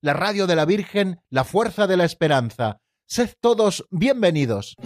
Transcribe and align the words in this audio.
la 0.00 0.12
radio 0.12 0.46
de 0.46 0.56
la 0.56 0.64
Virgen, 0.64 1.20
la 1.30 1.44
fuerza 1.44 1.86
de 1.86 1.96
la 1.96 2.04
esperanza. 2.04 2.80
Sed 3.06 3.30
todos 3.40 3.86
bienvenidos. 3.90 4.76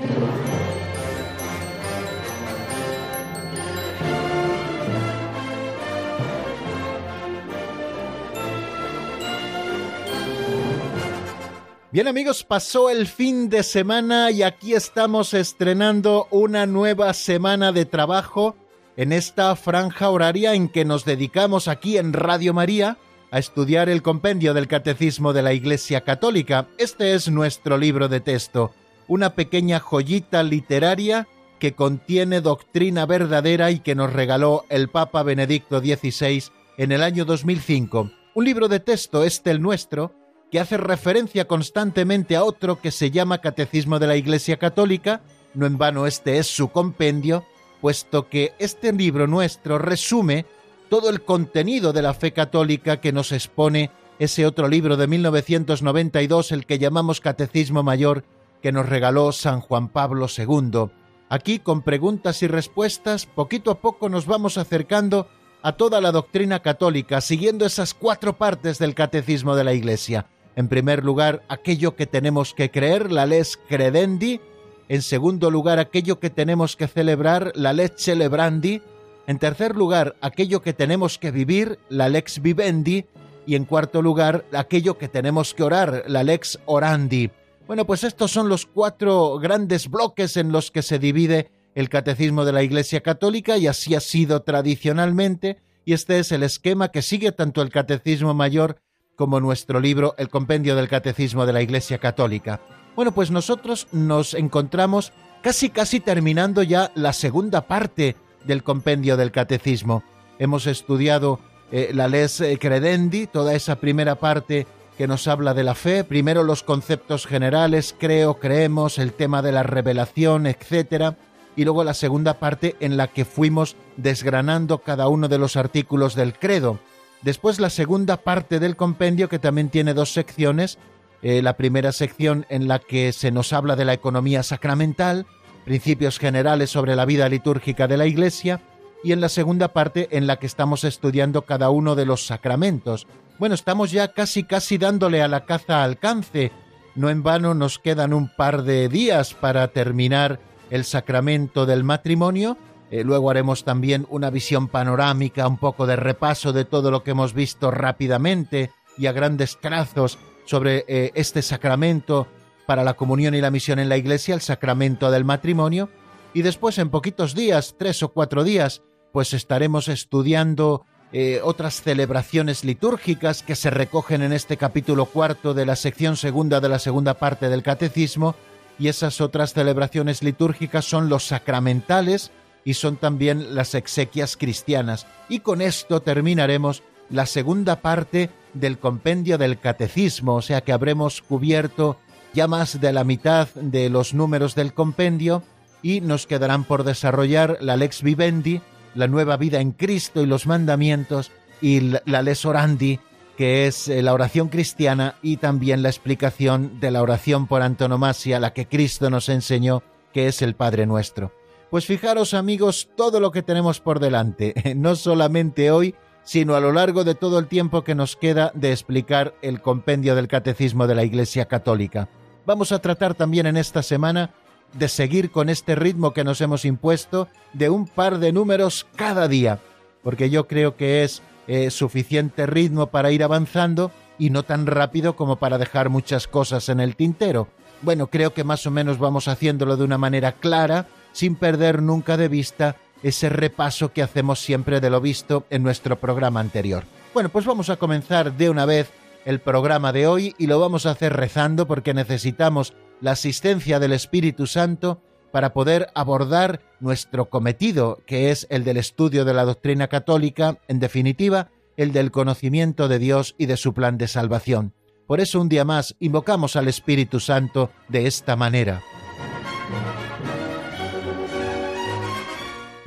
Bien 11.91 12.09
amigos, 12.09 12.43
pasó 12.43 12.88
el 12.88 13.07
fin 13.07 13.51
de 13.51 13.63
semana 13.63 14.30
y 14.30 14.43
aquí 14.43 14.73
estamos 14.73 15.35
estrenando 15.35 16.27
una 16.30 16.65
nueva 16.65 17.13
semana 17.13 17.71
de 17.71 17.85
trabajo 17.85 18.57
en 18.96 19.13
esta 19.13 19.55
franja 19.57 20.09
horaria 20.09 20.55
en 20.55 20.71
que 20.71 20.87
nos 20.87 21.05
dedicamos 21.05 21.68
aquí 21.68 21.99
en 21.99 22.15
Radio 22.15 22.55
María 22.55 22.96
a 23.33 23.38
estudiar 23.38 23.88
el 23.88 24.02
compendio 24.02 24.52
del 24.52 24.69
Catecismo 24.69 25.33
de 25.33 25.41
la 25.41 25.55
Iglesia 25.55 26.02
Católica. 26.02 26.69
Este 26.77 27.15
es 27.15 27.30
nuestro 27.30 27.79
libro 27.79 28.09
de 28.09 28.21
texto, 28.21 28.73
una 29.09 29.35
pequeña 29.35 29.80
joyita 29.80 30.43
literaria 30.43 31.27
que 31.59 31.73
contiene 31.73 32.43
doctrina 32.43 33.07
verdadera 33.07 33.71
y 33.71 33.80
que 33.80 33.95
nos 33.95 34.13
regaló 34.13 34.66
el 34.69 34.91
Papa 34.91 35.23
Benedicto 35.23 35.80
XVI 35.80 36.45
en 36.77 36.93
el 36.93 37.02
año 37.02 37.24
2005. 37.24 38.11
Un 38.35 38.45
libro 38.45 38.69
de 38.69 38.80
texto, 38.80 39.24
este 39.24 39.51
el 39.51 39.63
nuestro, 39.63 40.13
que 40.51 40.61
hace 40.61 40.77
referencia 40.77 41.46
constantemente 41.46 42.37
a 42.37 42.45
otro 42.45 42.83
que 42.83 42.91
se 42.91 43.11
llama 43.11 43.41
Catecismo 43.41 43.99
de 43.99 44.09
la 44.09 44.17
Iglesia 44.17 44.59
Católica, 44.59 45.23
no 45.55 45.65
en 45.65 45.79
vano 45.79 46.07
este 46.07 46.37
es 46.37 46.49
su 46.49 46.69
compendio, 46.69 47.46
puesto 47.80 48.29
que 48.29 48.52
este 48.59 48.93
libro 48.93 49.27
nuestro 49.27 49.79
resume 49.79 50.45
todo 50.93 51.09
el 51.09 51.23
contenido 51.23 51.95
de 51.95 52.02
la 52.02 52.12
fe 52.12 52.35
católica 52.35 53.01
que 53.01 53.12
nos 53.12 53.32
expone 53.32 53.90
ese 54.18 54.45
otro 54.45 54.68
libro 54.68 54.99
de 54.99 55.07
1992, 55.07 56.52
el 56.52 56.66
que 56.66 56.79
llamamos 56.79 57.23
Catecismo 57.23 57.82
Mayor, 57.82 58.24
que 58.60 58.73
nos 58.73 58.87
regaló 58.87 59.32
San 59.32 59.62
Juan 59.62 59.88
Pablo 59.88 60.26
II. 60.29 60.90
Aquí, 61.30 61.60
con 61.60 61.80
preguntas 61.80 62.43
y 62.43 62.46
respuestas, 62.46 63.24
poquito 63.24 63.71
a 63.71 63.80
poco 63.80 64.10
nos 64.10 64.26
vamos 64.26 64.59
acercando 64.59 65.28
a 65.62 65.72
toda 65.78 66.03
la 66.03 66.12
doctrina 66.12 66.60
católica, 66.60 67.22
siguiendo 67.22 67.65
esas 67.65 67.94
cuatro 67.94 68.37
partes 68.37 68.78
del 68.78 68.94
Catecismo 68.94 69.56
de 69.56 69.65
la 69.65 69.72
Iglesia. 69.72 70.27
En 70.56 70.69
primer 70.69 71.06
lugar, 71.06 71.43
aquello 71.49 71.97
que 71.97 72.04
tenemos 72.04 72.53
que 72.53 72.71
creer, 72.71 73.10
la 73.10 73.25
les 73.25 73.56
credendi. 73.56 74.43
En 74.91 75.00
segundo 75.00 75.50
lugar, 75.50 75.78
aquello 75.78 76.21
que 76.21 76.28
tenemos 76.28 76.77
que 76.77 76.87
celebrar, 76.87 77.53
la 77.54 77.72
lex 77.72 77.94
celebrandi. 77.97 78.82
En 79.26 79.38
tercer 79.38 79.76
lugar, 79.76 80.16
aquello 80.20 80.62
que 80.62 80.72
tenemos 80.72 81.19
que 81.19 81.31
vivir, 81.31 81.78
la 81.88 82.09
lex 82.09 82.43
vivendi. 82.43 83.05
Y 83.47 83.56
en 83.56 83.65
cuarto 83.65 84.03
lugar, 84.03 84.44
aquello 84.53 84.99
que 84.99 85.09
tenemos 85.09 85.55
que 85.55 85.62
orar, 85.62 86.05
la 86.06 86.22
lex 86.22 86.59
orandi. 86.65 87.31
Bueno, 87.66 87.87
pues 87.87 88.05
estos 88.05 88.31
son 88.31 88.49
los 88.49 88.66
cuatro 88.66 89.38
grandes 89.38 89.88
bloques 89.88 90.37
en 90.37 90.53
los 90.53 90.71
que 90.71 90.82
se 90.82 90.99
divide 90.99 91.50
el 91.75 91.88
catecismo 91.88 92.44
de 92.44 92.53
la 92.53 92.62
Iglesia 92.62 93.00
Católica 93.00 93.56
y 93.56 93.66
así 93.66 93.94
ha 93.94 94.00
sido 94.00 94.43
tradicionalmente. 94.43 95.59
Y 95.84 95.94
este 95.94 96.19
es 96.19 96.31
el 96.32 96.43
esquema 96.43 96.91
que 96.91 97.03
sigue 97.03 97.32
tanto 97.32 97.62
el 97.62 97.71
catecismo 97.71 98.34
mayor 98.34 98.77
como 99.16 99.41
nuestro 99.41 99.81
libro 99.81 100.15
El 100.19 100.28
Compendio 100.28 100.77
del 100.77 100.88
Catecismo 100.88 101.47
de 101.47 101.53
la 101.53 101.62
Iglesia 101.62 101.99
Católica. 101.99 102.61
Bueno, 102.94 103.12
pues 103.12 103.31
nosotros 103.31 103.88
nos 103.93 104.34
encontramos 104.34 105.12
casi 105.43 105.71
casi 105.71 106.00
terminando 106.00 106.62
ya 106.62 106.93
la 106.94 107.12
segunda 107.12 107.62
parte 107.62 108.16
del 108.45 108.63
Compendio 108.63 109.17
del 109.17 109.33
Catecismo. 109.33 110.03
Hemos 110.39 110.67
estudiado 110.67 111.41
eh, 111.71 111.91
la 111.95 112.09
Les 112.09 112.43
Credendi, 112.61 113.27
toda 113.27 113.55
esa 113.55 113.77
primera 113.77 114.17
parte 114.17 114.67
que 114.97 115.09
nos 115.09 115.27
habla 115.27 115.55
de 115.55 115.65
la 115.65 115.75
fe, 115.75 116.05
primero 116.05 116.43
los 116.43 116.63
conceptos 116.63 117.27
generales, 117.27 117.95
creo, 117.99 118.39
creemos, 118.39 118.99
el 118.99 119.13
tema 119.13 119.43
de 119.43 119.53
la 119.53 119.63
revelación, 119.63 120.47
etcétera, 120.47 121.17
y 121.57 121.65
luego 121.65 121.85
la 121.85 121.95
segunda 121.95 122.35
parte 122.35 122.77
en 122.81 122.97
la 122.97 123.09
que 123.09 123.25
fuimos 123.25 123.77
desgranando 123.97 124.79
cada 124.79 125.09
uno 125.09 125.29
de 125.29 125.39
los 125.39 125.57
artículos 125.57 126.15
del 126.15 126.35
credo. 126.35 126.79
Después 127.23 127.61
la 127.61 127.71
segunda 127.71 128.17
parte 128.19 128.59
del 128.59 128.77
compendio 128.77 129.29
que 129.29 129.39
también 129.39 129.69
tiene 129.69 129.95
dos 129.95 130.13
secciones. 130.13 130.79
Eh, 131.23 131.41
la 131.41 131.57
primera 131.57 131.93
sección 131.93 132.47
en 132.49 132.67
la 132.67 132.81
que 132.81 133.13
se 133.13 133.31
nos 133.31 133.53
habla 133.53 133.77
de 133.77 133.85
la 133.85 133.93
economía 133.93 134.43
sacramental, 134.43 135.27
principios 135.65 136.19
generales 136.19 136.71
sobre 136.71 136.97
la 136.97 137.05
vida 137.05 137.28
litúrgica 137.28 137.89
de 137.89 137.97
la 137.97 138.06
Iglesia, 138.06 138.61
y 139.05 139.12
en 139.12 139.21
la 139.21 139.28
segunda 139.28 139.69
parte 139.73 140.09
en 140.12 140.27
la 140.27 140.37
que 140.37 140.47
estamos 140.47 140.84
estudiando 140.84 141.43
cada 141.43 141.71
uno 141.71 141.95
de 141.97 142.06
los 142.06 142.27
sacramentos. 142.27 143.06
Bueno, 143.39 143.55
estamos 143.55 143.91
ya 143.91 144.09
casi 144.09 144.45
casi 144.45 144.78
dándole 144.78 145.23
a 145.23 145.28
la 145.28 145.45
caza 145.45 145.83
alcance. 145.83 146.53
No 146.95 147.11
en 147.11 147.23
vano 147.25 147.55
nos 147.55 147.81
quedan 147.81 148.12
un 148.12 148.31
par 148.37 148.62
de 148.62 148.89
días 148.89 149.34
para 149.34 149.67
terminar 149.69 150.39
el 150.71 150.84
sacramento 150.84 151.67
del 151.67 151.83
matrimonio 151.83 152.56
eh, 152.93 153.05
luego 153.05 153.31
haremos 153.31 153.65
también 153.65 154.06
una 154.11 154.29
visión 154.29 154.69
panorámica, 154.69 155.49
un 155.49 155.56
poco 155.56 155.87
de 155.87 155.97
repaso 155.97 156.53
de 156.53 156.67
todo 156.67 156.91
lo 156.91 157.03
que 157.03 157.12
hemos 157.12 157.33
visto 157.33 157.71
rápidamente 157.71 158.71
y 158.99 159.06
a 159.06 159.12
grandes 159.12 159.59
trazos 159.59 160.19
sobre 160.44 160.84
eh, 160.87 161.11
este 161.15 161.41
sacramento 161.41 162.29
para 162.72 162.84
la 162.84 162.94
comunión 162.94 163.34
y 163.34 163.43
la 163.43 163.50
misión 163.50 163.81
en 163.81 163.91
la 163.91 163.99
iglesia, 163.99 164.34
el 164.34 164.41
sacramento 164.41 165.10
del 165.10 165.27
matrimonio. 165.27 165.91
Y 166.33 166.41
después, 166.41 166.78
en 166.78 166.88
poquitos 166.88 167.34
días, 167.34 167.75
tres 167.78 168.03
o 168.03 168.15
cuatro 168.15 168.44
días, 168.44 168.81
pues 169.12 169.34
estaremos 169.34 169.88
estudiando 169.88 170.87
eh, 171.12 171.43
otras 171.44 171.82
celebraciones 171.82 172.65
litúrgicas 172.65 173.43
que 173.43 173.56
se 173.56 173.69
recogen 173.69 174.22
en 174.22 174.32
este 174.32 174.56
capítulo 174.56 175.05
cuarto 175.05 175.53
de 175.53 175.66
la 175.66 175.77
sección 175.77 176.16
segunda 176.16 176.61
de 176.61 176.71
la 176.71 176.78
segunda 176.78 177.12
parte 177.12 177.50
del 177.50 177.62
catecismo. 177.62 178.37
Y 178.78 178.88
esas 178.88 179.21
otras 179.21 179.53
celebraciones 179.53 180.22
litúrgicas 180.22 180.87
son 180.87 181.11
los 181.11 181.27
sacramentales, 181.27 182.32
y 182.65 182.72
son 182.72 182.97
también 182.97 183.55
las 183.55 183.75
exequias 183.75 184.38
cristianas. 184.38 185.06
Y 185.28 185.41
con 185.41 185.61
esto 185.61 186.00
terminaremos 186.00 186.82
la 187.11 187.27
segunda 187.27 187.82
parte 187.82 188.31
del 188.55 188.78
compendio 188.78 189.37
del 189.37 189.59
catecismo, 189.59 190.37
o 190.37 190.43
sea 190.43 190.62
que 190.62 190.72
habremos 190.72 191.21
cubierto 191.21 191.99
ya 192.34 192.47
más 192.47 192.81
de 192.81 192.93
la 192.93 193.04
mitad 193.04 193.48
de 193.54 193.91
los 193.91 194.15
números 194.15 194.54
del 194.54 194.72
compendio 194.72 195.43
y 195.82 196.00
nos 196.00 196.26
quedarán 196.26 196.65
por 196.65 196.84
desarrollar 196.84 197.59
la 197.60 197.76
lex 197.76 198.03
vivendi, 198.03 198.60
la 198.94 199.09
nueva 199.09 199.37
vida 199.37 199.60
en 199.60 199.72
Cristo 199.72 200.22
y 200.22 200.26
los 200.26 200.47
mandamientos, 200.47 201.32
y 201.60 201.81
la 202.04 202.22
lex 202.22 202.44
orandi, 202.44 203.00
que 203.37 203.66
es 203.66 203.88
eh, 203.88 204.03
la 204.03 204.12
oración 204.12 204.48
cristiana 204.48 205.16
y 205.22 205.38
también 205.38 205.82
la 205.82 205.88
explicación 205.88 206.81
de 206.81 206.91
la 206.91 207.03
oración 207.03 207.47
por 207.47 207.62
antonomasia, 207.62 208.41
la 208.41 208.53
que 208.53 208.66
Cristo 208.66 209.10
nos 209.10 209.28
enseñó, 209.28 209.82
que 210.12 210.28
es 210.28 210.43
el 210.43 210.55
Padre 210.55 210.87
nuestro. 210.87 211.32
Pues 211.70 211.87
fijaros 211.87 212.35
amigos 212.35 212.90
todo 212.96 213.19
lo 213.19 213.31
que 213.31 213.43
tenemos 213.43 213.81
por 213.81 213.99
delante, 213.99 214.55
no 214.76 214.94
solamente 214.94 215.70
hoy, 215.70 215.94
sino 216.25 216.55
a 216.55 216.61
lo 216.61 216.73
largo 216.73 217.05
de 217.05 217.14
todo 217.14 217.38
el 217.38 217.46
tiempo 217.46 217.82
que 217.82 217.94
nos 217.94 218.17
queda 218.17 218.52
de 218.55 218.70
explicar 218.70 219.35
el 219.43 219.61
compendio 219.61 220.14
del 220.14 220.28
Catecismo 220.28 220.87
de 220.87 220.94
la 220.94 221.05
Iglesia 221.05 221.46
Católica. 221.46 222.08
Vamos 222.44 222.73
a 222.73 222.81
tratar 222.81 223.15
también 223.15 223.47
en 223.47 223.56
esta 223.56 223.83
semana 223.83 224.31
de 224.73 224.89
seguir 224.89 225.31
con 225.31 225.49
este 225.49 225.75
ritmo 225.75 226.12
que 226.12 226.25
nos 226.25 226.41
hemos 226.41 226.65
impuesto 226.65 227.29
de 227.53 227.71
un 227.71 227.87
par 227.87 228.19
de 228.19 228.33
números 228.33 228.87
cada 228.97 229.29
día, 229.29 229.61
porque 230.03 230.29
yo 230.29 230.49
creo 230.49 230.77
que 230.77 231.05
es 231.05 231.23
eh, 231.47 231.71
suficiente 231.71 232.47
ritmo 232.47 232.89
para 232.89 233.12
ir 233.12 233.23
avanzando 233.23 233.93
y 234.19 234.31
no 234.31 234.43
tan 234.43 234.67
rápido 234.67 235.15
como 235.15 235.37
para 235.37 235.59
dejar 235.59 235.89
muchas 235.89 236.27
cosas 236.27 236.69
en 236.69 236.81
el 236.81 236.97
tintero. 236.97 237.49
Bueno, 237.83 238.09
creo 238.09 238.35
que 238.35 238.45
más 238.45 238.67
o 238.67 238.71
menos 238.71 238.99
vamos 238.99 239.29
haciéndolo 239.29 239.77
de 239.77 239.85
una 239.85 239.99
manera 239.99 240.33
clara, 240.33 240.87
sin 241.12 241.37
perder 241.37 241.83
nunca 241.83 242.17
de 242.17 242.29
vista 242.29 242.77
ese 243.03 243.29
repaso 243.29 243.93
que 243.93 244.03
hacemos 244.03 244.41
siempre 244.41 244.81
de 244.81 244.91
lo 244.91 245.00
visto 245.00 245.45
en 245.50 245.62
nuestro 245.62 245.99
programa 245.99 246.41
anterior. 246.41 246.85
Bueno, 247.15 247.29
pues 247.29 247.45
vamos 247.45 247.69
a 247.69 247.77
comenzar 247.77 248.33
de 248.37 248.49
una 248.49 248.65
vez 248.65 248.91
el 249.25 249.41
programa 249.41 249.93
de 249.93 250.07
hoy 250.07 250.35
y 250.39 250.47
lo 250.47 250.59
vamos 250.61 250.87
a 250.87 250.91
hacer 250.91 251.13
rezando 251.13 251.67
porque 251.67 251.95
necesitamos 251.95 252.75
la 253.01 253.13
asistencia 253.13 253.79
del 253.79 253.93
Espíritu 253.93 254.47
Santo 254.47 255.03
para 255.31 255.53
poder 255.53 255.89
abordar 255.95 256.61
nuestro 256.81 257.31
cometido, 257.31 258.01
que 258.07 258.31
es 258.31 258.47
el 258.51 258.65
del 258.65 258.77
estudio 258.77 259.25
de 259.25 259.35
la 259.35 259.45
doctrina 259.45 259.89
católica, 259.89 260.59
en 260.69 260.79
definitiva, 260.79 261.51
el 261.77 261.93
del 261.93 262.11
conocimiento 262.11 262.87
de 262.89 262.99
Dios 262.99 263.35
y 263.39 263.47
de 263.47 263.57
su 263.57 263.73
plan 263.73 263.99
de 263.99 264.09
salvación. 264.09 264.75
Por 265.07 265.21
eso 265.21 265.41
un 265.41 265.49
día 265.49 265.65
más 265.65 265.97
invocamos 266.01 266.55
al 266.55 266.69
Espíritu 266.69 267.19
Santo 267.19 267.71
de 267.89 268.07
esta 268.07 268.37
manera. 268.37 268.83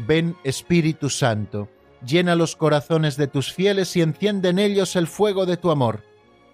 Ven 0.07 0.35
Espíritu 0.43 1.09
Santo, 1.09 1.67
llena 2.05 2.35
los 2.35 2.55
corazones 2.55 3.17
de 3.17 3.27
tus 3.27 3.51
fieles 3.51 3.95
y 3.95 4.01
enciende 4.01 4.49
en 4.49 4.59
ellos 4.59 4.95
el 4.95 5.07
fuego 5.07 5.47
de 5.47 5.57
tu 5.57 5.71
amor. 5.71 6.03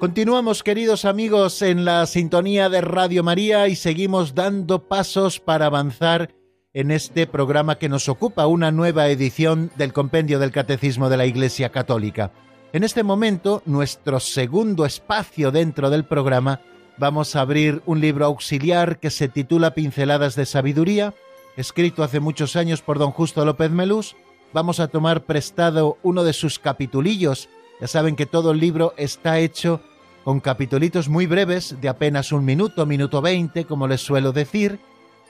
Continuamos, 0.00 0.62
queridos 0.62 1.04
amigos, 1.04 1.60
en 1.60 1.84
la 1.84 2.06
sintonía 2.06 2.70
de 2.70 2.80
Radio 2.80 3.22
María 3.22 3.68
y 3.68 3.76
seguimos 3.76 4.34
dando 4.34 4.88
pasos 4.88 5.40
para 5.40 5.66
avanzar 5.66 6.30
en 6.72 6.90
este 6.90 7.26
programa 7.26 7.76
que 7.76 7.90
nos 7.90 8.08
ocupa, 8.08 8.46
una 8.46 8.70
nueva 8.70 9.08
edición 9.08 9.70
del 9.76 9.92
Compendio 9.92 10.38
del 10.38 10.52
Catecismo 10.52 11.10
de 11.10 11.18
la 11.18 11.26
Iglesia 11.26 11.68
Católica. 11.68 12.32
En 12.72 12.82
este 12.82 13.02
momento, 13.02 13.62
nuestro 13.66 14.20
segundo 14.20 14.86
espacio 14.86 15.50
dentro 15.50 15.90
del 15.90 16.06
programa, 16.06 16.62
vamos 16.96 17.36
a 17.36 17.42
abrir 17.42 17.82
un 17.84 18.00
libro 18.00 18.24
auxiliar 18.24 19.00
que 19.00 19.10
se 19.10 19.28
titula 19.28 19.74
Pinceladas 19.74 20.34
de 20.34 20.46
Sabiduría, 20.46 21.12
escrito 21.58 22.02
hace 22.02 22.20
muchos 22.20 22.56
años 22.56 22.80
por 22.80 22.98
don 22.98 23.10
Justo 23.10 23.44
López 23.44 23.70
Melús. 23.70 24.16
Vamos 24.54 24.80
a 24.80 24.88
tomar 24.88 25.24
prestado 25.24 25.98
uno 26.02 26.24
de 26.24 26.32
sus 26.32 26.58
capitulillos. 26.58 27.50
Ya 27.80 27.86
saben 27.86 28.16
que 28.16 28.26
todo 28.26 28.50
el 28.50 28.60
libro 28.60 28.92
está 28.96 29.38
hecho 29.38 29.80
con 30.24 30.40
capitulitos 30.40 31.08
muy 31.08 31.26
breves 31.26 31.80
de 31.80 31.88
apenas 31.88 32.30
un 32.30 32.44
minuto, 32.44 32.84
minuto 32.84 33.22
veinte, 33.22 33.64
como 33.64 33.88
les 33.88 34.02
suelo 34.02 34.32
decir, 34.32 34.78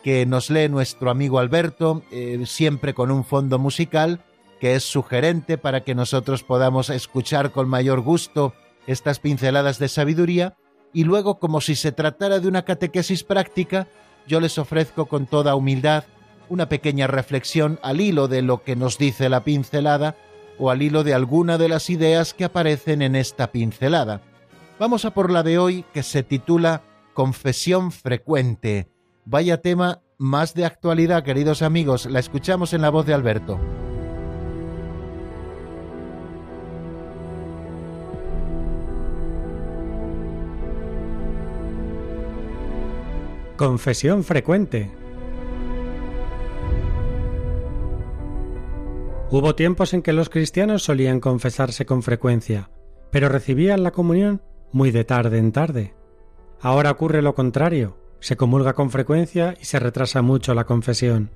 que 0.02 0.26
nos 0.26 0.50
lee 0.50 0.68
nuestro 0.68 1.10
amigo 1.10 1.38
Alberto, 1.38 2.02
eh, 2.10 2.42
siempre 2.46 2.92
con 2.92 3.10
un 3.10 3.24
fondo 3.24 3.58
musical 3.58 4.24
que 4.58 4.74
es 4.74 4.84
sugerente 4.84 5.58
para 5.58 5.84
que 5.84 5.94
nosotros 5.94 6.42
podamos 6.42 6.90
escuchar 6.90 7.52
con 7.52 7.68
mayor 7.68 8.00
gusto 8.00 8.52
estas 8.86 9.20
pinceladas 9.20 9.78
de 9.78 9.88
sabiduría, 9.88 10.56
y 10.92 11.04
luego, 11.04 11.38
como 11.38 11.60
si 11.60 11.76
se 11.76 11.92
tratara 11.92 12.40
de 12.40 12.48
una 12.48 12.64
catequesis 12.64 13.22
práctica, 13.22 13.86
yo 14.26 14.40
les 14.40 14.58
ofrezco 14.58 15.06
con 15.06 15.26
toda 15.26 15.54
humildad 15.54 16.04
una 16.48 16.68
pequeña 16.68 17.06
reflexión 17.06 17.78
al 17.82 18.00
hilo 18.00 18.26
de 18.26 18.42
lo 18.42 18.64
que 18.64 18.74
nos 18.74 18.98
dice 18.98 19.28
la 19.28 19.44
pincelada 19.44 20.16
o 20.60 20.70
al 20.70 20.82
hilo 20.82 21.02
de 21.02 21.14
alguna 21.14 21.56
de 21.56 21.68
las 21.68 21.88
ideas 21.88 22.34
que 22.34 22.44
aparecen 22.44 23.00
en 23.00 23.16
esta 23.16 23.50
pincelada. 23.50 24.20
Vamos 24.78 25.04
a 25.04 25.12
por 25.12 25.30
la 25.30 25.42
de 25.42 25.58
hoy 25.58 25.84
que 25.94 26.02
se 26.02 26.22
titula 26.22 26.82
Confesión 27.14 27.90
frecuente. 27.90 28.88
Vaya 29.24 29.62
tema 29.62 30.02
más 30.18 30.54
de 30.54 30.66
actualidad, 30.66 31.24
queridos 31.24 31.62
amigos. 31.62 32.04
La 32.06 32.20
escuchamos 32.20 32.74
en 32.74 32.82
la 32.82 32.90
voz 32.90 33.06
de 33.06 33.14
Alberto. 33.14 33.58
Confesión 43.56 44.24
frecuente. 44.24 44.99
Hubo 49.32 49.54
tiempos 49.54 49.94
en 49.94 50.02
que 50.02 50.12
los 50.12 50.28
cristianos 50.28 50.82
solían 50.82 51.20
confesarse 51.20 51.86
con 51.86 52.02
frecuencia, 52.02 52.70
pero 53.12 53.28
recibían 53.28 53.84
la 53.84 53.92
comunión 53.92 54.42
muy 54.72 54.90
de 54.90 55.04
tarde 55.04 55.38
en 55.38 55.52
tarde. 55.52 55.94
Ahora 56.60 56.90
ocurre 56.90 57.22
lo 57.22 57.36
contrario, 57.36 57.96
se 58.18 58.36
comulga 58.36 58.72
con 58.72 58.90
frecuencia 58.90 59.56
y 59.60 59.66
se 59.66 59.78
retrasa 59.78 60.20
mucho 60.20 60.52
la 60.52 60.64
confesión. 60.64 61.30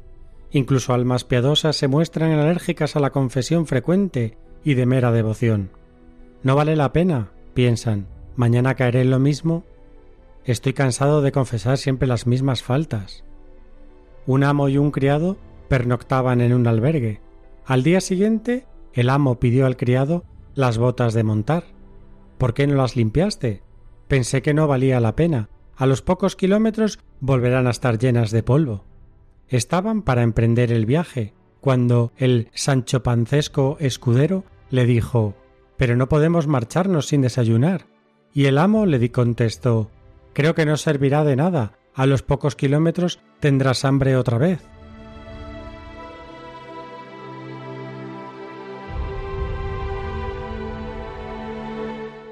Incluso 0.51 0.93
almas 0.93 1.23
piadosas 1.23 1.77
se 1.77 1.87
muestran 1.87 2.33
alérgicas 2.33 2.97
a 2.97 3.01
la 3.01 3.11
confesión 3.11 3.67
frecuente 3.67 4.39
y 4.65 4.75
de 4.75 4.87
mera 4.87 5.13
devoción. 5.13 5.71
No 6.43 6.57
vale 6.57 6.75
la 6.75 6.93
pena, 6.93 7.31
piensan, 7.55 8.09
mañana 8.35 8.75
caeré 8.75 9.03
en 9.03 9.11
lo 9.11 9.21
mismo. 9.21 9.65
Estoy 10.45 10.73
cansado 10.73 11.23
de 11.23 11.31
confesar 11.31 11.79
siempre 11.79 12.09
las 12.09 12.27
mismas 12.27 12.63
faltas. 12.63 13.25
Un 14.27 14.43
amo 14.43 14.69
y 14.69 14.79
un 14.79 14.91
criado 14.91 15.37
pernoctaban 15.69 16.41
en 16.41 16.55
un 16.55 16.67
albergue. 16.67 17.24
Al 17.67 17.83
día 17.83 18.01
siguiente, 18.03 18.67
el 18.93 19.09
amo 19.09 19.41
pidió 19.41 19.65
al 19.65 19.77
criado 19.77 20.25
las 20.55 20.77
botas 20.77 21.15
de 21.15 21.25
montar. 21.25 21.65
¿Por 22.37 22.53
qué 22.53 22.67
no 22.67 22.75
las 22.75 22.95
limpiaste? 22.95 23.63
Pensé 24.07 24.43
que 24.43 24.53
no 24.53 24.69
valía 24.69 25.01
la 25.01 25.17
pena. 25.17 25.49
A 25.77 25.87
los 25.87 26.03
pocos 26.03 26.37
kilómetros 26.37 26.99
volverán 27.21 27.67
a 27.67 27.71
estar 27.71 27.99
llenas 27.99 28.31
de 28.31 28.43
polvo. 28.43 28.85
Estaban 29.49 30.03
para 30.03 30.23
emprender 30.23 30.73
el 30.73 30.85
viaje, 30.85 31.33
cuando 31.61 32.13
el 32.19 32.49
Sancho 32.53 33.03
Pancesco 33.03 33.79
escudero 33.81 34.45
le 34.69 34.85
dijo 34.85 35.35
Pero 35.79 35.97
no 35.97 36.09
podemos 36.09 36.47
marcharnos 36.47 37.07
sin 37.07 37.23
desayunar. 37.23 37.87
Y 38.35 38.45
el 38.45 38.59
amo 38.59 38.85
le 38.85 39.11
contestó 39.11 39.91
Creo 40.35 40.55
que 40.55 40.67
no 40.67 40.77
servirá 40.77 41.25
de 41.25 41.37
nada. 41.37 41.79
A 41.95 42.05
los 42.05 42.23
pocos 42.23 42.57
kilómetros 42.57 43.21
tendrás 43.41 43.85
hambre 43.85 44.17
otra 44.17 44.37
vez. 44.37 44.61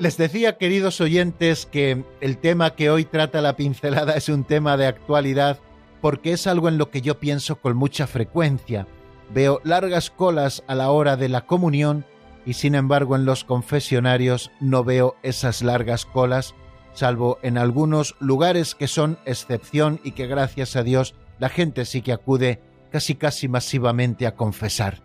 Les 0.02 0.16
decía, 0.16 0.58
queridos 0.58 1.00
oyentes, 1.00 1.64
que 1.64 2.04
el 2.20 2.38
tema 2.38 2.74
que 2.74 2.90
hoy 2.90 3.04
trata 3.04 3.40
la 3.40 3.54
pincelada 3.54 4.14
es 4.16 4.28
un 4.28 4.42
tema 4.42 4.76
de 4.76 4.88
actualidad 4.88 5.60
porque 6.00 6.32
es 6.32 6.48
algo 6.48 6.68
en 6.68 6.76
lo 6.76 6.90
que 6.90 7.02
yo 7.02 7.20
pienso 7.20 7.60
con 7.60 7.76
mucha 7.76 8.08
frecuencia. 8.08 8.88
Veo 9.32 9.60
largas 9.62 10.10
colas 10.10 10.64
a 10.66 10.74
la 10.74 10.90
hora 10.90 11.16
de 11.16 11.28
la 11.28 11.42
comunión 11.42 12.04
y 12.44 12.54
sin 12.54 12.74
embargo 12.74 13.14
en 13.14 13.24
los 13.24 13.44
confesionarios 13.44 14.50
no 14.58 14.82
veo 14.82 15.14
esas 15.22 15.62
largas 15.62 16.04
colas, 16.04 16.56
salvo 16.94 17.38
en 17.42 17.56
algunos 17.56 18.16
lugares 18.18 18.74
que 18.74 18.88
son 18.88 19.20
excepción 19.24 20.00
y 20.02 20.10
que 20.12 20.26
gracias 20.26 20.74
a 20.74 20.82
Dios 20.82 21.14
la 21.38 21.48
gente 21.48 21.84
sí 21.84 22.02
que 22.02 22.12
acude 22.12 22.60
casi 22.90 23.14
casi 23.14 23.46
masivamente 23.46 24.26
a 24.26 24.34
confesar. 24.34 25.00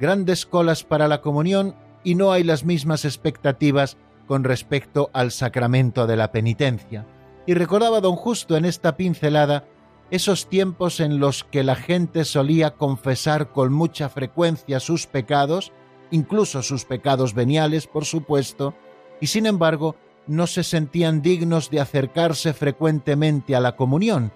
Grandes 0.00 0.44
colas 0.44 0.82
para 0.82 1.06
la 1.06 1.20
comunión 1.20 1.76
y 2.02 2.16
no 2.16 2.32
hay 2.32 2.42
las 2.42 2.64
mismas 2.64 3.04
expectativas 3.04 3.96
con 4.26 4.44
respecto 4.44 5.10
al 5.12 5.30
sacramento 5.30 6.06
de 6.06 6.16
la 6.16 6.32
penitencia. 6.32 7.06
Y 7.46 7.54
recordaba 7.54 8.00
don 8.00 8.16
Justo 8.16 8.56
en 8.56 8.64
esta 8.64 8.96
pincelada 8.96 9.64
esos 10.10 10.48
tiempos 10.48 11.00
en 11.00 11.18
los 11.18 11.44
que 11.44 11.64
la 11.64 11.74
gente 11.74 12.24
solía 12.24 12.72
confesar 12.72 13.50
con 13.50 13.72
mucha 13.72 14.08
frecuencia 14.08 14.80
sus 14.80 15.06
pecados, 15.06 15.72
incluso 16.10 16.62
sus 16.62 16.84
pecados 16.84 17.34
veniales, 17.34 17.86
por 17.86 18.04
supuesto, 18.04 18.74
y 19.20 19.28
sin 19.28 19.46
embargo 19.46 19.96
no 20.26 20.46
se 20.46 20.62
sentían 20.62 21.22
dignos 21.22 21.70
de 21.70 21.80
acercarse 21.80 22.52
frecuentemente 22.52 23.54
a 23.54 23.60
la 23.60 23.76
comunión. 23.76 24.32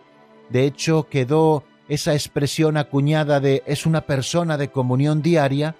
De 0.50 0.64
hecho, 0.64 1.06
quedó 1.08 1.64
esa 1.88 2.12
expresión 2.12 2.76
acuñada 2.76 3.40
de 3.40 3.62
es 3.66 3.86
una 3.86 4.02
persona 4.02 4.56
de 4.56 4.70
comunión 4.70 5.22
diaria, 5.22 5.76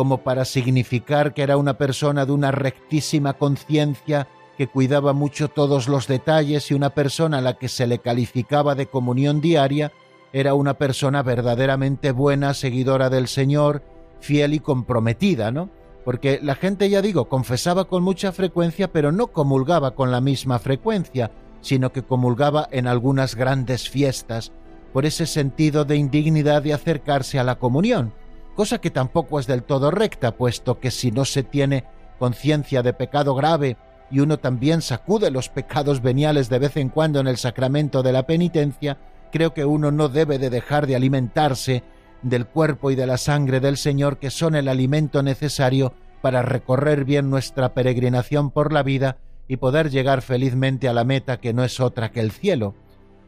como 0.00 0.22
para 0.22 0.46
significar 0.46 1.34
que 1.34 1.42
era 1.42 1.58
una 1.58 1.76
persona 1.76 2.24
de 2.24 2.32
una 2.32 2.52
rectísima 2.52 3.34
conciencia 3.34 4.28
que 4.56 4.66
cuidaba 4.66 5.12
mucho 5.12 5.48
todos 5.48 5.88
los 5.88 6.06
detalles 6.06 6.70
y 6.70 6.74
una 6.74 6.88
persona 6.88 7.36
a 7.36 7.40
la 7.42 7.58
que 7.58 7.68
se 7.68 7.86
le 7.86 7.98
calificaba 7.98 8.74
de 8.74 8.86
comunión 8.86 9.42
diaria 9.42 9.92
era 10.32 10.54
una 10.54 10.72
persona 10.72 11.22
verdaderamente 11.22 12.12
buena, 12.12 12.54
seguidora 12.54 13.10
del 13.10 13.28
Señor, 13.28 13.82
fiel 14.20 14.54
y 14.54 14.60
comprometida, 14.60 15.50
¿no? 15.50 15.68
Porque 16.02 16.40
la 16.42 16.54
gente, 16.54 16.88
ya 16.88 17.02
digo, 17.02 17.28
confesaba 17.28 17.84
con 17.84 18.02
mucha 18.02 18.32
frecuencia, 18.32 18.90
pero 18.90 19.12
no 19.12 19.26
comulgaba 19.26 19.90
con 19.90 20.10
la 20.10 20.22
misma 20.22 20.58
frecuencia, 20.60 21.30
sino 21.60 21.92
que 21.92 22.04
comulgaba 22.04 22.66
en 22.72 22.86
algunas 22.86 23.34
grandes 23.34 23.90
fiestas, 23.90 24.50
por 24.94 25.04
ese 25.04 25.26
sentido 25.26 25.84
de 25.84 25.96
indignidad 25.96 26.62
de 26.62 26.72
acercarse 26.72 27.38
a 27.38 27.44
la 27.44 27.56
comunión 27.56 28.14
cosa 28.60 28.78
que 28.78 28.90
tampoco 28.90 29.40
es 29.40 29.46
del 29.46 29.62
todo 29.62 29.90
recta, 29.90 30.36
puesto 30.36 30.80
que 30.80 30.90
si 30.90 31.10
no 31.10 31.24
se 31.24 31.42
tiene 31.42 31.86
conciencia 32.18 32.82
de 32.82 32.92
pecado 32.92 33.34
grave 33.34 33.78
y 34.10 34.20
uno 34.20 34.38
también 34.38 34.82
sacude 34.82 35.30
los 35.30 35.48
pecados 35.48 36.02
veniales 36.02 36.50
de 36.50 36.58
vez 36.58 36.76
en 36.76 36.90
cuando 36.90 37.20
en 37.20 37.26
el 37.26 37.38
sacramento 37.38 38.02
de 38.02 38.12
la 38.12 38.26
penitencia, 38.26 38.98
creo 39.32 39.54
que 39.54 39.64
uno 39.64 39.90
no 39.92 40.10
debe 40.10 40.38
de 40.38 40.50
dejar 40.50 40.86
de 40.86 40.94
alimentarse 40.94 41.84
del 42.20 42.46
cuerpo 42.46 42.90
y 42.90 42.96
de 42.96 43.06
la 43.06 43.16
sangre 43.16 43.60
del 43.60 43.78
Señor 43.78 44.18
que 44.18 44.30
son 44.30 44.54
el 44.54 44.68
alimento 44.68 45.22
necesario 45.22 45.94
para 46.20 46.42
recorrer 46.42 47.06
bien 47.06 47.30
nuestra 47.30 47.72
peregrinación 47.72 48.50
por 48.50 48.74
la 48.74 48.82
vida 48.82 49.16
y 49.48 49.56
poder 49.56 49.88
llegar 49.88 50.20
felizmente 50.20 50.86
a 50.86 50.92
la 50.92 51.04
meta 51.04 51.40
que 51.40 51.54
no 51.54 51.64
es 51.64 51.80
otra 51.80 52.12
que 52.12 52.20
el 52.20 52.30
cielo. 52.30 52.74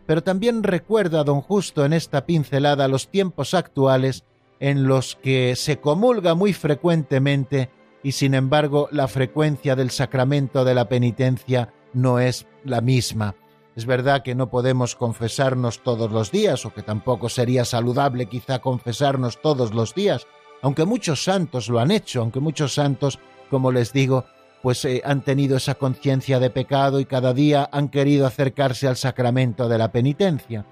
Pero 0.05 0.23
también 0.23 0.63
recuerda 0.63 1.25
don 1.25 1.41
Justo 1.41 1.87
en 1.87 1.95
esta 1.95 2.27
pincelada 2.27 2.87
los 2.87 3.09
tiempos 3.09 3.55
actuales 3.55 4.25
en 4.63 4.87
los 4.87 5.17
que 5.17 5.57
se 5.57 5.81
comulga 5.81 6.37
muy 6.37 6.53
frecuentemente 6.53 7.69
y 8.05 8.13
sin 8.13 8.33
embargo 8.33 8.89
la 8.93 9.09
frecuencia 9.09 9.75
del 9.75 9.91
sacramento 9.91 10.65
de 10.65 10.73
la 10.77 10.89
penitencia 10.89 11.75
no 11.93 12.21
es 12.21 12.47
la 12.65 12.81
misma. 12.81 13.35
Es 13.75 13.87
verdad 13.87 14.23
que 14.23 14.37
no 14.37 14.51
podemos 14.51 14.95
confesarnos 14.95 15.83
todos 15.83 16.13
los 16.13 16.31
días, 16.31 16.65
o 16.65 16.73
que 16.73 16.83
tampoco 16.83 17.29
sería 17.29 17.65
saludable 17.65 18.27
quizá 18.27 18.61
confesarnos 18.61 19.43
todos 19.43 19.75
los 19.75 19.97
días, 19.97 20.29
aunque 20.63 20.85
muchos 20.85 21.25
santos 21.25 21.69
lo 21.69 21.81
han 21.81 21.91
hecho, 21.91 22.21
aunque 22.21 22.39
muchos 22.39 22.73
santos, 22.73 23.19
como 23.51 23.73
les 23.73 23.93
digo, 23.93 24.27
pues 24.63 24.85
eh, 24.85 25.03
han 25.05 25.23
tenido 25.23 25.57
esa 25.57 25.75
conciencia 25.75 26.39
de 26.39 26.51
pecado 26.51 27.01
y 27.01 27.05
cada 27.05 27.35
día 27.35 27.69
han 27.73 27.89
querido 27.89 28.29
acercarse 28.29 28.87
al 28.87 28.97
sacramento 28.97 29.69
de 29.69 29.79
la 29.79 29.91
penitencia. 29.91 30.65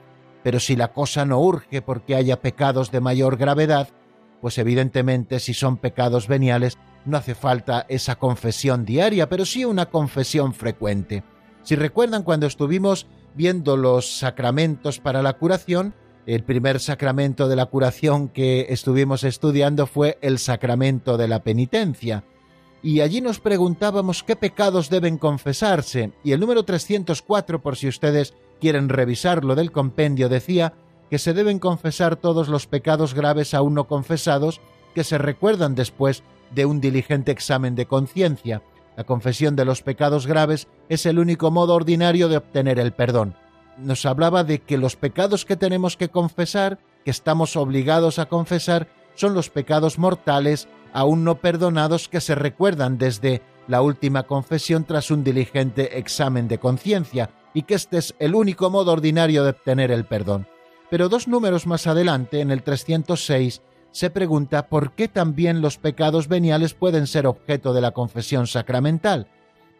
Pero 0.42 0.60
si 0.60 0.76
la 0.76 0.92
cosa 0.92 1.24
no 1.24 1.40
urge 1.40 1.82
porque 1.82 2.14
haya 2.14 2.40
pecados 2.40 2.90
de 2.90 3.00
mayor 3.00 3.36
gravedad, 3.36 3.88
pues 4.40 4.58
evidentemente 4.58 5.38
si 5.38 5.54
son 5.54 5.76
pecados 5.76 6.28
veniales 6.28 6.78
no 7.04 7.16
hace 7.16 7.34
falta 7.34 7.86
esa 7.88 8.16
confesión 8.16 8.84
diaria, 8.84 9.28
pero 9.28 9.44
sí 9.44 9.64
una 9.64 9.86
confesión 9.86 10.54
frecuente. 10.54 11.22
Si 11.62 11.76
recuerdan 11.76 12.22
cuando 12.22 12.46
estuvimos 12.46 13.06
viendo 13.34 13.76
los 13.76 14.18
sacramentos 14.18 14.98
para 14.98 15.22
la 15.22 15.34
curación, 15.34 15.94
el 16.26 16.44
primer 16.44 16.80
sacramento 16.80 17.48
de 17.48 17.56
la 17.56 17.66
curación 17.66 18.28
que 18.28 18.66
estuvimos 18.70 19.24
estudiando 19.24 19.86
fue 19.86 20.18
el 20.20 20.38
sacramento 20.38 21.16
de 21.16 21.28
la 21.28 21.42
penitencia. 21.42 22.24
Y 22.82 23.00
allí 23.00 23.20
nos 23.20 23.40
preguntábamos 23.40 24.22
qué 24.22 24.36
pecados 24.36 24.88
deben 24.88 25.18
confesarse, 25.18 26.12
y 26.24 26.32
el 26.32 26.40
número 26.40 26.64
304, 26.64 27.60
por 27.60 27.76
si 27.76 27.88
ustedes 27.88 28.34
quieren 28.60 28.88
revisarlo 28.88 29.56
del 29.56 29.72
compendio, 29.72 30.28
decía 30.28 30.74
que 31.10 31.18
se 31.18 31.34
deben 31.34 31.58
confesar 31.58 32.16
todos 32.16 32.48
los 32.48 32.68
pecados 32.68 33.14
graves 33.14 33.54
aún 33.54 33.74
no 33.74 33.88
confesados 33.88 34.60
que 34.94 35.02
se 35.02 35.18
recuerdan 35.18 35.74
después 35.74 36.22
de 36.54 36.66
un 36.66 36.80
diligente 36.80 37.32
examen 37.32 37.74
de 37.74 37.86
conciencia. 37.86 38.62
La 38.96 39.04
confesión 39.04 39.56
de 39.56 39.64
los 39.64 39.82
pecados 39.82 40.26
graves 40.26 40.68
es 40.88 41.06
el 41.06 41.18
único 41.18 41.50
modo 41.50 41.74
ordinario 41.74 42.28
de 42.28 42.36
obtener 42.36 42.78
el 42.78 42.92
perdón. 42.92 43.34
Nos 43.78 44.04
hablaba 44.04 44.44
de 44.44 44.60
que 44.60 44.78
los 44.78 44.96
pecados 44.96 45.44
que 45.44 45.56
tenemos 45.56 45.96
que 45.96 46.10
confesar, 46.10 46.78
que 47.04 47.10
estamos 47.10 47.56
obligados 47.56 48.18
a 48.18 48.26
confesar, 48.26 48.88
son 49.14 49.34
los 49.34 49.50
pecados 49.50 49.98
mortales 49.98 50.68
aún 50.92 51.24
no 51.24 51.36
perdonados 51.36 52.08
que 52.08 52.20
se 52.20 52.34
recuerdan 52.34 52.98
desde 52.98 53.42
la 53.68 53.82
última 53.82 54.24
confesión 54.24 54.84
tras 54.84 55.10
un 55.10 55.22
diligente 55.22 55.98
examen 55.98 56.48
de 56.48 56.58
conciencia, 56.58 57.30
y 57.54 57.62
que 57.62 57.74
este 57.74 57.98
es 57.98 58.14
el 58.18 58.34
único 58.34 58.70
modo 58.70 58.92
ordinario 58.92 59.44
de 59.44 59.50
obtener 59.50 59.90
el 59.90 60.04
perdón. 60.04 60.46
Pero 60.90 61.08
dos 61.08 61.28
números 61.28 61.66
más 61.66 61.86
adelante, 61.86 62.40
en 62.40 62.50
el 62.50 62.62
306, 62.62 63.62
se 63.92 64.10
pregunta 64.10 64.68
por 64.68 64.92
qué 64.92 65.08
también 65.08 65.60
los 65.60 65.78
pecados 65.78 66.28
veniales 66.28 66.74
pueden 66.74 67.06
ser 67.06 67.26
objeto 67.26 67.72
de 67.72 67.80
la 67.80 67.92
confesión 67.92 68.46
sacramental. 68.46 69.28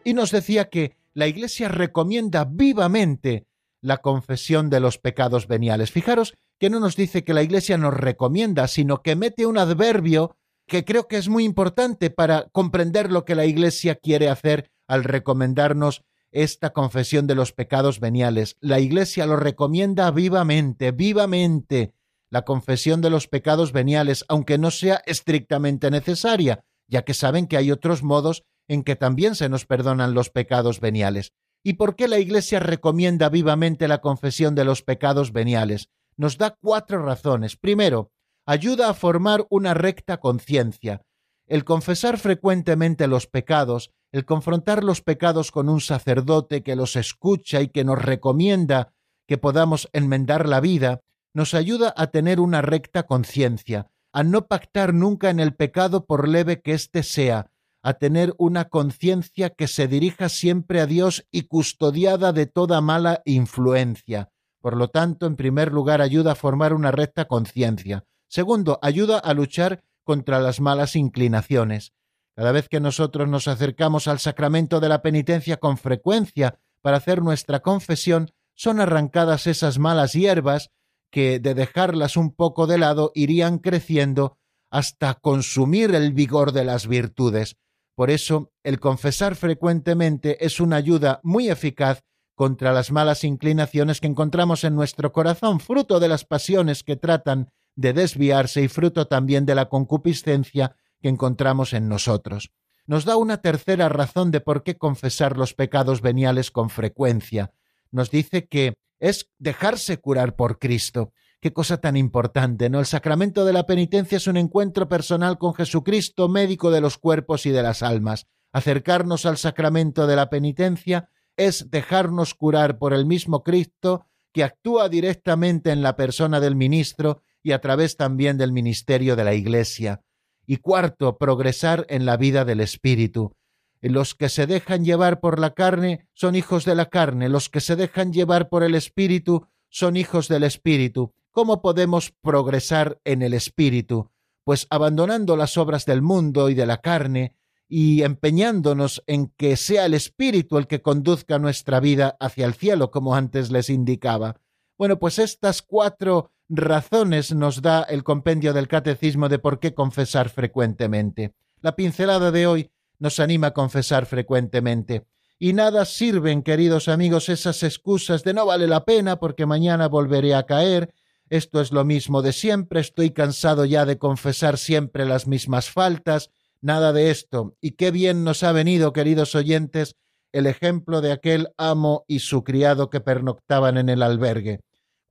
Y 0.05 0.15
nos 0.15 0.31
decía 0.31 0.69
que 0.69 0.97
la 1.15 1.27
Iglesia 1.27 1.69
recomienda 1.69 2.45
vivamente 2.45 3.47
la 3.81 3.99
confesión 3.99 4.71
de 4.71 4.81
los 4.81 4.99
pecados 4.99 5.47
veniales. 5.47 5.91
Fijaros 5.91 6.35
que 6.59 6.71
no 6.71 6.81
nos 6.81 6.97
dice 6.97 7.25
que 7.25 7.35
la 7.35 7.43
Iglesia 7.43 7.79
nos 7.79 7.95
recomienda, 7.95 8.69
sino 8.69 9.03
que 9.03 9.17
mete 9.17 9.47
un 9.47 9.59
adverbio 9.59 10.37
que 10.67 10.85
creo 10.85 11.09
que 11.09 11.17
es 11.17 11.29
muy 11.29 11.45
importante 11.45 12.11
para 12.11 12.47
comprender 12.53 13.11
lo 13.11 13.25
que 13.25 13.35
la 13.35 13.45
Iglesia 13.45 13.97
quiere 13.97 14.29
hacer 14.29 14.71
al 14.87 15.05
recomendarnos 15.05 16.03
esta 16.33 16.71
confesión 16.71 17.27
de 17.27 17.35
los 17.35 17.53
pecados 17.53 18.01
veniales. 18.01 18.57
La 18.61 18.81
Iglesia 18.81 19.27
lo 19.27 19.37
recomienda 19.37 20.11
vivamente, 20.11 20.93
vivamente 20.93 21.95
la 22.31 22.43
confesión 22.43 23.01
de 23.01 23.11
los 23.11 23.27
pecados 23.27 23.73
veniales, 23.73 24.25
aunque 24.29 24.57
no 24.57 24.71
sea 24.71 25.03
estrictamente 25.07 25.91
necesaria, 25.91 26.65
ya 26.87 27.03
que 27.03 27.15
saben 27.15 27.47
que 27.47 27.57
hay 27.57 27.73
otros 27.73 28.03
modos 28.03 28.45
en 28.69 28.85
que 28.85 28.95
también 28.95 29.35
se 29.35 29.49
nos 29.49 29.67
perdonan 29.67 30.15
los 30.15 30.31
pecados 30.31 30.79
veniales. 30.79 31.33
¿Y 31.63 31.75
por 31.75 31.97
qué 31.97 32.09
la 32.09 32.19
Iglesia 32.19 32.61
recomienda 32.61 33.29
vivamente 33.29 33.89
la 33.89 34.01
confesión 34.01 34.55
de 34.55 34.65
los 34.65 34.83
pecados 34.83 35.33
veniales? 35.33 35.91
Nos 36.17 36.39
da 36.39 36.57
cuatro 36.61 37.05
razones. 37.05 37.57
Primero, 37.57 38.13
ayuda 38.47 38.89
a 38.89 38.95
formar 38.95 39.47
una 39.51 39.75
recta 39.75 40.19
conciencia. 40.19 41.03
El 41.47 41.65
confesar 41.65 42.19
frecuentemente 42.19 43.09
los 43.09 43.27
pecados, 43.27 43.91
el 44.13 44.25
confrontar 44.25 44.83
los 44.83 45.03
pecados 45.03 45.51
con 45.51 45.69
un 45.69 45.81
sacerdote 45.81 46.63
que 46.63 46.77
los 46.77 46.97
escucha 46.97 47.61
y 47.61 47.69
que 47.69 47.85
nos 47.85 48.01
recomienda 48.01 48.93
que 49.27 49.39
podamos 49.39 49.89
enmendar 49.93 50.49
la 50.49 50.61
vida, 50.61 51.03
nos 51.33 51.55
ayuda 51.55 51.95
a 51.97 52.09
tener 52.09 52.41
una 52.41 52.63
recta 52.63 53.05
conciencia, 53.05 53.89
a 54.13 54.25
no 54.25 54.47
pactar 54.47 54.93
nunca 54.93 55.31
en 55.31 55.39
el 55.39 55.55
pecado 55.55 56.07
por 56.07 56.29
leve 56.29 56.61
que 56.61 56.73
éste 56.73 57.05
sea, 57.05 57.51
a 57.83 57.95
tener 57.95 58.35
una 58.39 58.67
conciencia 58.67 59.51
que 59.51 59.69
se 59.69 59.87
dirija 59.87 60.29
siempre 60.29 60.81
a 60.81 60.87
Dios 60.87 61.27
y 61.31 61.43
custodiada 61.43 62.33
de 62.33 62.47
toda 62.47 62.81
mala 62.81 63.23
influencia. 63.25 64.31
Por 64.61 64.77
lo 64.77 64.89
tanto, 64.89 65.27
en 65.27 65.37
primer 65.37 65.73
lugar, 65.73 66.03
ayuda 66.03 66.33
a 66.33 66.35
formar 66.35 66.75
una 66.75 66.91
recta 66.91 67.27
conciencia. 67.27 68.05
Segundo, 68.29 68.79
ayuda 68.83 69.19
a 69.19 69.33
luchar 69.33 69.83
contra 70.05 70.41
las 70.41 70.61
malas 70.61 70.97
inclinaciones. 70.97 71.93
Cada 72.41 72.53
vez 72.53 72.71
que 72.71 72.81
nosotros 72.81 73.29
nos 73.29 73.49
acercamos 73.49 74.09
al 74.09 74.19
sacramento 74.19 74.81
de 74.81 74.89
la 74.89 75.03
penitencia 75.03 75.59
con 75.59 75.77
frecuencia 75.77 76.59
para 76.81 76.97
hacer 76.97 77.21
nuestra 77.21 77.61
confesión, 77.61 78.31
son 78.55 78.81
arrancadas 78.81 79.47
esas 79.47 79.79
malas 79.79 80.15
hierbas 80.15 80.71
que 81.13 81.39
de 81.39 81.53
dejarlas 81.53 82.17
un 82.17 82.35
poco 82.35 82.67
de 82.67 82.79
lado 82.79 83.13
irían 83.15 83.59
creciendo 83.59 84.39
hasta 84.71 85.17
consumir 85.17 85.95
el 85.95 86.15
vigor 86.15 86.53
de 86.53 86.65
las 86.65 86.87
virtudes. 86.87 87.59
Por 87.95 88.09
eso, 88.09 88.51
el 88.65 88.81
confesar 88.81 89.37
frecuentemente 89.37 90.43
es 90.43 90.61
una 90.61 90.77
ayuda 90.77 91.21
muy 91.23 91.51
eficaz 91.51 92.01
contra 92.35 92.73
las 92.73 92.91
malas 92.91 93.23
inclinaciones 93.23 94.01
que 94.01 94.07
encontramos 94.07 94.65
en 94.65 94.75
nuestro 94.75 95.13
corazón, 95.13 95.61
fruto 95.61 96.01
de 96.01 96.09
las 96.09 96.25
pasiones 96.25 96.85
que 96.85 96.97
tratan 96.97 97.51
de 97.77 97.93
desviarse 97.93 98.63
y 98.63 98.69
fruto 98.69 99.09
también 99.09 99.45
de 99.45 99.55
la 99.55 99.69
concupiscencia 99.69 100.75
que 101.01 101.09
encontramos 101.09 101.73
en 101.73 101.89
nosotros. 101.89 102.53
Nos 102.87 103.05
da 103.05 103.17
una 103.17 103.41
tercera 103.41 103.89
razón 103.89 104.31
de 104.31 104.41
por 104.41 104.63
qué 104.63 104.77
confesar 104.77 105.37
los 105.37 105.55
pecados 105.55 106.01
veniales 106.01 106.51
con 106.51 106.71
frecuencia. 106.71 107.53
Nos 107.91 108.11
dice 108.11 108.47
que 108.47 108.75
es 108.99 109.31
dejarse 109.39 109.99
curar 109.99 110.37
por 110.37 110.59
Cristo. 110.59 111.13
Qué 111.41 111.53
cosa 111.53 111.79
tan 111.79 111.97
importante, 111.97 112.69
¿no? 112.69 112.81
El 112.81 112.87
sacramento 112.87 113.45
de 113.45 113.53
la 113.53 113.65
penitencia 113.65 114.17
es 114.17 114.27
un 114.27 114.37
encuentro 114.37 114.89
personal 114.89 115.39
con 115.39 115.55
Jesucristo, 115.55 116.29
médico 116.29 116.71
de 116.71 116.81
los 116.81 116.99
cuerpos 116.99 117.47
y 117.47 117.51
de 117.51 117.63
las 117.63 117.83
almas. 117.83 118.27
Acercarnos 118.53 119.25
al 119.25 119.39
sacramento 119.39 120.07
de 120.07 120.17
la 120.17 120.29
penitencia 120.29 121.09
es 121.37 121.71
dejarnos 121.71 122.35
curar 122.35 122.79
por 122.79 122.93
el 122.93 123.07
mismo 123.07 123.43
Cristo 123.43 124.07
que 124.33 124.45
actúa 124.45 124.89
directamente 124.89 125.71
en 125.71 125.83
la 125.83 125.97
persona 125.97 126.41
del 126.41 126.57
ministro 126.57 127.23
y 127.43 127.53
a 127.53 127.61
través 127.61 127.97
también 127.97 128.37
del 128.37 128.53
ministerio 128.53 129.17
de 129.17 129.25
la 129.25 129.35
Iglesia. 129.35 130.03
Y 130.47 130.57
cuarto, 130.57 131.19
progresar 131.19 131.87
en 131.89 132.07
la 132.07 132.17
vida 132.17 132.45
del 132.45 132.61
Espíritu. 132.61 133.35
Los 133.81 134.15
que 134.15 134.29
se 134.29 134.47
dejan 134.47 134.85
llevar 134.85 135.21
por 135.21 135.39
la 135.39 135.55
carne 135.55 136.09
son 136.13 136.35
hijos 136.35 136.65
de 136.65 136.75
la 136.75 136.87
carne, 136.87 137.29
los 137.29 137.49
que 137.49 137.61
se 137.61 137.77
dejan 137.77 138.13
llevar 138.13 138.49
por 138.49 138.63
el 138.63 138.75
Espíritu 138.75 139.47
son 139.71 139.97
hijos 139.97 140.29
del 140.29 140.43
Espíritu. 140.43 141.15
¿Cómo 141.31 141.63
podemos 141.63 142.13
progresar 142.21 143.01
en 143.05 143.23
el 143.23 143.33
Espíritu? 143.33 144.11
Pues 144.45 144.67
abandonando 144.69 145.37
las 145.37 145.57
obras 145.57 145.87
del 145.87 146.03
mundo 146.03 146.51
y 146.51 146.55
de 146.55 146.67
la 146.67 146.79
carne 146.79 147.37
y 147.69 148.03
empeñándonos 148.03 149.03
en 149.07 149.29
que 149.29 149.57
sea 149.57 149.87
el 149.87 149.95
Espíritu 149.95 150.59
el 150.59 150.67
que 150.67 150.83
conduzca 150.83 151.39
nuestra 151.39 151.79
vida 151.79 152.17
hacia 152.19 152.47
el 152.47 152.55
cielo, 152.55 152.91
como 152.91 153.15
antes 153.15 153.51
les 153.53 153.71
indicaba. 153.71 154.41
Bueno, 154.77 154.99
pues 154.99 155.19
estas 155.19 155.63
cuatro 155.63 156.33
razones 156.51 157.33
nos 157.33 157.63
da 157.63 157.83
el 157.85 158.03
compendio 158.03 158.53
del 158.53 158.69
catecismo 158.69 159.29
de 159.29 159.39
por 159.39 159.61
qué 159.61 159.73
confesar 159.73 160.29
frecuentemente. 160.29 161.33
La 161.61 161.77
pincelada 161.77 162.31
de 162.33 162.47
hoy 162.47 162.71
nos 162.99 163.21
anima 163.21 163.49
a 163.49 163.55
confesar 163.55 164.05
frecuentemente. 164.05 165.07
Y 165.39 165.53
nada 165.53 165.85
sirven, 165.85 166.43
queridos 166.43 166.89
amigos, 166.89 167.29
esas 167.29 167.63
excusas 167.63 168.25
de 168.25 168.35
no 168.35 168.45
vale 168.45 168.67
la 168.67 168.85
pena 168.85 169.19
porque 169.19 169.47
mañana 169.47 169.89
volveré 169.89 170.35
a 170.35 170.45
caer, 170.45 170.93
esto 171.31 171.61
es 171.61 171.71
lo 171.71 171.85
mismo 171.85 172.21
de 172.23 172.33
siempre, 172.33 172.81
estoy 172.81 173.11
cansado 173.13 173.65
ya 173.65 173.87
de 173.87 173.99
confesar 173.99 174.59
siempre 174.59 175.07
las 175.07 175.29
mismas 175.29 175.71
faltas, 175.71 176.31
nada 176.61 176.93
de 176.93 177.11
esto. 177.11 177.57
Y 177.61 177.73
qué 177.73 177.91
bien 177.91 178.25
nos 178.25 178.43
ha 178.43 178.53
venido, 178.53 178.93
queridos 178.93 179.35
oyentes, 179.35 179.97
el 180.33 180.47
ejemplo 180.47 181.01
de 181.01 181.13
aquel 181.13 181.49
amo 181.57 182.05
y 182.09 182.19
su 182.19 182.45
criado 182.45 182.91
que 182.91 183.01
pernoctaban 183.01 183.79
en 183.79 183.89
el 183.89 184.03
albergue. 184.03 184.61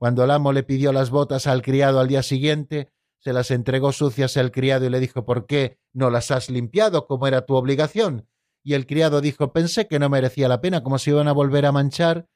Cuando 0.00 0.24
el 0.24 0.30
amo 0.30 0.54
le 0.54 0.62
pidió 0.62 0.94
las 0.94 1.10
botas 1.10 1.46
al 1.46 1.60
criado 1.60 2.00
al 2.00 2.08
día 2.08 2.22
siguiente, 2.22 2.90
se 3.18 3.34
las 3.34 3.50
entregó 3.50 3.92
sucias 3.92 4.38
al 4.38 4.50
criado 4.50 4.86
y 4.86 4.88
le 4.88 4.98
dijo 4.98 5.26
¿Por 5.26 5.44
qué 5.44 5.78
no 5.92 6.08
las 6.08 6.30
has 6.30 6.48
limpiado 6.48 7.06
como 7.06 7.26
era 7.26 7.44
tu 7.44 7.54
obligación? 7.54 8.26
Y 8.64 8.72
el 8.72 8.86
criado 8.86 9.20
dijo 9.20 9.52
Pensé 9.52 9.88
que 9.88 9.98
no 9.98 10.08
merecía 10.08 10.48
la 10.48 10.62
pena, 10.62 10.82
como 10.82 10.96
si 10.98 11.10
iban 11.10 11.28
a 11.28 11.32
volver 11.32 11.66
a 11.66 11.72
manchar. 11.72 12.26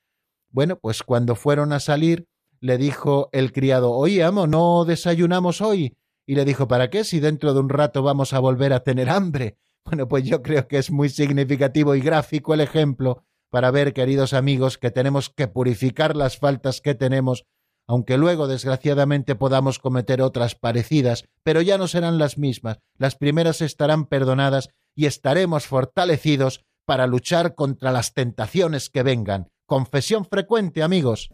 Bueno, 0.50 0.78
pues 0.78 1.02
cuando 1.02 1.37
fueron 1.37 1.73
a 1.73 1.80
salir, 1.80 2.28
le 2.61 2.76
dijo 2.76 3.30
el 3.33 3.50
criado 3.50 3.92
Oye, 3.92 4.23
amo, 4.23 4.47
¿no 4.47 4.85
desayunamos 4.85 5.62
hoy? 5.62 5.97
Y 6.26 6.35
le 6.35 6.44
dijo 6.44 6.68
¿Para 6.68 6.90
qué 6.90 7.02
si 7.02 7.18
dentro 7.18 7.54
de 7.54 7.61
un 7.61 7.71
rato 7.71 8.02
vamos 8.02 8.35
a 8.35 8.40
volver 8.40 8.75
a 8.75 8.80
tener 8.80 9.09
hambre? 9.09 9.56
Bueno, 9.87 10.09
pues 10.09 10.25
yo 10.25 10.42
creo 10.42 10.66
que 10.66 10.78
es 10.78 10.90
muy 10.90 11.11
significativo 11.11 11.94
y 11.94 12.00
gráfico 12.00 12.54
el 12.54 12.61
ejemplo 12.61 13.23
para 13.54 13.71
ver, 13.71 13.92
queridos 13.92 14.33
amigos, 14.33 14.78
que 14.78 14.90
tenemos 14.90 15.30
que 15.30 15.47
purificar 15.47 16.16
las 16.16 16.38
faltas 16.38 16.80
que 16.80 16.97
tenemos, 16.97 17.47
aunque 17.86 18.16
luego, 18.18 18.46
desgraciadamente, 18.46 19.34
podamos 19.34 19.78
cometer 19.78 20.22
otras 20.22 20.54
parecidas, 20.54 21.24
pero 21.42 21.60
ya 21.60 21.78
no 21.78 21.88
serán 21.88 22.18
las 22.18 22.38
mismas. 22.38 22.78
Las 22.96 23.16
primeras 23.16 23.60
estarán 23.60 24.06
perdonadas 24.06 24.70
y 24.94 25.06
estaremos 25.06 25.66
fortalecidos 25.66 26.64
para 26.86 27.06
luchar 27.06 27.54
contra 27.54 27.92
las 27.92 28.12
tentaciones 28.12 28.90
que 28.90 29.02
vengan. 29.02 29.48
Confesión 29.66 30.24
frecuente, 30.24 30.82
amigos. 30.82 31.30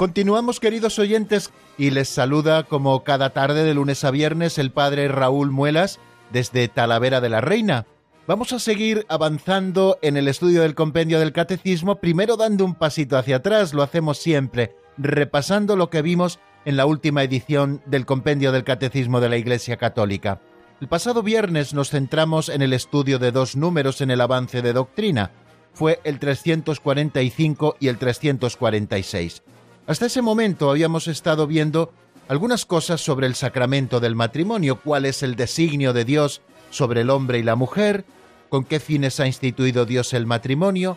Continuamos, 0.00 0.60
queridos 0.60 0.98
oyentes, 0.98 1.52
y 1.76 1.90
les 1.90 2.08
saluda 2.08 2.62
como 2.62 3.04
cada 3.04 3.34
tarde 3.34 3.64
de 3.64 3.74
lunes 3.74 4.02
a 4.02 4.10
viernes 4.10 4.56
el 4.56 4.70
padre 4.70 5.08
Raúl 5.08 5.50
Muelas 5.50 6.00
desde 6.32 6.68
Talavera 6.68 7.20
de 7.20 7.28
la 7.28 7.42
Reina. 7.42 7.84
Vamos 8.26 8.54
a 8.54 8.60
seguir 8.60 9.04
avanzando 9.10 9.98
en 10.00 10.16
el 10.16 10.26
estudio 10.26 10.62
del 10.62 10.74
compendio 10.74 11.20
del 11.20 11.34
catecismo, 11.34 11.96
primero 11.96 12.38
dando 12.38 12.64
un 12.64 12.76
pasito 12.76 13.18
hacia 13.18 13.36
atrás, 13.36 13.74
lo 13.74 13.82
hacemos 13.82 14.16
siempre, 14.16 14.74
repasando 14.96 15.76
lo 15.76 15.90
que 15.90 16.00
vimos 16.00 16.38
en 16.64 16.78
la 16.78 16.86
última 16.86 17.22
edición 17.22 17.82
del 17.84 18.06
compendio 18.06 18.52
del 18.52 18.64
catecismo 18.64 19.20
de 19.20 19.28
la 19.28 19.36
Iglesia 19.36 19.76
Católica. 19.76 20.40
El 20.80 20.88
pasado 20.88 21.22
viernes 21.22 21.74
nos 21.74 21.90
centramos 21.90 22.48
en 22.48 22.62
el 22.62 22.72
estudio 22.72 23.18
de 23.18 23.32
dos 23.32 23.54
números 23.54 24.00
en 24.00 24.10
el 24.10 24.22
avance 24.22 24.62
de 24.62 24.72
doctrina. 24.72 25.30
Fue 25.74 26.00
el 26.04 26.18
345 26.18 27.76
y 27.78 27.88
el 27.88 27.98
346. 27.98 29.42
Hasta 29.90 30.06
ese 30.06 30.22
momento 30.22 30.70
habíamos 30.70 31.08
estado 31.08 31.48
viendo 31.48 31.92
algunas 32.28 32.64
cosas 32.64 33.00
sobre 33.00 33.26
el 33.26 33.34
sacramento 33.34 33.98
del 33.98 34.14
matrimonio, 34.14 34.80
cuál 34.80 35.04
es 35.04 35.24
el 35.24 35.34
designio 35.34 35.92
de 35.92 36.04
Dios 36.04 36.42
sobre 36.70 37.00
el 37.00 37.10
hombre 37.10 37.40
y 37.40 37.42
la 37.42 37.56
mujer, 37.56 38.04
con 38.50 38.62
qué 38.62 38.78
fines 38.78 39.18
ha 39.18 39.26
instituido 39.26 39.86
Dios 39.86 40.14
el 40.14 40.26
matrimonio, 40.26 40.96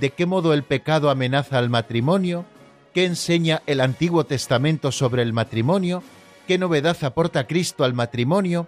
de 0.00 0.10
qué 0.10 0.26
modo 0.26 0.54
el 0.54 0.64
pecado 0.64 1.08
amenaza 1.08 1.56
al 1.56 1.70
matrimonio, 1.70 2.44
qué 2.92 3.04
enseña 3.04 3.62
el 3.66 3.80
Antiguo 3.80 4.24
Testamento 4.24 4.90
sobre 4.90 5.22
el 5.22 5.32
matrimonio, 5.32 6.02
qué 6.48 6.58
novedad 6.58 6.96
aporta 7.04 7.46
Cristo 7.46 7.84
al 7.84 7.94
matrimonio. 7.94 8.66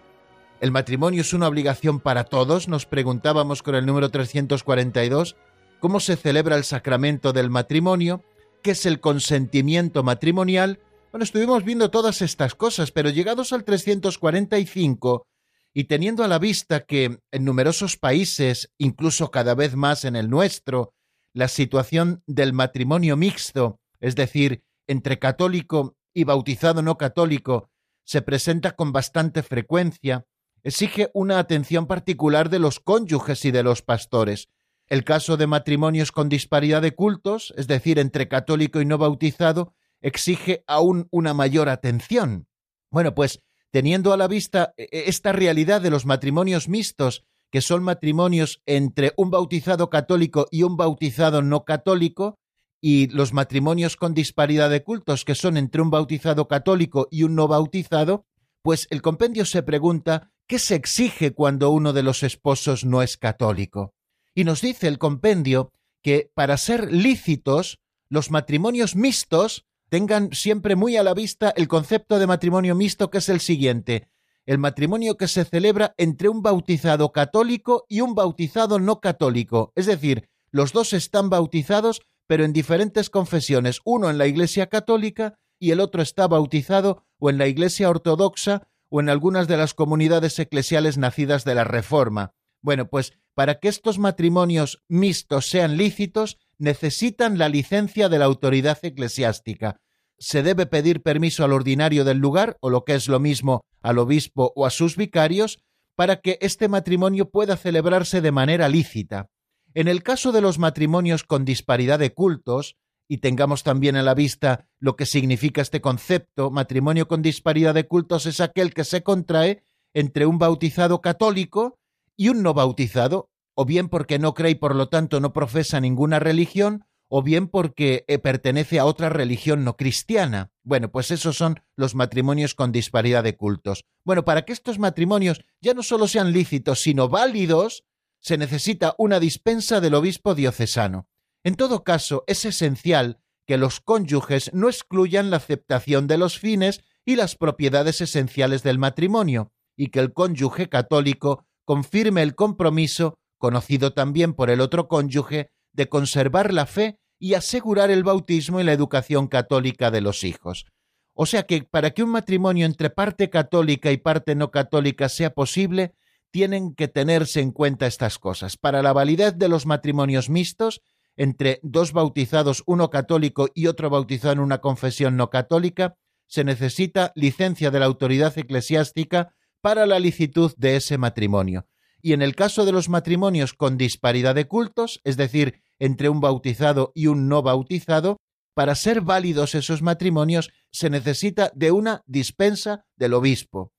¿El 0.61 0.71
matrimonio 0.71 1.23
es 1.23 1.33
una 1.33 1.49
obligación 1.49 1.99
para 1.99 2.23
todos? 2.23 2.69
Nos 2.69 2.87
preguntábamos 2.87 3.65
con 3.65 3.75
el 3.75 3.87
número 3.87 4.09
342. 4.13 5.35
¿Cómo 5.81 5.99
se 5.99 6.15
celebra 6.15 6.55
el 6.55 6.63
sacramento 6.63 7.33
del 7.33 7.51
matrimonio? 7.51 8.23
Qué 8.65 8.71
es 8.71 8.87
el 8.87 8.99
consentimiento 8.99 10.03
matrimonial, 10.03 10.81
bueno, 11.13 11.23
estuvimos 11.23 11.65
viendo 11.65 11.91
todas 11.91 12.23
estas 12.23 12.55
cosas, 12.55 12.91
pero 12.91 13.11
llegados 13.11 13.53
al 13.53 13.63
345 13.63 15.29
y 15.75 15.85
teniendo 15.85 16.25
a 16.25 16.29
la 16.29 16.39
vista 16.39 16.81
que 16.81 17.19
en 17.31 17.45
numerosos 17.45 17.99
países, 17.99 18.73
incluso 18.79 19.31
cada 19.31 19.55
vez 19.55 19.77
más 19.77 20.07
en 20.07 20.17
el 20.17 20.31
nuestro, 20.31 20.95
la 21.35 21.49
situación 21.49 22.23
del 22.27 22.55
matrimonio 22.55 23.19
mixto, 23.19 23.81
es 24.01 24.17
decir, 24.17 24.65
entre 24.87 25.19
católico 25.19 25.95
y 26.15 26.25
bautizado 26.25 26.81
no 26.81 26.97
católico, 26.97 27.71
se 28.05 28.23
presenta 28.23 28.77
con 28.77 28.93
bastante 28.93 29.43
frecuencia, 29.43 30.25
exige 30.63 31.11
una 31.13 31.39
atención 31.39 31.87
particular 31.87 32.49
de 32.49 32.61
los 32.61 32.81
cónyuges 32.81 33.45
y 33.45 33.51
de 33.51 33.63
los 33.63 33.83
pastores. 33.83 34.49
El 34.89 35.05
caso 35.05 35.37
de 35.37 35.47
matrimonios 35.47 36.13
con 36.13 36.29
disparidad 36.29 36.83
de 36.83 36.95
cultos, 36.95 37.55
es 37.57 37.67
decir, 37.67 37.99
entre 37.99 38.29
católico 38.29 38.81
y 38.81 38.85
no 38.85 38.99
bautizado, 38.99 39.75
exige 40.01 40.63
aún 40.67 41.09
una 41.11 41.33
mayor 41.33 41.69
atención. 41.69 42.47
Bueno, 42.91 43.15
pues 43.15 43.41
teniendo 43.71 44.13
a 44.13 44.17
la 44.17 44.29
vista 44.29 44.75
e, 44.77 44.85
e, 44.93 45.09
esta 45.09 45.33
realidad 45.33 45.81
de 45.81 45.91
los 45.91 46.07
matrimonios 46.07 46.69
mixtos, 46.69 47.25
que 47.51 47.61
son 47.61 47.83
matrimonios 47.83 48.63
entre 48.67 49.13
un 49.17 49.31
bautizado 49.31 49.89
católico 49.89 50.47
y 50.51 50.63
un 50.63 50.77
bautizado 50.77 51.41
no 51.41 51.65
católico, 51.65 52.39
y 52.81 53.07
los 53.09 53.33
matrimonios 53.33 53.97
con 53.97 54.13
disparidad 54.13 54.69
de 54.69 54.83
cultos, 54.83 55.25
que 55.25 55.35
son 55.35 55.57
entre 55.57 55.81
un 55.81 55.91
bautizado 55.91 56.49
católico 56.49 57.09
y 57.11 57.23
un 57.23 57.35
no 57.35 57.49
bautizado, 57.49 58.27
pues 58.63 58.87
el 58.91 59.01
compendio 59.01 59.47
se 59.47 59.63
pregunta 59.63 60.31
¿qué 60.47 60.59
se 60.59 60.75
exige 60.75 61.33
cuando 61.33 61.71
uno 61.71 61.93
de 61.93 62.03
los 62.03 62.23
esposos 62.23 62.85
no 62.85 63.03
es 63.03 63.17
católico? 63.17 63.94
Y 64.35 64.45
nos 64.45 64.61
dice 64.61 64.89
el 64.89 64.99
compendio 64.99 65.73
que 66.03 66.31
para 66.35 66.57
ser 66.57 66.93
lícitos, 66.93 67.79
los 68.09 68.31
matrimonios 68.31 68.97
mixtos 68.97 69.65
tengan 69.89 70.33
siempre 70.33 70.77
muy 70.77 70.97
a 70.97 71.03
la 71.03 71.15
vista 71.15 71.53
el 71.57 71.69
concepto 71.69 72.19
de 72.19 72.27
matrimonio 72.27 72.75
mixto 72.75 73.11
que 73.11 73.19
es 73.19 73.29
el 73.29 73.41
siguiente, 73.41 74.09
el 74.45 74.59
matrimonio 74.59 75.17
que 75.17 75.29
se 75.29 75.45
celebra 75.45 75.95
entre 75.97 76.29
un 76.29 76.43
bautizado 76.43 77.13
católico 77.13 77.87
y 77.89 78.01
un 78.01 78.15
bautizado 78.15 78.79
no 78.79 79.01
católico, 79.01 79.73
es 79.77 79.87
decir, 79.87 80.29
los 80.51 80.73
dos 80.73 80.93
están 80.93 81.31
bautizados 81.31 82.03
pero 82.27 82.45
en 82.45 82.53
diferentes 82.53 83.11
confesiones, 83.11 83.81
uno 83.85 84.11
en 84.11 84.19
la 84.19 84.27
Iglesia 84.27 84.69
católica 84.69 85.39
y 85.59 85.71
el 85.71 85.81
otro 85.81 86.03
está 86.03 86.27
bautizado 86.27 87.05
o 87.19 87.31
en 87.31 87.39
la 87.39 87.47
Iglesia 87.47 87.91
ortodoxa 87.91 88.67
o 88.89 89.01
en 89.01 89.09
algunas 89.09 89.49
de 89.49 89.57
las 89.57 89.75
comunidades 89.75 90.39
eclesiales 90.39 90.99
nacidas 90.99 91.45
de 91.45 91.55
la 91.55 91.65
Reforma. 91.65 92.35
Bueno, 92.65 92.89
pues 92.89 93.13
para 93.35 93.61
que 93.61 93.69
estos 93.69 93.99
matrimonios 93.99 94.83
mixtos 94.89 95.51
sean 95.51 95.77
lícitos, 95.77 96.39
necesitan 96.57 97.37
la 97.37 97.51
licencia 97.51 98.09
de 98.09 98.19
la 98.19 98.25
autoridad 98.25 98.79
eclesiástica. 98.81 99.83
Se 100.19 100.43
debe 100.43 100.65
pedir 100.65 101.03
permiso 101.03 101.45
al 101.45 101.53
ordinario 101.53 102.05
del 102.05 102.19
lugar, 102.19 102.57
o 102.61 102.71
lo 102.71 102.85
que 102.85 102.95
es 102.95 103.07
lo 103.07 103.21
mismo, 103.21 103.67
al 103.83 103.99
obispo 103.99 104.51
o 104.57 104.65
a 104.65 104.71
sus 104.71 104.97
vicarios, 104.97 105.59
para 105.95 106.23
que 106.23 106.39
este 106.41 106.69
matrimonio 106.69 107.29
pueda 107.29 107.59
celebrarse 107.59 108.23
de 108.23 108.33
manera 108.33 108.71
lícita. 108.71 109.29
En 109.75 109.87
el 109.87 110.03
caso 110.03 110.33
de 110.33 110.41
los 110.41 110.59
matrimonios 110.59 111.23
con 111.23 111.45
disparidad 111.45 111.99
de 111.99 112.15
cultos, 112.15 112.77
y 113.07 113.19
tengamos 113.19 113.63
también 113.63 113.97
a 113.97 114.03
la 114.03 114.15
vista 114.15 114.71
lo 114.79 114.97
que 114.97 115.05
significa 115.05 115.61
este 115.61 115.83
concepto, 115.83 116.51
matrimonio 116.51 117.09
con 117.09 117.21
disparidad 117.21 117.75
de 117.75 117.87
cultos 117.87 118.25
es 118.25 118.41
aquel 118.41 118.73
que 118.73 118.85
se 118.85 119.03
contrae 119.03 119.65
entre 119.93 120.25
un 120.25 120.39
bautizado 120.39 121.03
católico 121.03 121.79
y 122.17 122.29
un 122.29 122.43
no 122.43 122.55
bautizado, 122.55 123.31
o 123.55 123.65
bien 123.65 123.89
porque 123.89 124.19
no 124.19 124.35
cree 124.35 124.53
y 124.53 124.55
por 124.57 124.75
lo 124.75 124.89
tanto 124.89 125.21
no 125.21 125.33
profesa 125.33 125.81
ninguna 125.81 126.19
religión, 126.19 126.85
o 127.09 127.23
bien 127.23 127.49
porque 127.49 128.05
eh, 128.09 128.19
pertenece 128.19 128.79
a 128.79 128.87
otra 128.87 129.09
religión 129.09 129.65
no 129.65 129.77
cristiana. 129.77 130.51
Bueno, 130.63 130.91
pues 130.91 131.11
esos 131.11 131.37
son 131.37 131.61
los 131.77 131.95
matrimonios 131.95 132.55
con 132.55 132.73
disparidad 132.73 133.23
de 133.23 133.37
cultos. 133.37 133.85
Bueno, 134.05 134.25
para 134.25 134.45
que 134.45 134.53
estos 134.53 134.79
matrimonios 134.79 135.45
ya 135.61 135.75
no 135.75 135.83
solo 135.83 136.09
sean 136.09 136.33
lícitos, 136.33 136.81
sino 136.81 137.09
válidos, 137.09 137.85
se 138.21 138.39
necesita 138.39 138.95
una 138.99 139.21
dispensa 139.21 139.81
del 139.81 139.95
obispo 139.95 140.35
diocesano. 140.35 141.09
En 141.45 141.57
todo 141.57 141.85
caso, 141.85 142.25
es 142.27 142.45
esencial 142.47 143.21
que 143.47 143.59
los 143.59 143.81
cónyuges 143.81 144.51
no 144.55 144.69
excluyan 144.69 145.31
la 145.31 145.37
aceptación 145.37 146.07
de 146.07 146.17
los 146.17 146.39
fines 146.39 146.81
y 147.05 147.17
las 147.17 147.37
propiedades 147.37 148.01
esenciales 148.01 148.63
del 148.63 148.79
matrimonio, 148.79 149.53
y 149.77 149.89
que 149.89 150.01
el 150.01 150.15
cónyuge 150.15 150.71
católico 150.71 151.45
confirme 151.65 152.23
el 152.23 152.35
compromiso, 152.35 153.19
conocido 153.39 153.93
también 153.93 154.35
por 154.35 154.51
el 154.51 154.61
otro 154.61 154.89
cónyuge, 154.89 155.51
de 155.73 155.89
conservar 155.89 156.53
la 156.53 156.67
fe 156.67 156.99
y 157.19 157.35
asegurar 157.35 157.91
el 157.91 158.05
bautismo 158.05 158.61
y 158.61 158.65
la 158.65 158.73
educación 158.73 159.29
católica 159.29 159.91
de 159.91 160.01
los 160.01 160.25
hijos. 160.25 160.67
O 161.15 161.27
sea 161.27 161.45
que 161.45 161.63
para 161.63 161.91
que 161.91 162.03
un 162.03 162.11
matrimonio 162.11 162.67
entre 162.67 162.91
parte 162.91 163.31
católica 163.31 163.93
y 163.93 163.97
parte 163.97 164.35
no 164.35 164.51
católica 164.51 165.09
sea 165.09 165.31
posible, 165.31 165.95
tienen 166.31 166.75
que 166.75 166.89
tenerse 166.89 167.41
en 167.41 167.53
cuenta 167.53 167.87
estas 167.87 168.19
cosas. 168.19 168.57
Para 168.57 168.83
la 168.83 168.93
validez 168.93 169.39
de 169.39 169.49
los 169.49 169.67
matrimonios 169.67 170.29
mixtos, 170.29 170.83
entre 171.17 171.61
dos 171.63 171.93
bautizados, 171.93 172.65
uno 172.67 172.91
católico 172.91 173.49
y 173.55 173.69
otro 173.69 173.89
bautizado 173.89 174.33
en 174.33 174.41
una 174.41 174.59
confesión 174.59 175.17
no 175.17 175.31
católica, 175.31 175.97
se 176.27 176.43
necesita 176.43 177.13
licencia 177.15 177.71
de 177.71 177.79
la 177.79 177.87
autoridad 177.87 178.37
eclesiástica 178.37 179.33
para 179.65 179.87
la 179.87 179.99
licitud 179.99 180.53
de 180.59 180.77
ese 180.77 180.99
matrimonio. 180.99 181.67
Y 182.03 182.13
en 182.13 182.21
el 182.21 182.37
caso 182.37 182.67
de 182.67 182.73
los 182.73 182.91
matrimonios 182.91 183.55
con 183.55 183.79
disparidad 183.79 184.35
de 184.35 184.47
cultos, 184.47 185.01
es 185.05 185.17
decir, 185.17 185.63
entre 185.79 186.11
un 186.11 186.21
bautizado 186.21 186.93
y 186.95 187.07
un 187.07 187.29
no 187.31 187.41
bautizado, 187.41 188.19
para 188.53 188.75
ser 188.75 189.01
válidos 189.01 189.55
esos 189.55 189.81
matrimonios 189.81 190.51
se 190.71 190.91
necesita 190.91 191.51
de 191.55 191.73
una 191.73 192.03
dispensa 192.05 192.85
del 192.97 193.15
obispo. 193.15 193.73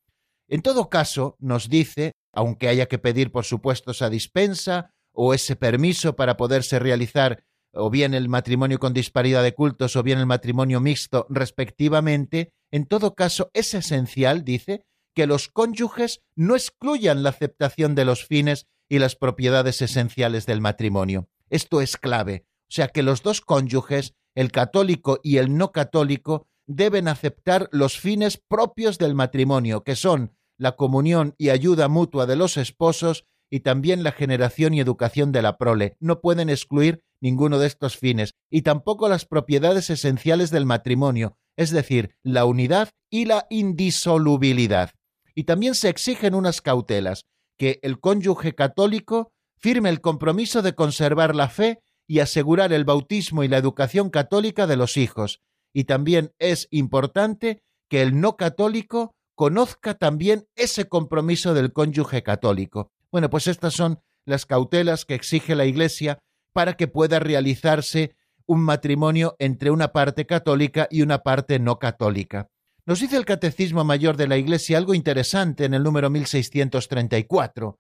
En 0.47 0.63
todo 0.63 0.89
caso, 0.89 1.35
nos 1.37 1.69
dice, 1.69 2.13
aunque 2.33 2.67
haya 2.67 2.87
que 2.87 2.97
pedir 2.97 3.31
por 3.31 3.45
supuesto 3.45 3.91
esa 3.91 4.09
dispensa 4.09 4.89
o 5.13 5.35
ese 5.35 5.55
permiso 5.55 6.15
para 6.15 6.35
poderse 6.35 6.79
realizar 6.79 7.43
o 7.73 7.91
bien 7.91 8.15
el 8.15 8.27
matrimonio 8.27 8.79
con 8.79 8.95
disparidad 8.95 9.43
de 9.43 9.53
cultos 9.53 9.95
o 9.95 10.01
bien 10.01 10.17
el 10.17 10.25
matrimonio 10.25 10.81
mixto 10.81 11.27
respectivamente, 11.29 12.53
en 12.71 12.87
todo 12.87 13.13
caso 13.13 13.51
es 13.53 13.75
esencial, 13.75 14.43
dice, 14.43 14.87
que 15.15 15.25
los 15.25 15.47
cónyuges 15.47 16.21
no 16.36 16.56
excluyan 16.56 17.23
la 17.23 17.30
aceptación 17.30 17.95
de 17.95 18.06
los 18.06 18.25
fines 18.25 18.67
y 18.89 18.99
las 18.99 19.15
propiedades 19.15 19.82
esenciales 19.82 20.45
del 20.45 20.62
matrimonio. 20.62 21.30
Esto 21.49 21.82
es 21.82 21.97
clave, 21.97 22.45
o 22.63 22.71
sea 22.71 22.89
que 22.89 23.01
los 23.01 23.23
dos 23.23 23.41
cónyuges, 23.41 24.13
el 24.36 24.51
católico 24.51 25.19
y 25.23 25.38
el 25.38 25.58
no 25.58 25.71
católico, 25.71 26.47
deben 26.67 27.08
aceptar 27.08 27.69
los 27.71 27.97
fines 27.97 28.38
propios 28.38 28.97
del 28.97 29.15
matrimonio, 29.15 29.84
que 29.84 29.95
son 29.95 30.36
la 30.58 30.75
comunión 30.75 31.36
y 31.38 31.49
ayuda 31.49 31.88
mutua 31.88 32.25
de 32.25 32.36
los 32.36 32.58
esposos 32.58 33.25
y 33.49 33.62
también 33.62 34.04
la 34.04 34.12
generación 34.12 34.73
y 34.73 34.80
educación 34.80 35.32
de 35.32 35.41
la 35.41 35.58
prole. 35.58 35.95
No 35.99 36.21
pueden 36.21 36.49
excluir 36.49 37.04
ninguno 37.21 37.60
de 37.60 37.67
estos 37.67 37.97
fines 37.97 38.34
y 38.49 38.63
tampoco 38.63 39.08
las 39.08 39.25
propiedades 39.25 39.89
esenciales 39.89 40.51
del 40.51 40.65
matrimonio, 40.65 41.38
es 41.56 41.71
decir, 41.71 42.15
la 42.23 42.45
unidad 42.45 42.89
y 43.10 43.25
la 43.25 43.45
indisolubilidad. 43.49 44.91
Y 45.35 45.43
también 45.43 45.75
se 45.75 45.89
exigen 45.89 46.33
unas 46.33 46.61
cautelas, 46.61 47.25
que 47.57 47.79
el 47.83 47.99
cónyuge 47.99 48.55
católico 48.55 49.31
firme 49.57 49.89
el 49.89 50.01
compromiso 50.01 50.61
de 50.61 50.75
conservar 50.75 51.35
la 51.35 51.49
fe 51.49 51.81
y 52.07 52.19
asegurar 52.19 52.71
el 52.73 52.85
bautismo 52.85 53.43
y 53.43 53.47
la 53.47 53.57
educación 53.57 54.09
católica 54.09 54.67
de 54.67 54.77
los 54.77 54.97
hijos. 54.97 55.41
Y 55.73 55.85
también 55.85 56.33
es 56.39 56.67
importante 56.71 57.61
que 57.89 58.01
el 58.01 58.19
no 58.19 58.37
católico 58.37 59.15
conozca 59.35 59.95
también 59.95 60.47
ese 60.55 60.87
compromiso 60.87 61.53
del 61.53 61.73
cónyuge 61.73 62.23
católico. 62.23 62.91
Bueno, 63.11 63.29
pues 63.29 63.47
estas 63.47 63.73
son 63.73 63.99
las 64.25 64.45
cautelas 64.45 65.05
que 65.05 65.15
exige 65.15 65.55
la 65.55 65.65
Iglesia 65.65 66.19
para 66.53 66.75
que 66.77 66.87
pueda 66.87 67.19
realizarse 67.19 68.15
un 68.45 68.61
matrimonio 68.61 69.35
entre 69.39 69.71
una 69.71 69.89
parte 69.89 70.25
católica 70.25 70.87
y 70.89 71.01
una 71.01 71.19
parte 71.19 71.59
no 71.59 71.79
católica. 71.79 72.49
Nos 72.87 72.99
dice 72.99 73.17
el 73.17 73.25
Catecismo 73.25 73.83
Mayor 73.83 74.15
de 74.15 74.27
la 74.27 74.37
Iglesia 74.37 74.77
algo 74.77 74.93
interesante 74.93 75.65
en 75.65 75.73
el 75.73 75.81
número 75.81 76.11
1634. 76.11 77.79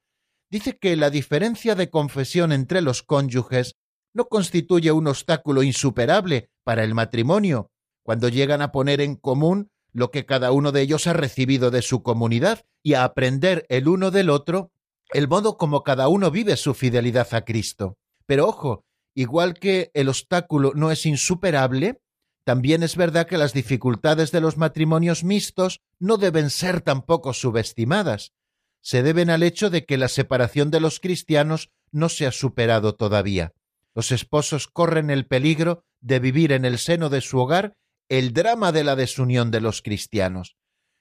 Dice 0.49 0.79
que 0.79 0.95
la 0.95 1.11
diferencia 1.11 1.75
de 1.75 1.91
confesión 1.91 2.51
entre 2.51 2.81
los 2.81 3.03
cónyuges 3.03 3.75
no 4.15 4.25
constituye 4.25 4.91
un 4.91 5.05
obstáculo 5.05 5.61
insuperable 5.61 6.49
para 6.63 6.83
el 6.83 6.95
matrimonio, 6.95 7.69
cuando 8.03 8.29
llegan 8.29 8.63
a 8.63 8.71
poner 8.71 8.99
en 8.99 9.15
común 9.15 9.69
lo 9.93 10.09
que 10.09 10.25
cada 10.25 10.51
uno 10.51 10.71
de 10.71 10.81
ellos 10.81 11.05
ha 11.05 11.13
recibido 11.13 11.69
de 11.69 11.83
su 11.83 12.01
comunidad 12.01 12.65
y 12.81 12.95
a 12.95 13.03
aprender 13.03 13.67
el 13.69 13.87
uno 13.87 14.09
del 14.09 14.31
otro 14.31 14.71
el 15.11 15.27
modo 15.27 15.57
como 15.57 15.83
cada 15.83 16.07
uno 16.07 16.31
vive 16.31 16.57
su 16.57 16.73
fidelidad 16.73 17.31
a 17.35 17.45
Cristo. 17.45 17.99
Pero 18.25 18.47
ojo, 18.47 18.85
igual 19.13 19.53
que 19.53 19.91
el 19.93 20.09
obstáculo 20.09 20.71
no 20.73 20.89
es 20.89 21.05
insuperable, 21.05 22.01
también 22.45 22.83
es 22.83 22.95
verdad 22.95 23.25
que 23.25 23.39
las 23.39 23.53
dificultades 23.53 24.31
de 24.31 24.39
los 24.39 24.55
matrimonios 24.55 25.23
mixtos 25.23 25.81
no 25.99 26.17
deben 26.17 26.51
ser 26.51 26.79
tampoco 26.81 27.33
subestimadas. 27.33 28.33
Se 28.81 29.01
deben 29.01 29.31
al 29.31 29.41
hecho 29.41 29.71
de 29.71 29.85
que 29.85 29.97
la 29.97 30.07
separación 30.07 30.69
de 30.69 30.79
los 30.79 30.99
cristianos 30.99 31.71
no 31.91 32.07
se 32.07 32.27
ha 32.27 32.31
superado 32.31 32.93
todavía. 32.93 33.53
Los 33.95 34.11
esposos 34.11 34.67
corren 34.67 35.09
el 35.09 35.25
peligro 35.25 35.83
de 36.01 36.19
vivir 36.19 36.51
en 36.51 36.65
el 36.65 36.77
seno 36.77 37.09
de 37.09 37.21
su 37.21 37.39
hogar 37.39 37.77
el 38.09 38.31
drama 38.31 38.71
de 38.71 38.83
la 38.83 38.95
desunión 38.95 39.49
de 39.49 39.61
los 39.61 39.81
cristianos. 39.81 40.55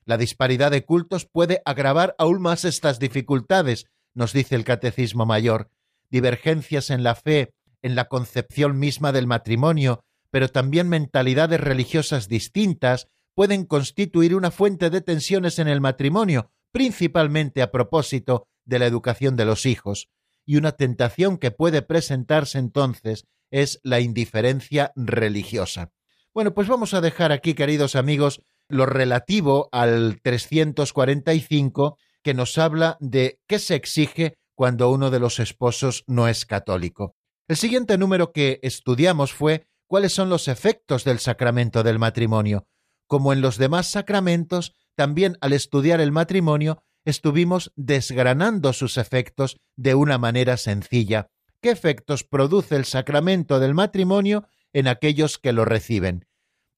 La 0.06 0.16
disparidad 0.16 0.70
de 0.70 0.86
cultos 0.86 1.26
puede 1.26 1.60
agravar 1.66 2.14
aún 2.18 2.40
más 2.40 2.64
estas 2.64 2.98
dificultades, 2.98 3.84
nos 4.14 4.32
dice 4.32 4.54
el 4.54 4.64
Catecismo 4.64 5.26
Mayor, 5.26 5.68
divergencias 6.08 6.88
en 6.88 7.02
la 7.02 7.14
fe, 7.14 7.52
en 7.82 7.96
la 7.96 8.06
concepción 8.06 8.78
misma 8.78 9.12
del 9.12 9.26
matrimonio, 9.26 10.04
pero 10.34 10.48
también 10.48 10.88
mentalidades 10.88 11.60
religiosas 11.60 12.26
distintas 12.26 13.06
pueden 13.36 13.64
constituir 13.64 14.34
una 14.34 14.50
fuente 14.50 14.90
de 14.90 15.00
tensiones 15.00 15.60
en 15.60 15.68
el 15.68 15.80
matrimonio, 15.80 16.50
principalmente 16.72 17.62
a 17.62 17.70
propósito 17.70 18.48
de 18.64 18.80
la 18.80 18.86
educación 18.86 19.36
de 19.36 19.44
los 19.44 19.64
hijos. 19.64 20.08
Y 20.44 20.56
una 20.56 20.72
tentación 20.72 21.38
que 21.38 21.52
puede 21.52 21.82
presentarse 21.82 22.58
entonces 22.58 23.28
es 23.52 23.78
la 23.84 24.00
indiferencia 24.00 24.90
religiosa. 24.96 25.92
Bueno, 26.34 26.52
pues 26.52 26.66
vamos 26.66 26.94
a 26.94 27.00
dejar 27.00 27.30
aquí, 27.30 27.54
queridos 27.54 27.94
amigos, 27.94 28.42
lo 28.68 28.86
relativo 28.86 29.68
al 29.70 30.20
345, 30.20 31.96
que 32.24 32.34
nos 32.34 32.58
habla 32.58 32.96
de 32.98 33.38
qué 33.46 33.60
se 33.60 33.76
exige 33.76 34.34
cuando 34.56 34.90
uno 34.90 35.12
de 35.12 35.20
los 35.20 35.38
esposos 35.38 36.02
no 36.08 36.26
es 36.26 36.44
católico. 36.44 37.14
El 37.46 37.56
siguiente 37.56 37.96
número 37.98 38.32
que 38.32 38.58
estudiamos 38.64 39.32
fue 39.32 39.68
cuáles 39.94 40.12
son 40.12 40.28
los 40.28 40.48
efectos 40.48 41.04
del 41.04 41.20
sacramento 41.20 41.84
del 41.84 42.00
matrimonio. 42.00 42.66
Como 43.06 43.32
en 43.32 43.40
los 43.40 43.58
demás 43.58 43.86
sacramentos, 43.86 44.72
también 44.96 45.38
al 45.40 45.52
estudiar 45.52 46.00
el 46.00 46.10
matrimonio 46.10 46.82
estuvimos 47.04 47.72
desgranando 47.76 48.72
sus 48.72 48.98
efectos 48.98 49.60
de 49.76 49.94
una 49.94 50.18
manera 50.18 50.56
sencilla. 50.56 51.28
¿Qué 51.60 51.70
efectos 51.70 52.24
produce 52.24 52.74
el 52.74 52.86
sacramento 52.86 53.60
del 53.60 53.74
matrimonio 53.74 54.48
en 54.72 54.88
aquellos 54.88 55.38
que 55.38 55.52
lo 55.52 55.64
reciben. 55.64 56.26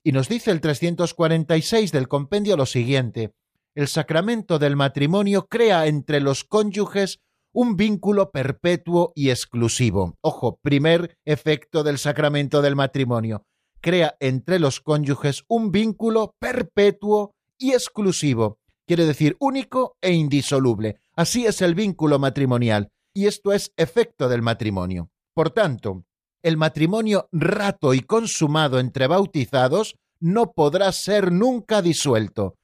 Y 0.05 0.13
nos 0.13 0.29
dice 0.29 0.51
el 0.51 0.61
346 0.61 1.93
del 1.93 2.09
compendio 2.09 2.55
lo 2.59 2.67
siguiente, 2.67 3.33
el 3.75 3.89
sacramento 3.89 4.59
del 4.59 4.77
matrimonio 4.77 5.47
crea 5.47 5.87
entre 5.87 6.21
los 6.21 6.45
cónyuges 6.45 7.21
un 7.57 7.75
vínculo 7.75 8.33
perpetuo 8.33 9.13
y 9.15 9.31
exclusivo. 9.31 10.19
Ojo, 10.21 10.59
primer 10.61 11.17
efecto 11.25 11.83
del 11.85 11.97
sacramento 11.97 12.61
del 12.61 12.77
matrimonio. 12.77 13.47
Crea 13.81 14.15
entre 14.21 14.59
los 14.59 14.83
cónyuges 14.83 15.43
un 15.49 15.73
vínculo 15.73 16.35
perpetuo 16.39 17.35
y 17.57 17.73
exclusivo. 17.73 18.59
Quiere 18.87 19.07
decir 19.07 19.39
único 19.41 19.97
e 20.03 20.13
indisoluble. 20.13 21.01
Así 21.15 21.47
es 21.47 21.63
el 21.63 21.75
vínculo 21.75 22.19
matrimonial. 22.19 22.91
Y 23.15 23.25
esto 23.25 23.55
es 23.55 23.73
efecto 23.79 24.29
del 24.29 24.43
matrimonio. 24.43 25.09
Por 25.33 25.49
tanto, 25.49 26.05
el 26.43 26.59
matrimonio 26.59 27.27
rato 27.33 27.95
y 27.95 28.01
consumado 28.01 28.79
entre 28.79 29.07
bautizados 29.07 29.97
no 30.21 30.53
podrá 30.53 30.93
ser 30.93 31.33
nunca 31.33 31.81
disuelto. 31.81 32.59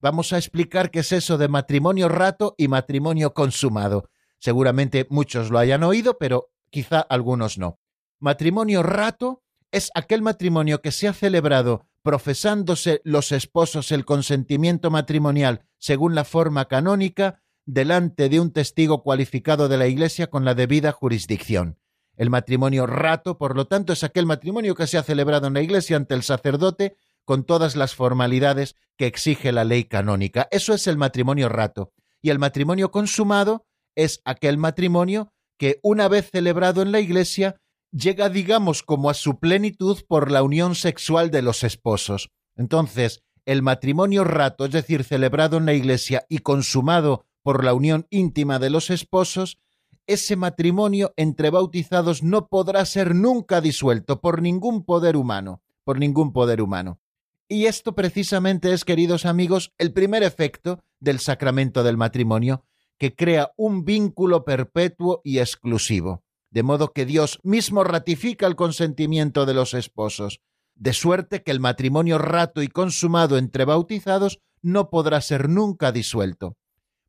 Vamos 0.00 0.32
a 0.32 0.38
explicar 0.38 0.90
qué 0.90 1.00
es 1.00 1.12
eso 1.12 1.36
de 1.36 1.48
matrimonio 1.48 2.08
rato 2.08 2.54
y 2.56 2.68
matrimonio 2.68 3.34
consumado. 3.34 4.08
Seguramente 4.38 5.06
muchos 5.10 5.50
lo 5.50 5.58
hayan 5.58 5.82
oído, 5.82 6.18
pero 6.18 6.50
quizá 6.70 7.00
algunos 7.00 7.58
no. 7.58 7.78
Matrimonio 8.20 8.82
rato 8.82 9.42
es 9.70 9.90
aquel 9.94 10.22
matrimonio 10.22 10.80
que 10.80 10.92
se 10.92 11.08
ha 11.08 11.12
celebrado 11.12 11.86
profesándose 12.02 13.00
los 13.04 13.32
esposos 13.32 13.92
el 13.92 14.04
consentimiento 14.04 14.90
matrimonial 14.90 15.66
según 15.76 16.14
la 16.14 16.24
forma 16.24 16.66
canónica 16.66 17.42
delante 17.66 18.28
de 18.28 18.40
un 18.40 18.52
testigo 18.52 19.02
cualificado 19.02 19.68
de 19.68 19.76
la 19.76 19.86
Iglesia 19.86 20.28
con 20.28 20.44
la 20.44 20.54
debida 20.54 20.90
jurisdicción. 20.92 21.78
El 22.18 22.30
matrimonio 22.30 22.86
rato, 22.86 23.38
por 23.38 23.54
lo 23.54 23.68
tanto, 23.68 23.92
es 23.92 24.02
aquel 24.02 24.26
matrimonio 24.26 24.74
que 24.74 24.88
se 24.88 24.98
ha 24.98 25.04
celebrado 25.04 25.46
en 25.46 25.54
la 25.54 25.62
iglesia 25.62 25.96
ante 25.96 26.14
el 26.14 26.24
sacerdote 26.24 26.96
con 27.24 27.44
todas 27.44 27.76
las 27.76 27.94
formalidades 27.94 28.74
que 28.96 29.06
exige 29.06 29.52
la 29.52 29.62
ley 29.62 29.84
canónica. 29.84 30.48
Eso 30.50 30.74
es 30.74 30.88
el 30.88 30.96
matrimonio 30.96 31.48
rato. 31.48 31.92
Y 32.20 32.30
el 32.30 32.40
matrimonio 32.40 32.90
consumado 32.90 33.67
es 33.98 34.22
aquel 34.24 34.58
matrimonio 34.58 35.32
que, 35.58 35.80
una 35.82 36.06
vez 36.06 36.30
celebrado 36.30 36.82
en 36.82 36.92
la 36.92 37.00
iglesia, 37.00 37.60
llega, 37.90 38.28
digamos, 38.28 38.84
como 38.84 39.10
a 39.10 39.14
su 39.14 39.40
plenitud 39.40 39.98
por 40.06 40.30
la 40.30 40.44
unión 40.44 40.76
sexual 40.76 41.32
de 41.32 41.42
los 41.42 41.64
esposos. 41.64 42.30
Entonces, 42.56 43.24
el 43.44 43.60
matrimonio 43.62 44.22
rato, 44.22 44.66
es 44.66 44.70
decir, 44.70 45.02
celebrado 45.02 45.56
en 45.56 45.66
la 45.66 45.74
iglesia 45.74 46.24
y 46.28 46.38
consumado 46.38 47.24
por 47.42 47.64
la 47.64 47.74
unión 47.74 48.06
íntima 48.10 48.60
de 48.60 48.70
los 48.70 48.88
esposos, 48.90 49.58
ese 50.06 50.36
matrimonio 50.36 51.12
entre 51.16 51.50
bautizados 51.50 52.22
no 52.22 52.46
podrá 52.48 52.84
ser 52.86 53.16
nunca 53.16 53.60
disuelto 53.60 54.20
por 54.20 54.42
ningún 54.42 54.84
poder 54.84 55.16
humano, 55.16 55.60
por 55.82 55.98
ningún 55.98 56.32
poder 56.32 56.62
humano. 56.62 57.00
Y 57.48 57.66
esto 57.66 57.94
precisamente 57.94 58.72
es, 58.72 58.84
queridos 58.84 59.26
amigos, 59.26 59.72
el 59.76 59.92
primer 59.92 60.22
efecto 60.22 60.84
del 61.00 61.18
sacramento 61.18 61.82
del 61.82 61.96
matrimonio, 61.96 62.64
que 62.98 63.14
crea 63.14 63.52
un 63.56 63.84
vínculo 63.84 64.44
perpetuo 64.44 65.20
y 65.24 65.38
exclusivo, 65.38 66.24
de 66.50 66.62
modo 66.62 66.92
que 66.92 67.06
Dios 67.06 67.38
mismo 67.42 67.84
ratifica 67.84 68.46
el 68.46 68.56
consentimiento 68.56 69.46
de 69.46 69.54
los 69.54 69.74
esposos. 69.74 70.40
de 70.80 70.92
suerte 70.92 71.42
que 71.42 71.50
el 71.50 71.58
matrimonio 71.58 72.18
rato 72.18 72.62
y 72.62 72.68
consumado 72.68 73.36
entre 73.36 73.64
bautizados 73.64 74.38
no 74.62 74.90
podrá 74.90 75.20
ser 75.20 75.48
nunca 75.48 75.90
disuelto. 75.90 76.56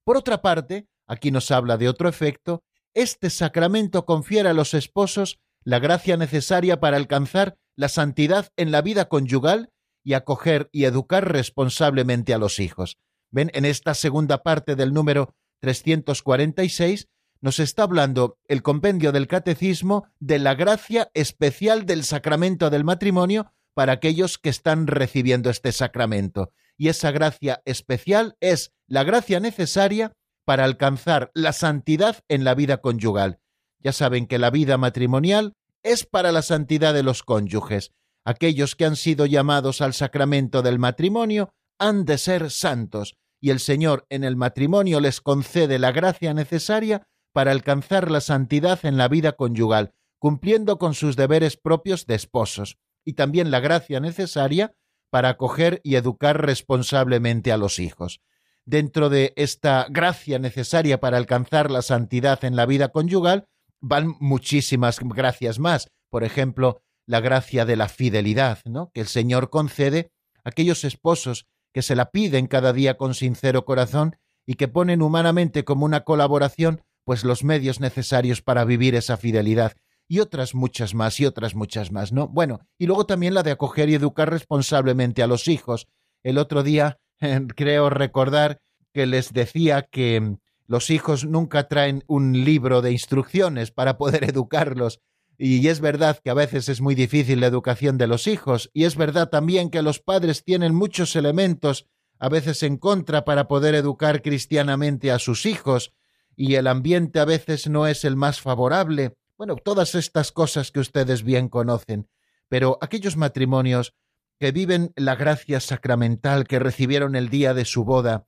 Por 0.04 0.18
otra 0.18 0.42
parte, 0.42 0.88
aquí 1.06 1.30
nos 1.30 1.52
habla 1.52 1.78
de 1.78 1.88
otro 1.88 2.10
efecto, 2.10 2.64
este 2.96 3.30
sacramento 3.30 4.06
confiere 4.06 4.50
a 4.50 4.54
los 4.54 4.74
esposos 4.74 5.40
la 5.64 5.78
gracia 5.78 6.18
necesaria 6.18 6.80
para 6.80 6.98
alcanzar 6.98 7.58
la 7.76 7.90
santidad 7.90 8.50
en 8.58 8.72
la 8.72 8.82
vida 8.82 9.08
conyugal 9.08 9.72
y 10.04 10.14
acoger 10.14 10.70
y 10.72 10.86
educar 10.86 11.32
responsablemente 11.32 12.34
a 12.34 12.40
los 12.40 12.60
hijos. 12.60 12.98
Ven, 13.30 13.52
en 13.54 13.66
esta 13.66 13.94
segunda 13.94 14.42
parte 14.42 14.76
del 14.76 14.94
número 14.94 15.36
346 15.60 17.08
nos 17.42 17.60
está 17.60 17.84
hablando 17.84 18.38
el 18.48 18.62
compendio 18.62 19.12
del 19.12 19.28
catecismo 19.28 20.08
de 20.20 20.40
la 20.40 20.56
gracia 20.56 21.10
especial 21.14 21.86
del 21.86 22.04
sacramento 22.04 22.70
del 22.70 22.84
matrimonio 22.84 23.52
para 23.74 23.94
aquellos 23.94 24.38
que 24.38 24.50
están 24.50 24.88
recibiendo 24.88 25.50
este 25.50 25.72
sacramento. 25.72 26.52
Y 26.78 26.90
esa 26.90 27.12
gracia 27.12 27.62
especial 27.66 28.36
es 28.40 28.74
la 28.88 29.04
gracia 29.04 29.40
necesaria 29.40 30.14
para 30.46 30.66
alcanzar 30.66 31.32
la 31.34 31.54
santidad 31.54 32.20
en 32.28 32.44
la 32.44 32.56
vida 32.56 32.82
conyugal. 32.82 33.40
Ya 33.80 33.94
saben 33.94 34.28
que 34.28 34.40
la 34.40 34.50
vida 34.50 34.78
matrimonial 34.78 35.54
es 35.84 36.06
para 36.06 36.32
la 36.32 36.42
santidad 36.42 36.94
de 36.94 37.04
los 37.04 37.24
cónyuges. 37.24 37.92
Aquellos 38.26 38.76
que 38.76 38.86
han 38.86 38.96
sido 38.96 39.26
llamados 39.26 39.82
al 39.82 39.94
sacramento 39.94 40.62
del 40.62 40.80
matrimonio 40.80 41.54
han 41.78 42.04
de 42.04 42.18
ser 42.18 42.52
santos, 42.52 43.16
y 43.42 43.52
el 43.52 43.60
Señor 43.60 44.06
en 44.10 44.24
el 44.24 44.36
matrimonio 44.36 45.00
les 45.00 45.22
concede 45.22 45.80
la 45.80 45.92
gracia 45.92 46.34
necesaria 46.34 47.08
para 47.34 47.52
alcanzar 47.52 48.12
la 48.12 48.22
santidad 48.22 48.80
en 48.86 48.98
la 48.98 49.08
vida 49.08 49.34
conyugal, 49.34 49.94
cumpliendo 50.18 50.78
con 50.78 50.94
sus 50.94 51.16
deberes 51.16 51.58
propios 51.58 52.06
de 52.06 52.16
esposos, 52.16 52.78
y 53.06 53.14
también 53.14 53.52
la 53.52 53.60
gracia 53.60 54.00
necesaria 54.00 54.74
para 55.10 55.30
acoger 55.30 55.80
y 55.84 55.96
educar 55.96 56.46
responsablemente 56.46 57.52
a 57.52 57.58
los 57.58 57.80
hijos. 57.80 58.22
Dentro 58.66 59.10
de 59.10 59.34
esta 59.36 59.88
gracia 59.90 60.38
necesaria 60.38 61.00
para 61.00 61.18
alcanzar 61.18 61.72
la 61.72 61.82
santidad 61.82 62.44
en 62.44 62.56
la 62.56 62.66
vida 62.66 62.90
conyugal, 62.90 63.48
van 63.80 64.16
muchísimas 64.20 65.00
gracias 65.00 65.58
más. 65.58 65.90
Por 66.10 66.24
ejemplo, 66.24 66.82
la 67.08 67.22
gracia 67.22 67.66
de 67.66 67.76
la 67.76 67.90
fidelidad, 67.90 68.60
¿no? 68.66 68.92
que 68.94 69.02
el 69.02 69.08
Señor 69.08 69.50
concede 69.50 70.12
a 70.44 70.50
aquellos 70.50 70.84
esposos 70.84 71.48
que 71.74 71.82
se 71.82 71.96
la 71.96 72.12
piden 72.12 72.48
cada 72.48 72.74
día 72.74 72.98
con 72.98 73.14
sincero 73.14 73.66
corazón 73.66 74.16
y 74.46 74.56
que 74.56 74.68
ponen 74.68 75.02
humanamente 75.02 75.64
como 75.64 75.86
una 75.86 76.04
colaboración 76.04 76.82
pues 77.04 77.24
los 77.24 77.44
medios 77.44 77.80
necesarios 77.80 78.42
para 78.42 78.66
vivir 78.66 78.96
esa 78.96 79.18
fidelidad 79.18 79.74
y 80.08 80.20
otras 80.20 80.56
muchas 80.56 80.96
más 80.96 81.20
y 81.20 81.26
otras 81.26 81.56
muchas 81.56 81.92
más, 81.92 82.12
¿no? 82.12 82.28
Bueno, 82.28 82.60
y 82.78 82.88
luego 82.88 83.06
también 83.06 83.36
la 83.36 83.44
de 83.44 83.52
acoger 83.52 83.90
y 83.90 83.96
educar 83.96 84.30
responsablemente 84.30 85.22
a 85.22 85.28
los 85.28 85.48
hijos. 85.48 85.88
El 86.24 86.38
otro 86.38 86.64
día 86.64 87.00
creo 87.56 87.90
recordar 87.90 88.60
que 88.94 89.06
les 89.06 89.34
decía 89.34 89.84
que 89.84 90.38
los 90.66 90.90
hijos 90.90 91.26
nunca 91.26 91.68
traen 91.68 92.04
un 92.08 92.44
libro 92.44 92.82
de 92.82 92.92
instrucciones 92.92 93.72
para 93.72 93.98
poder 93.98 94.24
educarlos. 94.30 95.00
Y 95.42 95.66
es 95.70 95.80
verdad 95.80 96.20
que 96.22 96.30
a 96.30 96.34
veces 96.34 96.68
es 96.68 96.82
muy 96.82 96.96
difícil 96.96 97.40
la 97.40 97.48
educación 97.48 97.98
de 97.98 98.08
los 98.08 98.28
hijos, 98.28 98.70
y 98.74 98.84
es 98.84 98.98
verdad 98.98 99.30
también 99.30 99.70
que 99.70 99.82
los 99.82 100.00
padres 100.00 100.44
tienen 100.44 100.76
muchos 100.76 101.16
elementos 101.16 101.88
a 102.20 102.28
veces 102.28 102.62
en 102.62 102.76
contra 102.76 103.24
para 103.24 103.48
poder 103.48 103.74
educar 103.74 104.22
cristianamente 104.22 105.12
a 105.12 105.18
sus 105.18 105.46
hijos, 105.46 105.94
y 106.36 106.56
el 106.56 106.68
ambiente 106.68 107.22
a 107.22 107.26
veces 107.26 107.70
no 107.70 107.88
es 107.88 108.04
el 108.04 108.18
más 108.18 108.42
favorable. 108.42 109.16
Bueno, 109.38 109.56
todas 109.56 109.96
estas 109.96 110.34
cosas 110.34 110.72
que 110.72 110.82
ustedes 110.82 111.24
bien 111.24 111.48
conocen, 111.48 112.10
pero 112.50 112.78
aquellos 112.82 113.16
matrimonios 113.16 113.94
que 114.40 114.52
viven 114.52 114.92
la 114.98 115.16
gracia 115.16 115.62
sacramental 115.62 116.48
que 116.48 116.60
recibieron 116.60 117.16
el 117.16 117.30
día 117.30 117.54
de 117.54 117.64
su 117.64 117.86
boda, 117.86 118.26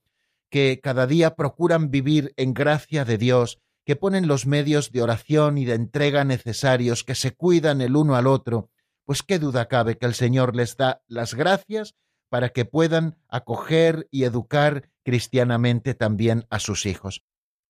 que 0.50 0.80
cada 0.82 1.08
día 1.08 1.36
procuran 1.36 1.91
vivir 1.91 2.34
en 2.38 2.54
gracia 2.54 3.04
de 3.04 3.17
Dios, 3.17 3.60
que 3.85 3.95
ponen 3.95 4.27
los 4.27 4.45
medios 4.45 4.91
de 4.91 5.01
oración 5.01 5.57
y 5.57 5.65
de 5.65 5.73
entrega 5.73 6.23
necesarios, 6.23 7.03
que 7.03 7.15
se 7.15 7.31
cuidan 7.31 7.81
el 7.81 7.95
uno 7.95 8.15
al 8.15 8.27
otro, 8.27 8.69
pues 9.05 9.23
qué 9.23 9.39
duda 9.39 9.67
cabe 9.67 9.97
que 9.97 10.05
el 10.05 10.13
Señor 10.13 10.55
les 10.55 10.77
da 10.77 11.01
las 11.07 11.33
gracias 11.33 11.95
para 12.29 12.49
que 12.49 12.65
puedan 12.65 13.17
acoger 13.27 14.07
y 14.11 14.23
educar 14.23 14.89
cristianamente 15.03 15.93
también 15.93 16.45
a 16.49 16.59
sus 16.59 16.85
hijos. 16.85 17.23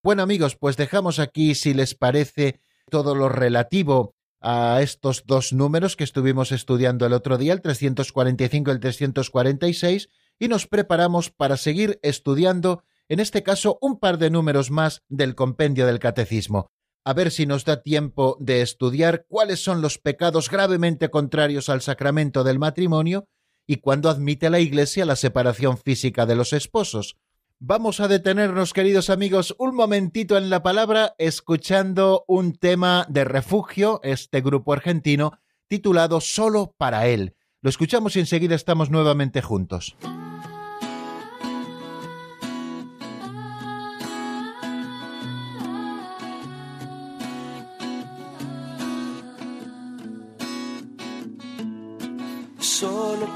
Bueno 0.03 0.23
amigos, 0.23 0.55
pues 0.55 0.77
dejamos 0.77 1.19
aquí, 1.19 1.55
si 1.55 1.73
les 1.73 1.95
parece, 1.95 2.59
todo 2.89 3.15
lo 3.15 3.29
relativo 3.29 4.15
a 4.39 4.81
estos 4.81 5.25
dos 5.25 5.53
números 5.53 5.95
que 5.95 6.03
estuvimos 6.03 6.51
estudiando 6.51 7.05
el 7.05 7.13
otro 7.13 7.37
día, 7.37 7.53
el 7.53 7.61
345 7.61 8.69
y 8.69 8.73
el 8.73 8.79
346, 8.79 10.09
y 10.39 10.47
nos 10.47 10.67
preparamos 10.67 11.29
para 11.29 11.57
seguir 11.57 11.99
estudiando, 12.01 12.83
en 13.11 13.19
este 13.19 13.43
caso, 13.43 13.77
un 13.81 13.99
par 13.99 14.17
de 14.19 14.29
números 14.29 14.71
más 14.71 15.03
del 15.09 15.35
compendio 15.35 15.85
del 15.85 15.99
catecismo, 15.99 16.71
a 17.03 17.11
ver 17.11 17.29
si 17.29 17.45
nos 17.45 17.65
da 17.65 17.81
tiempo 17.81 18.37
de 18.39 18.61
estudiar 18.61 19.25
cuáles 19.27 19.61
son 19.61 19.81
los 19.81 19.97
pecados 19.97 20.49
gravemente 20.49 21.09
contrarios 21.09 21.67
al 21.67 21.81
sacramento 21.81 22.45
del 22.45 22.57
matrimonio 22.57 23.27
y 23.67 23.81
cuándo 23.81 24.09
admite 24.09 24.49
la 24.49 24.61
Iglesia 24.61 25.03
la 25.05 25.17
separación 25.17 25.77
física 25.77 26.25
de 26.25 26.37
los 26.37 26.53
esposos. 26.53 27.17
Vamos 27.59 27.99
a 27.99 28.07
detenernos, 28.07 28.71
queridos 28.71 29.09
amigos, 29.09 29.55
un 29.59 29.75
momentito 29.75 30.37
en 30.37 30.49
la 30.49 30.63
palabra 30.63 31.13
escuchando 31.17 32.23
un 32.29 32.53
tema 32.53 33.05
de 33.09 33.25
refugio, 33.25 33.99
este 34.03 34.39
grupo 34.39 34.71
argentino, 34.71 35.33
titulado 35.67 36.21
Solo 36.21 36.75
para 36.77 37.07
él. 37.07 37.35
Lo 37.61 37.69
escuchamos 37.69 38.15
y 38.15 38.21
enseguida 38.21 38.55
estamos 38.55 38.89
nuevamente 38.89 39.41
juntos. 39.41 39.97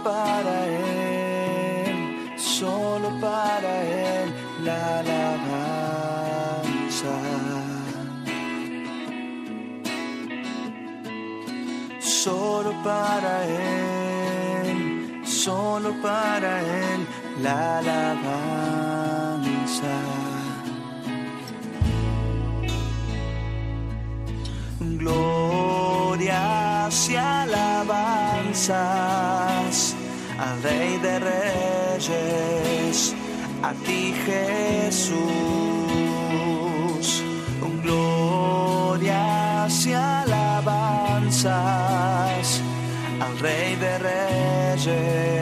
Para 0.06 0.56
él, 0.68 1.98
solo 2.38 3.10
para 3.20 3.72
él 3.82 4.28
la 4.64 5.00
alabanza. 5.00 5.56
Solo 12.26 12.72
para 12.84 13.46
Él, 14.66 15.22
solo 15.24 15.94
para 16.02 16.62
Él, 16.62 17.06
la 17.44 17.78
alabanza. 17.78 18.36
Glorias 24.80 26.30
y 27.12 27.16
alabanzas 27.16 28.76
al 28.76 29.45
Rey 30.66 30.98
de 30.98 31.20
Reyes 31.20 33.14
a 33.62 33.72
ti 33.86 34.16
Jesús, 34.26 35.14
glorias 37.84 39.86
y 39.86 39.94
alabanzas 39.94 41.54
al 43.20 43.40
Rey 43.40 43.76
de 43.76 44.00
Reyes, 44.00 45.35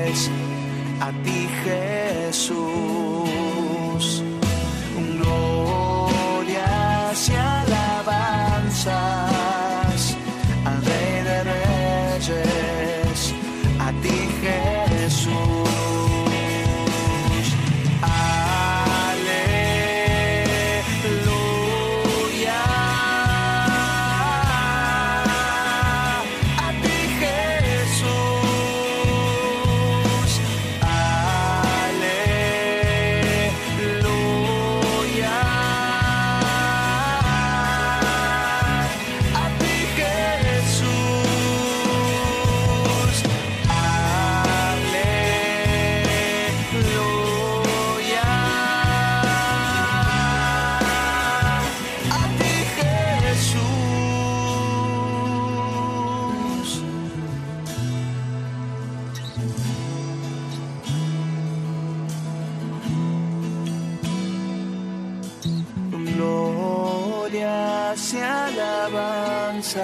alabanzas 68.16 69.84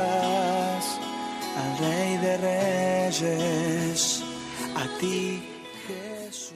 al 1.56 1.78
Rey 1.78 2.17
de 2.17 2.38
Reyes, 2.38 4.24
a 4.76 4.88
ti 5.00 5.43
Jesús. 5.86 6.56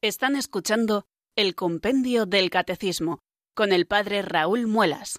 Están 0.00 0.36
escuchando 0.36 1.06
el 1.34 1.56
Compendio 1.56 2.24
del 2.24 2.50
Catecismo 2.50 3.18
con 3.54 3.72
el 3.72 3.86
Padre 3.86 4.22
Raúl 4.22 4.68
Muelas. 4.68 5.18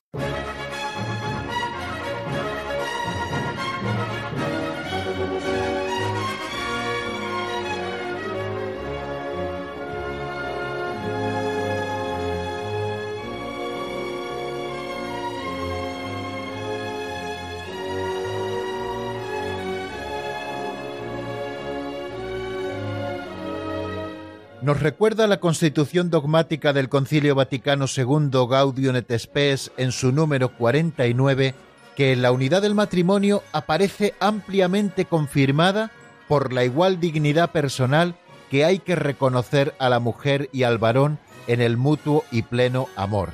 Nos 24.67 24.82
recuerda 24.82 25.27
la 25.27 25.39
constitución 25.39 26.10
dogmática 26.10 26.73
del 26.73 26.89
Concilio 26.89 27.36
Vaticano 27.36 27.86
II 27.86 28.47
Gaudium 28.49 28.97
et 28.97 29.17
Spes 29.17 29.71
en 29.77 29.93
su 29.93 30.12
número 30.12 30.49
49 30.58 31.56
que 31.95 32.17
la 32.17 32.34
unidad 32.34 32.63
del 32.63 32.75
matrimonio 32.75 33.43
aparece 33.53 34.13
ampliamente 34.19 35.06
confirmada 35.06 35.91
por 36.27 36.51
la 36.51 36.65
igual 36.65 36.99
dignidad 36.99 37.53
personal 37.53 38.15
que 38.51 38.65
hay 38.65 38.80
que 38.80 38.97
reconocer 38.97 39.73
a 39.80 39.88
la 39.88 40.01
mujer 40.01 40.49
y 40.51 40.63
al 40.63 40.80
varón 40.80 41.17
en 41.47 41.62
el 41.62 41.77
mutuo 41.77 42.25
y 42.30 42.41
pleno 42.41 42.89
amor. 42.97 43.30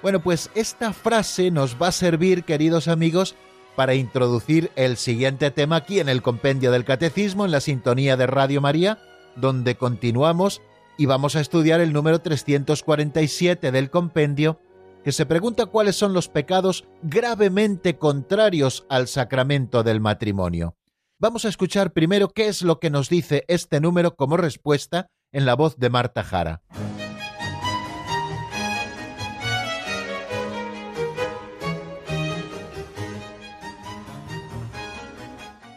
Bueno, 0.00 0.20
pues 0.20 0.50
esta 0.54 0.94
frase 0.94 1.50
nos 1.50 1.76
va 1.76 1.88
a 1.88 1.92
servir, 1.92 2.44
queridos 2.44 2.88
amigos, 2.88 3.34
para 3.76 3.92
introducir 3.92 4.70
el 4.74 4.96
siguiente 4.96 5.50
tema 5.50 5.76
aquí 5.76 6.00
en 6.00 6.08
el 6.08 6.22
compendio 6.22 6.72
del 6.72 6.86
Catecismo, 6.86 7.44
en 7.44 7.50
la 7.50 7.60
sintonía 7.60 8.16
de 8.16 8.26
Radio 8.26 8.62
María, 8.62 8.98
donde 9.36 9.74
continuamos 9.76 10.62
y 10.98 11.06
vamos 11.06 11.36
a 11.36 11.40
estudiar 11.40 11.80
el 11.80 11.92
número 11.92 12.20
347 12.20 13.72
del 13.72 13.88
compendio, 13.88 14.60
que 15.04 15.12
se 15.12 15.24
pregunta 15.24 15.66
cuáles 15.66 15.96
son 15.96 16.12
los 16.12 16.28
pecados 16.28 16.86
gravemente 17.02 17.96
contrarios 17.96 18.84
al 18.90 19.06
sacramento 19.06 19.84
del 19.84 20.00
matrimonio. 20.00 20.76
Vamos 21.20 21.44
a 21.44 21.48
escuchar 21.48 21.92
primero 21.92 22.28
qué 22.28 22.48
es 22.48 22.62
lo 22.62 22.80
que 22.80 22.90
nos 22.90 23.08
dice 23.08 23.44
este 23.48 23.80
número 23.80 24.16
como 24.16 24.36
respuesta 24.36 25.06
en 25.32 25.46
la 25.46 25.54
voz 25.54 25.76
de 25.78 25.88
Marta 25.88 26.24
Jara. 26.24 26.62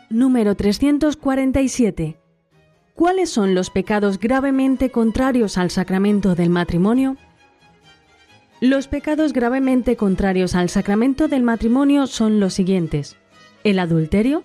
Número 0.09 0.55
347. 0.55 2.20
¿Cuáles 3.01 3.31
son 3.31 3.55
los 3.55 3.71
pecados 3.71 4.19
gravemente 4.19 4.91
contrarios 4.91 5.57
al 5.57 5.71
sacramento 5.71 6.35
del 6.35 6.51
matrimonio? 6.51 7.17
Los 8.59 8.87
pecados 8.87 9.33
gravemente 9.33 9.95
contrarios 9.95 10.53
al 10.53 10.69
sacramento 10.69 11.27
del 11.27 11.41
matrimonio 11.41 12.05
son 12.05 12.39
los 12.39 12.53
siguientes. 12.53 13.17
El 13.63 13.79
adulterio, 13.79 14.43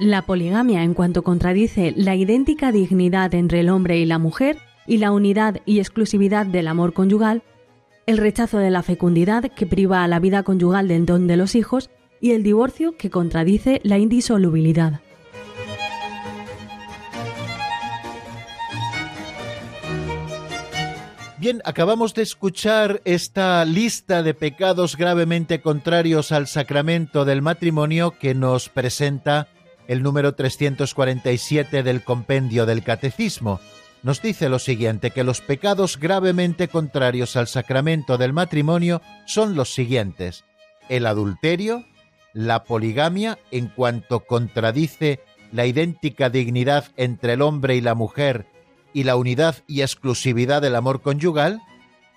la 0.00 0.22
poligamia 0.22 0.82
en 0.82 0.94
cuanto 0.94 1.22
contradice 1.22 1.94
la 1.96 2.16
idéntica 2.16 2.72
dignidad 2.72 3.32
entre 3.34 3.60
el 3.60 3.68
hombre 3.68 4.00
y 4.00 4.04
la 4.04 4.18
mujer 4.18 4.58
y 4.88 4.96
la 4.96 5.12
unidad 5.12 5.60
y 5.64 5.78
exclusividad 5.78 6.44
del 6.44 6.66
amor 6.66 6.92
conyugal, 6.92 7.44
el 8.06 8.18
rechazo 8.18 8.58
de 8.58 8.72
la 8.72 8.82
fecundidad 8.82 9.44
que 9.52 9.64
priva 9.64 10.02
a 10.02 10.08
la 10.08 10.18
vida 10.18 10.42
conyugal 10.42 10.88
del 10.88 11.06
don 11.06 11.28
de 11.28 11.36
los 11.36 11.54
hijos 11.54 11.90
y 12.20 12.32
el 12.32 12.42
divorcio 12.42 12.96
que 12.96 13.10
contradice 13.10 13.80
la 13.84 13.96
indisolubilidad. 13.96 15.02
Bien, 21.46 21.62
acabamos 21.64 22.12
de 22.12 22.22
escuchar 22.22 23.00
esta 23.04 23.64
lista 23.64 24.24
de 24.24 24.34
pecados 24.34 24.96
gravemente 24.96 25.60
contrarios 25.60 26.32
al 26.32 26.48
sacramento 26.48 27.24
del 27.24 27.40
matrimonio 27.40 28.18
que 28.18 28.34
nos 28.34 28.68
presenta 28.68 29.46
el 29.86 30.02
número 30.02 30.34
347 30.34 31.84
del 31.84 32.02
compendio 32.02 32.66
del 32.66 32.82
Catecismo. 32.82 33.60
Nos 34.02 34.20
dice 34.22 34.48
lo 34.48 34.58
siguiente, 34.58 35.12
que 35.12 35.22
los 35.22 35.40
pecados 35.40 36.00
gravemente 36.00 36.66
contrarios 36.66 37.36
al 37.36 37.46
sacramento 37.46 38.18
del 38.18 38.32
matrimonio 38.32 39.00
son 39.24 39.54
los 39.54 39.72
siguientes. 39.72 40.44
El 40.88 41.06
adulterio, 41.06 41.84
la 42.32 42.64
poligamia 42.64 43.38
en 43.52 43.68
cuanto 43.68 44.18
contradice 44.26 45.20
la 45.52 45.64
idéntica 45.64 46.28
dignidad 46.28 46.86
entre 46.96 47.34
el 47.34 47.42
hombre 47.42 47.76
y 47.76 47.82
la 47.82 47.94
mujer 47.94 48.46
y 48.96 49.04
la 49.04 49.16
unidad 49.16 49.56
y 49.66 49.82
exclusividad 49.82 50.62
del 50.62 50.74
amor 50.74 51.02
conyugal, 51.02 51.60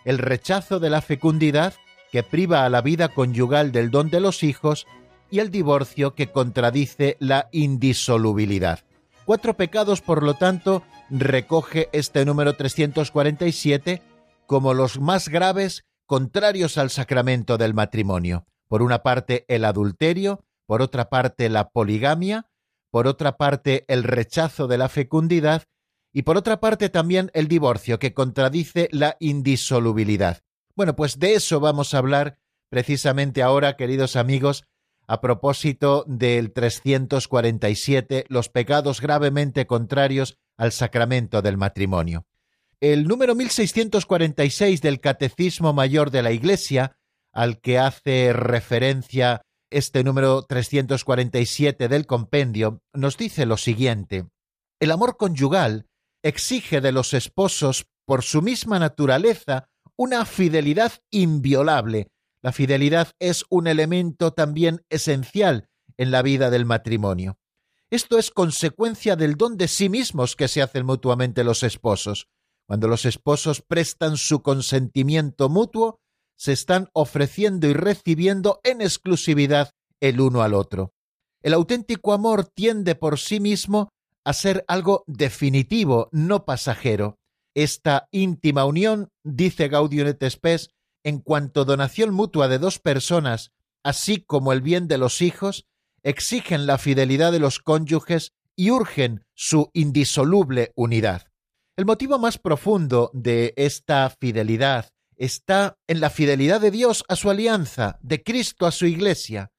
el 0.06 0.18
rechazo 0.18 0.80
de 0.80 0.90
la 0.90 1.02
fecundidad 1.02 1.74
que 2.10 2.24
priva 2.24 2.64
a 2.64 2.70
la 2.70 2.80
vida 2.80 3.10
conyugal 3.10 3.74
del 3.74 3.92
don 3.92 4.10
de 4.10 4.22
los 4.22 4.44
hijos 4.44 4.88
y 5.30 5.40
el 5.40 5.52
divorcio 5.52 6.16
que 6.16 6.32
contradice 6.32 7.18
la 7.20 7.50
indisolubilidad. 7.52 8.80
Cuatro 9.26 9.58
pecados, 9.58 10.00
por 10.00 10.24
lo 10.24 10.36
tanto, 10.36 10.82
recoge 11.10 11.90
este 11.92 12.24
número 12.24 12.56
347 12.56 14.02
como 14.48 14.74
los 14.74 15.02
más 15.02 15.28
graves 15.28 15.84
contrarios 16.06 16.78
al 16.78 16.92
sacramento 16.92 17.58
del 17.58 17.74
matrimonio. 17.74 18.46
Por 18.70 18.84
una 18.84 19.00
parte, 19.00 19.44
el 19.50 19.66
adulterio, 19.66 20.46
por 20.66 20.82
otra 20.82 21.10
parte, 21.10 21.50
la 21.50 21.72
poligamia, 21.72 22.48
por 22.90 23.06
otra 23.06 23.36
parte, 23.36 23.84
el 23.90 24.06
rechazo 24.06 24.68
de 24.68 24.78
la 24.78 24.88
fecundidad 24.88 25.64
y 26.14 26.24
por 26.24 26.38
otra 26.38 26.60
parte 26.60 26.90
también 26.90 27.32
el 27.34 27.48
divorcio, 27.48 28.00
que 28.00 28.14
contradice 28.14 28.90
la 28.92 29.16
indisolubilidad. 29.20 30.42
Bueno, 30.76 30.96
pues 30.96 31.20
de 31.20 31.36
eso 31.36 31.60
vamos 31.60 31.94
a 31.94 32.00
hablar 32.00 32.40
precisamente 32.70 33.42
ahora, 33.42 33.76
queridos 33.76 34.16
amigos, 34.16 34.64
a 35.08 35.22
propósito 35.22 36.06
del 36.08 36.54
347, 36.54 38.26
los 38.30 38.50
pecados 38.50 39.02
gravemente 39.02 39.66
contrarios 39.66 40.38
al 40.56 40.72
sacramento 40.72 41.42
del 41.42 41.58
matrimonio. 41.58 42.26
El 42.80 43.08
número 43.08 43.36
1646 43.36 44.82
del 44.82 45.02
Catecismo 45.02 45.74
Mayor 45.74 46.12
de 46.12 46.22
la 46.22 46.32
Iglesia, 46.32 46.96
al 47.34 47.60
que 47.60 47.80
hace 47.80 48.34
referencia 48.34 49.42
este 49.72 50.04
número 50.04 50.44
347 50.44 51.88
del 51.88 52.06
compendio, 52.06 52.82
nos 52.94 53.18
dice 53.18 53.46
lo 53.46 53.58
siguiente. 53.58 54.28
El 54.80 54.92
amor 54.92 55.18
conyugal 55.18 55.89
exige 56.24 56.82
de 56.82 56.92
los 56.92 57.14
esposos, 57.14 57.86
por 58.06 58.24
su 58.24 58.42
misma 58.42 58.80
naturaleza, 58.80 59.70
una 59.96 60.26
fidelidad 60.26 60.94
inviolable. 61.12 62.08
La 62.42 62.52
fidelidad 62.52 63.12
es 63.20 63.46
un 63.50 63.68
elemento 63.68 64.32
también 64.32 64.82
esencial 64.90 65.70
en 65.98 66.12
la 66.12 66.22
vida 66.22 66.50
del 66.50 66.66
matrimonio. 66.66 67.38
Esto 67.92 68.18
es 68.18 68.32
consecuencia 68.32 69.16
del 69.16 69.36
don 69.36 69.58
de 69.58 69.68
sí 69.68 69.90
mismos 69.90 70.36
que 70.36 70.48
se 70.48 70.62
hacen 70.62 70.86
mutuamente 70.86 71.44
los 71.44 71.64
esposos. 71.64 72.28
Cuando 72.68 72.88
los 72.88 73.06
esposos 73.06 73.62
prestan 73.62 74.16
su 74.16 74.42
consentimiento 74.42 75.50
mutuo, 75.50 76.00
se 76.38 76.54
están 76.54 76.90
ofreciendo 76.94 77.68
y 77.68 77.74
recibiendo 77.74 78.62
en 78.64 78.82
exclusividad 78.82 79.72
el 80.00 80.22
uno 80.22 80.42
al 80.42 80.54
otro. 80.54 80.94
El 81.42 81.54
auténtico 81.54 82.14
amor 82.14 82.46
tiende 82.46 82.96
por 82.96 83.20
sí 83.20 83.40
mismo 83.40 83.90
ser 84.34 84.66
algo 84.68 85.04
definitivo, 85.08 86.10
no 86.12 86.46
pasajero. 86.46 87.20
Esta 87.56 88.08
íntima 88.12 88.66
unión, 88.66 89.10
dice 89.24 89.68
Gaudium 89.68 90.08
et 90.08 90.24
en 91.04 91.20
cuanto 91.20 91.66
donación 91.66 92.14
mutua 92.14 92.48
de 92.48 92.60
dos 92.60 92.80
personas, 92.80 93.52
así 93.84 94.24
como 94.24 94.54
el 94.54 94.62
bien 94.62 94.88
de 94.88 94.98
los 94.98 95.22
hijos, 95.22 95.66
exigen 96.04 96.66
la 96.66 96.78
fidelidad 96.78 97.32
de 97.32 97.40
los 97.40 97.60
cónyuges 97.60 98.34
y 98.56 98.72
urgen 98.72 99.26
su 99.34 99.70
indisoluble 99.74 100.74
unidad. 100.76 101.28
El 101.78 101.86
motivo 101.86 102.20
más 102.20 102.38
profundo 102.38 103.10
de 103.14 103.54
esta 103.56 104.10
fidelidad 104.20 104.90
está 105.16 105.78
en 105.88 106.02
la 106.02 106.10
fidelidad 106.10 106.60
de 106.62 106.72
Dios 106.72 107.04
a 107.08 107.16
su 107.16 107.30
alianza, 107.30 108.00
de 108.02 108.22
Cristo 108.22 108.66
a 108.66 108.72
su 108.72 108.86
iglesia. 108.86 109.52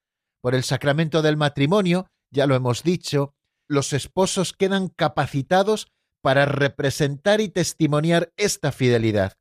Por 0.42 0.54
el 0.54 0.64
sacramento 0.64 1.22
del 1.22 1.36
matrimonio, 1.36 2.06
ya 2.30 2.46
lo 2.46 2.54
hemos 2.54 2.82
dicho, 2.82 3.34
los 3.70 3.92
esposos 3.92 4.52
quedan 4.52 4.88
capacitados 4.88 5.92
para 6.20 6.44
representar 6.44 7.40
y 7.40 7.48
testimoniar 7.48 8.32
esta 8.36 8.72
fidelidad. 8.72 9.34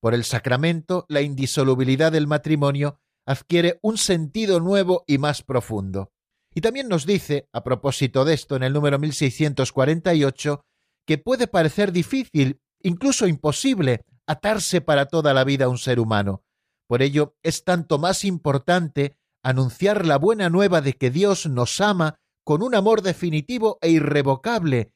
Por 0.00 0.12
el 0.12 0.24
sacramento, 0.24 1.06
la 1.08 1.20
indisolubilidad 1.20 2.10
del 2.10 2.26
matrimonio 2.26 2.98
adquiere 3.24 3.78
un 3.82 3.96
sentido 3.96 4.58
nuevo 4.58 5.04
y 5.06 5.18
más 5.18 5.42
profundo. 5.42 6.10
Y 6.52 6.62
también 6.62 6.88
nos 6.88 7.06
dice, 7.06 7.48
a 7.52 7.62
propósito 7.62 8.24
de 8.24 8.34
esto, 8.34 8.56
en 8.56 8.64
el 8.64 8.72
número 8.72 8.98
1648, 8.98 10.64
que 11.06 11.18
puede 11.18 11.46
parecer 11.46 11.92
difícil, 11.92 12.60
incluso 12.82 13.28
imposible, 13.28 14.04
atarse 14.26 14.80
para 14.80 15.06
toda 15.06 15.32
la 15.32 15.44
vida 15.44 15.66
a 15.66 15.68
un 15.68 15.78
ser 15.78 16.00
humano. 16.00 16.42
Por 16.88 17.02
ello 17.02 17.36
es 17.44 17.62
tanto 17.62 17.98
más 17.98 18.24
importante 18.24 19.16
anunciar 19.44 20.06
la 20.06 20.18
buena 20.18 20.50
nueva 20.50 20.80
de 20.80 20.94
que 20.94 21.10
Dios 21.10 21.46
nos 21.46 21.80
ama 21.80 22.18
con 22.46 22.62
un 22.62 22.76
amor 22.76 23.02
definitivo 23.02 23.76
e 23.80 23.90
irrevocable, 23.90 24.92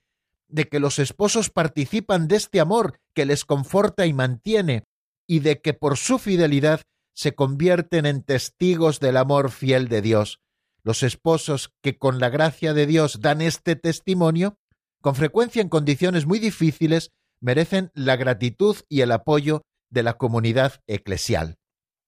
de 0.47 0.69
que 0.69 0.79
los 0.79 1.01
esposos 1.01 1.51
participan 1.51 2.29
de 2.29 2.37
este 2.37 2.61
amor 2.61 3.01
que 3.13 3.27
les 3.27 3.45
conforta 3.45 4.07
y 4.07 4.13
mantiene, 4.13 4.85
y 5.27 5.41
de 5.41 5.61
que 5.61 5.75
por 5.75 5.97
su 5.97 6.21
fidelidad 6.21 6.83
se 7.13 7.35
convierten 7.35 8.07
en 8.07 8.23
testigos 8.23 9.01
del 9.01 9.17
amor 9.17 9.51
fiel 9.51 9.89
de 9.89 10.01
Dios. 10.01 10.39
Los 10.85 11.03
esposos 11.03 11.73
que 11.83 11.99
con 11.99 12.21
la 12.21 12.29
gracia 12.29 12.73
de 12.73 12.87
Dios 12.87 13.21
dan 13.21 13.43
este 13.43 13.75
testimonio, 13.75 14.57
con 15.03 15.17
frecuencia 15.17 15.61
en 15.61 15.69
condiciones 15.69 16.27
muy 16.27 16.39
difíciles, 16.39 17.11
merecen 17.41 17.91
la 17.95 18.15
gratitud 18.15 18.77
y 18.89 19.01
el 19.01 19.11
apoyo 19.11 19.63
de 19.91 20.05
la 20.05 20.15
comunidad 20.19 20.83
eclesial. 20.87 21.57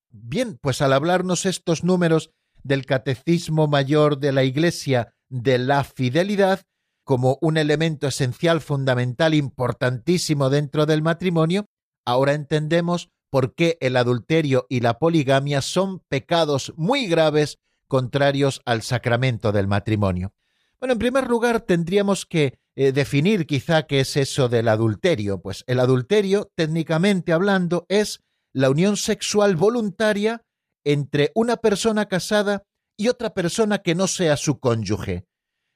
Bien, 0.08 0.56
pues 0.62 0.80
al 0.82 0.92
hablarnos 0.92 1.46
estos 1.46 1.82
números 1.82 2.30
del 2.62 2.86
Catecismo 2.86 3.66
Mayor 3.66 4.20
de 4.20 4.30
la 4.30 4.44
Iglesia 4.44 5.16
de 5.32 5.58
la 5.58 5.82
fidelidad 5.82 6.60
como 7.04 7.38
un 7.40 7.56
elemento 7.56 8.06
esencial, 8.06 8.60
fundamental, 8.60 9.34
importantísimo 9.34 10.50
dentro 10.50 10.86
del 10.86 11.02
matrimonio, 11.02 11.66
ahora 12.04 12.34
entendemos 12.34 13.08
por 13.30 13.54
qué 13.54 13.78
el 13.80 13.96
adulterio 13.96 14.66
y 14.68 14.80
la 14.80 14.98
poligamia 14.98 15.62
son 15.62 16.00
pecados 16.08 16.74
muy 16.76 17.06
graves 17.06 17.58
contrarios 17.88 18.60
al 18.66 18.82
sacramento 18.82 19.52
del 19.52 19.66
matrimonio. 19.66 20.34
Bueno, 20.78 20.92
en 20.92 20.98
primer 20.98 21.28
lugar 21.28 21.62
tendríamos 21.62 22.26
que 22.26 22.58
eh, 22.76 22.92
definir 22.92 23.46
quizá 23.46 23.84
qué 23.84 24.00
es 24.00 24.16
eso 24.16 24.48
del 24.48 24.68
adulterio. 24.68 25.40
Pues 25.40 25.64
el 25.66 25.80
adulterio, 25.80 26.50
técnicamente 26.54 27.32
hablando, 27.32 27.86
es 27.88 28.20
la 28.52 28.68
unión 28.68 28.96
sexual 28.98 29.56
voluntaria 29.56 30.44
entre 30.84 31.32
una 31.34 31.56
persona 31.56 32.06
casada 32.06 32.64
y 33.02 33.08
otra 33.08 33.34
persona 33.34 33.78
que 33.78 33.96
no 33.96 34.06
sea 34.06 34.36
su 34.36 34.60
cónyuge. 34.60 35.26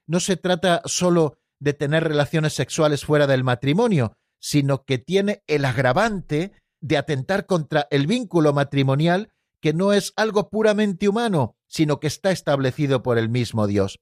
No 0.06 0.20
se 0.20 0.36
trata 0.36 0.80
solo 0.84 1.38
de 1.58 1.72
tener 1.72 2.04
relaciones 2.04 2.52
sexuales 2.52 3.04
fuera 3.04 3.26
del 3.26 3.42
matrimonio, 3.42 4.12
sino 4.38 4.84
que 4.84 4.98
tiene 4.98 5.42
el 5.48 5.64
agravante 5.64 6.52
de 6.80 6.96
atentar 6.96 7.46
contra 7.46 7.88
el 7.90 8.06
vínculo 8.06 8.52
matrimonial 8.52 9.32
que 9.60 9.72
no 9.72 9.92
es 9.92 10.12
algo 10.14 10.50
puramente 10.50 11.08
humano, 11.08 11.56
sino 11.66 11.98
que 11.98 12.06
está 12.06 12.30
establecido 12.30 13.02
por 13.02 13.18
el 13.18 13.28
mismo 13.28 13.66
Dios. 13.66 13.98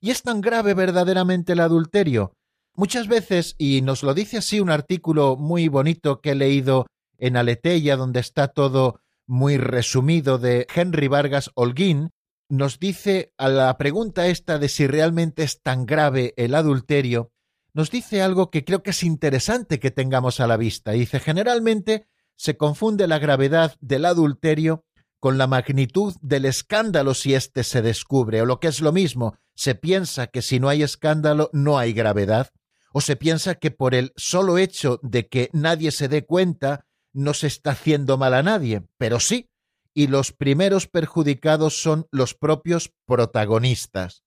Y 0.00 0.12
es 0.12 0.22
tan 0.22 0.40
grave 0.40 0.74
verdaderamente 0.74 1.54
el 1.54 1.60
adulterio. 1.60 2.32
Muchas 2.76 3.08
veces, 3.08 3.56
y 3.58 3.82
nos 3.82 4.04
lo 4.04 4.14
dice 4.14 4.36
así 4.36 4.60
un 4.60 4.70
artículo 4.70 5.36
muy 5.36 5.66
bonito 5.66 6.20
que 6.20 6.30
he 6.30 6.34
leído 6.36 6.86
en 7.18 7.36
Aleteia, 7.36 7.96
donde 7.96 8.20
está 8.20 8.46
todo 8.46 9.00
muy 9.26 9.56
resumido 9.56 10.38
de 10.38 10.68
Henry 10.72 11.08
Vargas 11.08 11.50
Holguín, 11.56 12.10
nos 12.48 12.78
dice 12.78 13.32
a 13.36 13.48
la 13.48 13.76
pregunta 13.76 14.26
esta 14.26 14.58
de 14.58 14.68
si 14.68 14.86
realmente 14.86 15.42
es 15.42 15.60
tan 15.62 15.86
grave 15.86 16.34
el 16.36 16.54
adulterio, 16.54 17.32
nos 17.74 17.90
dice 17.90 18.22
algo 18.22 18.50
que 18.50 18.64
creo 18.64 18.82
que 18.82 18.90
es 18.90 19.02
interesante 19.02 19.78
que 19.78 19.90
tengamos 19.90 20.40
a 20.40 20.46
la 20.46 20.56
vista. 20.56 20.92
Dice, 20.92 21.20
generalmente 21.20 22.08
se 22.36 22.56
confunde 22.56 23.06
la 23.06 23.18
gravedad 23.18 23.76
del 23.80 24.04
adulterio 24.04 24.84
con 25.20 25.36
la 25.36 25.46
magnitud 25.46 26.14
del 26.22 26.44
escándalo 26.44 27.14
si 27.14 27.34
éste 27.34 27.64
se 27.64 27.82
descubre, 27.82 28.40
o 28.40 28.46
lo 28.46 28.60
que 28.60 28.68
es 28.68 28.80
lo 28.80 28.92
mismo, 28.92 29.36
se 29.54 29.74
piensa 29.74 30.28
que 30.28 30.42
si 30.42 30.60
no 30.60 30.68
hay 30.68 30.82
escándalo 30.82 31.50
no 31.52 31.78
hay 31.78 31.92
gravedad, 31.92 32.50
o 32.92 33.00
se 33.00 33.16
piensa 33.16 33.56
que 33.56 33.70
por 33.70 33.94
el 33.94 34.12
solo 34.16 34.58
hecho 34.58 35.00
de 35.02 35.28
que 35.28 35.50
nadie 35.52 35.90
se 35.90 36.08
dé 36.08 36.24
cuenta 36.24 36.86
no 37.12 37.34
se 37.34 37.48
está 37.48 37.72
haciendo 37.72 38.16
mal 38.16 38.34
a 38.34 38.42
nadie, 38.42 38.82
pero 38.96 39.18
sí, 39.18 39.50
y 39.94 40.06
los 40.06 40.32
primeros 40.32 40.86
perjudicados 40.86 41.82
son 41.82 42.06
los 42.10 42.34
propios 42.34 42.92
protagonistas. 43.06 44.22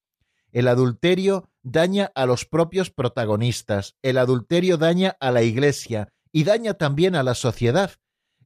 El 0.51 0.67
adulterio 0.67 1.49
daña 1.63 2.11
a 2.15 2.25
los 2.25 2.45
propios 2.45 2.91
protagonistas, 2.91 3.95
el 4.01 4.17
adulterio 4.17 4.77
daña 4.77 5.15
a 5.19 5.31
la 5.31 5.43
Iglesia 5.43 6.11
y 6.31 6.43
daña 6.43 6.73
también 6.73 7.15
a 7.15 7.23
la 7.23 7.35
sociedad. 7.35 7.91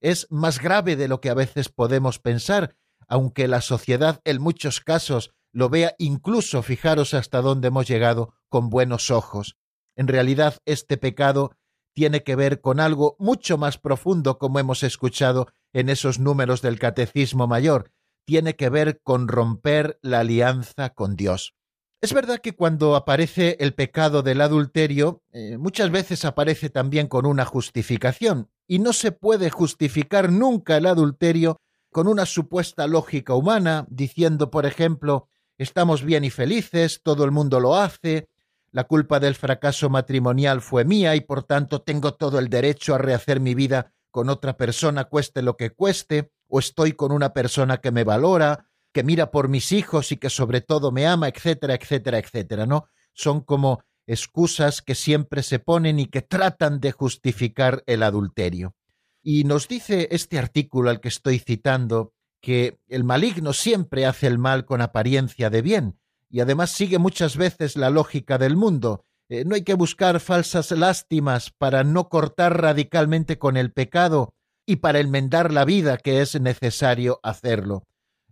Es 0.01 0.27
más 0.29 0.59
grave 0.61 0.95
de 0.95 1.07
lo 1.07 1.19
que 1.21 1.29
a 1.29 1.33
veces 1.33 1.69
podemos 1.69 2.19
pensar, 2.19 2.75
aunque 3.07 3.47
la 3.47 3.61
sociedad 3.61 4.21
en 4.23 4.41
muchos 4.41 4.81
casos 4.81 5.31
lo 5.51 5.69
vea 5.69 5.95
incluso, 5.97 6.61
fijaros 6.63 7.13
hasta 7.13 7.41
dónde 7.41 7.69
hemos 7.69 7.87
llegado, 7.87 8.33
con 8.49 8.69
buenos 8.69 9.09
ojos. 9.09 9.57
En 9.95 10.07
realidad 10.07 10.57
este 10.65 10.97
pecado 10.97 11.55
tiene 11.95 12.23
que 12.23 12.35
ver 12.35 12.61
con 12.61 12.79
algo 12.79 13.15
mucho 13.17 13.57
más 13.57 13.77
profundo, 13.77 14.37
como 14.37 14.59
hemos 14.59 14.83
escuchado 14.83 15.47
en 15.73 15.89
esos 15.89 16.19
números 16.19 16.61
del 16.61 16.77
Catecismo 16.77 17.47
Mayor, 17.47 17.91
tiene 18.25 18.55
que 18.55 18.69
ver 18.69 18.99
con 19.01 19.27
romper 19.27 19.97
la 20.01 20.19
alianza 20.19 20.89
con 20.89 21.15
Dios. 21.15 21.55
Es 22.01 22.13
verdad 22.13 22.39
que 22.39 22.53
cuando 22.53 22.95
aparece 22.95 23.55
el 23.61 23.73
pecado 23.73 24.21
del 24.23 24.41
adulterio, 24.41 25.23
eh, 25.31 25.57
muchas 25.57 25.89
veces 25.89 26.25
aparece 26.25 26.69
también 26.69 27.07
con 27.07 27.25
una 27.25 27.45
justificación, 27.45 28.49
y 28.67 28.79
no 28.79 28.91
se 28.91 29.11
puede 29.11 29.49
justificar 29.49 30.31
nunca 30.31 30.75
el 30.77 30.87
adulterio 30.87 31.61
con 31.91 32.07
una 32.07 32.25
supuesta 32.25 32.87
lógica 32.87 33.35
humana, 33.35 33.87
diciendo, 33.89 34.51
por 34.51 34.65
ejemplo, 34.65 35.29
estamos 35.57 36.03
bien 36.03 36.25
y 36.25 36.29
felices, 36.29 36.99
todo 37.01 37.23
el 37.23 37.31
mundo 37.31 37.61
lo 37.61 37.77
hace, 37.77 38.27
la 38.75 38.83
culpa 38.83 39.21
del 39.21 39.35
fracaso 39.35 39.89
matrimonial 39.89 40.59
fue 40.59 40.83
mía 40.83 41.15
y 41.15 41.21
por 41.21 41.43
tanto 41.43 41.81
tengo 41.81 42.15
todo 42.15 42.39
el 42.39 42.49
derecho 42.49 42.93
a 42.93 42.97
rehacer 42.97 43.39
mi 43.39 43.55
vida 43.55 43.93
con 44.11 44.27
otra 44.27 44.57
persona, 44.57 45.05
cueste 45.05 45.41
lo 45.41 45.55
que 45.55 45.69
cueste, 45.69 46.33
o 46.49 46.59
estoy 46.59 46.91
con 46.91 47.13
una 47.13 47.31
persona 47.31 47.77
que 47.77 47.91
me 47.91 48.03
valora, 48.03 48.67
que 48.91 49.01
mira 49.01 49.31
por 49.31 49.47
mis 49.47 49.71
hijos 49.71 50.11
y 50.11 50.17
que 50.17 50.29
sobre 50.29 50.59
todo 50.59 50.91
me 50.91 51.07
ama, 51.07 51.29
etcétera, 51.29 51.75
etcétera, 51.75 52.17
etcétera, 52.17 52.65
¿no? 52.65 52.89
Son 53.13 53.39
como 53.39 53.81
excusas 54.07 54.81
que 54.81 54.93
siempre 54.93 55.41
se 55.41 55.59
ponen 55.59 55.97
y 55.97 56.07
que 56.07 56.21
tratan 56.21 56.81
de 56.81 56.91
justificar 56.91 57.81
el 57.85 58.03
adulterio. 58.03 58.75
Y 59.23 59.45
nos 59.45 59.69
dice 59.69 60.09
este 60.11 60.37
artículo 60.37 60.89
al 60.89 60.99
que 60.99 61.07
estoy 61.07 61.39
citando 61.39 62.11
que 62.41 62.77
el 62.89 63.05
maligno 63.05 63.53
siempre 63.53 64.05
hace 64.05 64.27
el 64.27 64.37
mal 64.37 64.65
con 64.65 64.81
apariencia 64.81 65.49
de 65.49 65.61
bien, 65.61 65.97
y 66.29 66.39
además 66.39 66.71
sigue 66.71 66.99
muchas 66.99 67.37
veces 67.37 67.75
la 67.75 67.89
lógica 67.89 68.37
del 68.37 68.55
mundo. 68.55 69.05
Eh, 69.29 69.43
no 69.45 69.55
hay 69.55 69.63
que 69.63 69.73
buscar 69.73 70.19
falsas 70.19 70.71
lástimas 70.71 71.51
para 71.57 71.83
no 71.83 72.09
cortar 72.09 72.61
radicalmente 72.61 73.39
con 73.39 73.57
el 73.57 73.71
pecado 73.71 74.33
y 74.65 74.77
para 74.77 74.99
enmendar 74.99 75.51
la 75.51 75.65
vida 75.65 75.97
que 75.97 76.21
es 76.21 76.39
necesario 76.39 77.19
hacerlo. 77.23 77.83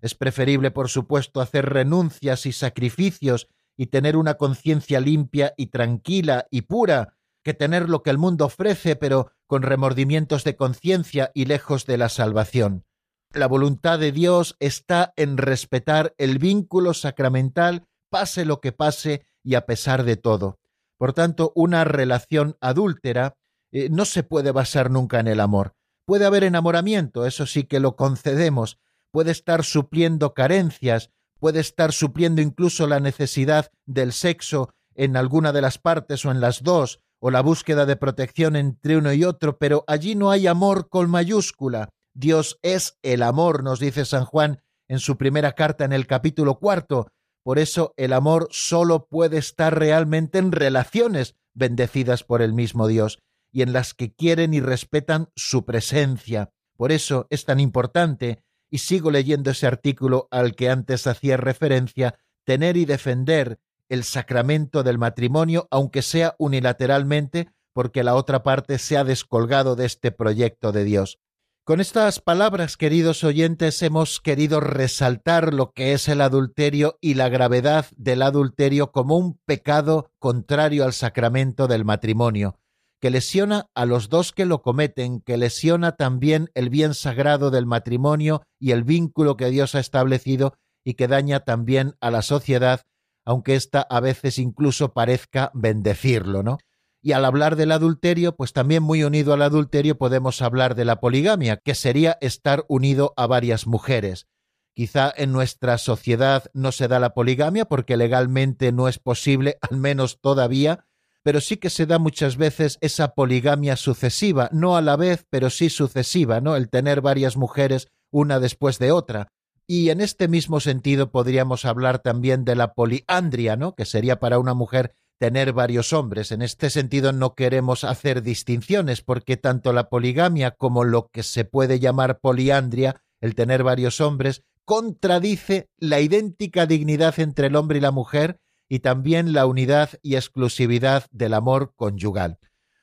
Es 0.01 0.15
preferible, 0.15 0.69
por 0.71 0.89
supuesto, 0.89 1.41
hacer 1.41 1.69
renuncias 1.69 2.45
y 2.45 2.51
sacrificios 2.51 3.47
y 3.77 3.87
tener 3.87 4.17
una 4.17 4.35
conciencia 4.35 4.99
limpia 4.99 5.53
y 5.57 5.67
tranquila 5.67 6.47
y 6.51 6.63
pura, 6.63 7.15
que 7.43 7.53
tener 7.53 7.89
lo 7.89 8.03
que 8.03 8.09
el 8.09 8.17
mundo 8.17 8.45
ofrece, 8.45 8.95
pero 8.95 9.31
con 9.47 9.63
remordimientos 9.63 10.43
de 10.43 10.55
conciencia 10.55 11.31
y 11.33 11.45
lejos 11.45 11.85
de 11.85 11.97
la 11.97 12.09
salvación. 12.09 12.85
La 13.33 13.47
voluntad 13.47 13.97
de 13.97 14.11
Dios 14.11 14.55
está 14.59 15.11
en 15.15 15.37
respetar 15.37 16.13
el 16.19 16.37
vínculo 16.37 16.93
sacramental 16.93 17.87
pase 18.11 18.45
lo 18.45 18.61
que 18.61 18.71
pase 18.71 19.25
y 19.43 19.55
a 19.55 19.65
pesar 19.65 20.03
de 20.03 20.17
todo. 20.17 20.59
Por 20.99 21.13
tanto, 21.13 21.51
una 21.55 21.83
relación 21.83 22.57
adúltera 22.61 23.35
eh, 23.71 23.89
no 23.89 24.05
se 24.05 24.21
puede 24.21 24.51
basar 24.51 24.91
nunca 24.91 25.19
en 25.19 25.27
el 25.27 25.39
amor. 25.39 25.73
Puede 26.05 26.25
haber 26.25 26.43
enamoramiento, 26.43 27.25
eso 27.25 27.47
sí 27.47 27.63
que 27.63 27.79
lo 27.79 27.95
concedemos, 27.95 28.77
puede 29.11 29.31
estar 29.31 29.63
supliendo 29.63 30.35
carencias, 30.35 31.09
puede 31.39 31.59
estar 31.59 31.91
supliendo 31.91 32.39
incluso 32.39 32.85
la 32.85 32.99
necesidad 32.99 33.71
del 33.87 34.13
sexo 34.13 34.69
en 34.93 35.17
alguna 35.17 35.51
de 35.51 35.61
las 35.61 35.79
partes 35.79 36.23
o 36.23 36.29
en 36.29 36.39
las 36.39 36.61
dos, 36.61 36.99
o 37.19 37.31
la 37.31 37.41
búsqueda 37.41 37.87
de 37.87 37.95
protección 37.95 38.55
entre 38.55 38.97
uno 38.97 39.11
y 39.11 39.23
otro, 39.23 39.57
pero 39.57 39.83
allí 39.87 40.13
no 40.13 40.29
hay 40.29 40.45
amor 40.45 40.87
con 40.87 41.09
mayúscula. 41.09 41.89
Dios 42.13 42.59
es 42.61 42.97
el 43.01 43.23
amor, 43.23 43.63
nos 43.63 43.79
dice 43.79 44.05
San 44.05 44.25
Juan 44.25 44.61
en 44.87 44.99
su 44.99 45.17
primera 45.17 45.53
carta 45.53 45.85
en 45.85 45.93
el 45.93 46.07
capítulo 46.07 46.59
cuarto, 46.59 47.07
por 47.43 47.59
eso 47.59 47.93
el 47.97 48.13
amor 48.13 48.47
solo 48.51 49.07
puede 49.07 49.37
estar 49.37 49.77
realmente 49.77 50.37
en 50.37 50.51
relaciones 50.51 51.35
bendecidas 51.53 52.23
por 52.23 52.41
el 52.41 52.53
mismo 52.53 52.87
Dios 52.87 53.19
y 53.51 53.61
en 53.61 53.73
las 53.73 53.93
que 53.93 54.13
quieren 54.13 54.53
y 54.53 54.61
respetan 54.61 55.29
su 55.35 55.65
presencia. 55.65 56.51
Por 56.77 56.91
eso 56.91 57.27
es 57.29 57.45
tan 57.45 57.59
importante, 57.59 58.43
y 58.71 58.79
sigo 58.79 59.11
leyendo 59.11 59.51
ese 59.51 59.67
artículo 59.67 60.27
al 60.31 60.55
que 60.55 60.69
antes 60.69 61.05
hacía 61.05 61.37
referencia, 61.37 62.17
tener 62.45 62.77
y 62.77 62.85
defender 62.85 63.59
el 63.89 64.03
sacramento 64.03 64.81
del 64.81 64.97
matrimonio, 64.97 65.67
aunque 65.69 66.01
sea 66.01 66.35
unilateralmente, 66.39 67.49
porque 67.73 68.03
la 68.03 68.15
otra 68.15 68.41
parte 68.41 68.79
se 68.79 68.97
ha 68.97 69.03
descolgado 69.03 69.75
de 69.75 69.85
este 69.85 70.11
proyecto 70.11 70.71
de 70.71 70.83
Dios. 70.83 71.19
Con 71.65 71.79
estas 71.79 72.19
palabras, 72.19 72.75
queridos 72.75 73.23
oyentes, 73.23 73.81
hemos 73.83 74.19
querido 74.19 74.59
resaltar 74.59 75.53
lo 75.53 75.71
que 75.71 75.93
es 75.93 76.09
el 76.09 76.19
adulterio 76.19 76.97
y 76.99 77.13
la 77.13 77.29
gravedad 77.29 77.85
del 77.95 78.21
adulterio 78.21 78.91
como 78.91 79.17
un 79.17 79.39
pecado 79.45 80.11
contrario 80.19 80.83
al 80.83 80.91
sacramento 80.91 81.69
del 81.69 81.85
matrimonio, 81.85 82.59
que 82.99 83.11
lesiona 83.11 83.67
a 83.75 83.85
los 83.85 84.09
dos 84.09 84.33
que 84.33 84.45
lo 84.45 84.61
cometen, 84.61 85.21
que 85.21 85.37
lesiona 85.37 85.93
también 85.93 86.49
el 86.53 86.69
bien 86.69 86.93
sagrado 86.93 87.49
del 87.49 87.65
matrimonio 87.65 88.43
y 88.59 88.71
el 88.71 88.83
vínculo 88.83 89.37
que 89.37 89.49
Dios 89.49 89.73
ha 89.73 89.79
establecido 89.79 90.55
y 90.83 90.95
que 90.95 91.07
daña 91.07 91.45
también 91.45 91.95
a 92.01 92.11
la 92.11 92.23
sociedad, 92.23 92.81
aunque 93.23 93.55
ésta 93.55 93.87
a 93.89 94.01
veces 94.01 94.37
incluso 94.37 94.91
parezca 94.91 95.49
bendecirlo, 95.53 96.43
¿no? 96.43 96.57
Y 97.05 97.11
al 97.11 97.25
hablar 97.25 97.57
del 97.57 97.73
adulterio, 97.73 98.37
pues 98.37 98.53
también 98.53 98.81
muy 98.81 99.03
unido 99.03 99.33
al 99.33 99.41
adulterio 99.41 99.97
podemos 99.97 100.41
hablar 100.41 100.73
de 100.73 100.85
la 100.85 101.01
poligamia, 101.01 101.57
que 101.57 101.75
sería 101.75 102.17
estar 102.21 102.63
unido 102.69 103.13
a 103.17 103.27
varias 103.27 103.67
mujeres. 103.67 104.27
Quizá 104.73 105.13
en 105.17 105.33
nuestra 105.33 105.77
sociedad 105.77 106.45
no 106.53 106.71
se 106.71 106.87
da 106.87 107.01
la 107.01 107.13
poligamia 107.13 107.65
porque 107.65 107.97
legalmente 107.97 108.71
no 108.71 108.87
es 108.87 108.99
posible, 108.99 109.57
al 109.69 109.77
menos 109.77 110.21
todavía, 110.21 110.85
pero 111.23 111.41
sí 111.41 111.57
que 111.57 111.69
se 111.69 111.85
da 111.85 111.99
muchas 111.99 112.37
veces 112.37 112.77
esa 112.79 113.09
poligamia 113.09 113.75
sucesiva, 113.75 114.49
no 114.53 114.77
a 114.77 114.81
la 114.81 114.95
vez, 114.95 115.25
pero 115.29 115.49
sí 115.49 115.69
sucesiva, 115.69 116.39
¿no? 116.39 116.55
El 116.55 116.69
tener 116.69 117.01
varias 117.01 117.35
mujeres 117.35 117.89
una 118.11 118.39
después 118.39 118.79
de 118.79 118.93
otra. 118.93 119.27
Y 119.67 119.89
en 119.89 119.99
este 119.99 120.29
mismo 120.29 120.61
sentido 120.61 121.11
podríamos 121.11 121.65
hablar 121.65 121.99
también 121.99 122.45
de 122.45 122.55
la 122.55 122.73
poliandria, 122.73 123.57
¿no? 123.57 123.75
Que 123.75 123.85
sería 123.85 124.19
para 124.19 124.39
una 124.39 124.53
mujer 124.53 124.95
tener 125.23 125.53
varios 125.53 125.93
hombres. 125.93 126.33
En 126.33 126.41
este 126.41 126.69
sentido 126.69 127.13
no 127.13 127.33
queremos 127.33 127.85
hacer 127.85 128.23
distinciones 128.23 129.01
porque 129.01 129.37
tanto 129.37 129.71
la 129.71 129.87
poligamia 129.87 130.51
como 130.51 130.83
lo 130.83 131.07
que 131.13 131.23
se 131.23 131.45
puede 131.45 131.79
llamar 131.79 132.19
poliandria, 132.19 133.01
el 133.21 133.33
tener 133.33 133.63
varios 133.63 134.01
hombres, 134.01 134.43
contradice 134.65 135.69
la 135.77 136.01
idéntica 136.01 136.65
dignidad 136.65 137.21
entre 137.21 137.47
el 137.47 137.55
hombre 137.55 137.77
y 137.77 137.81
la 137.81 137.91
mujer 137.91 138.41
y 138.67 138.79
también 138.79 139.31
la 139.31 139.45
unidad 139.45 139.91
y 140.01 140.17
exclusividad 140.17 141.05
del 141.11 141.35
amor 141.35 141.71
conyugal. 141.77 142.37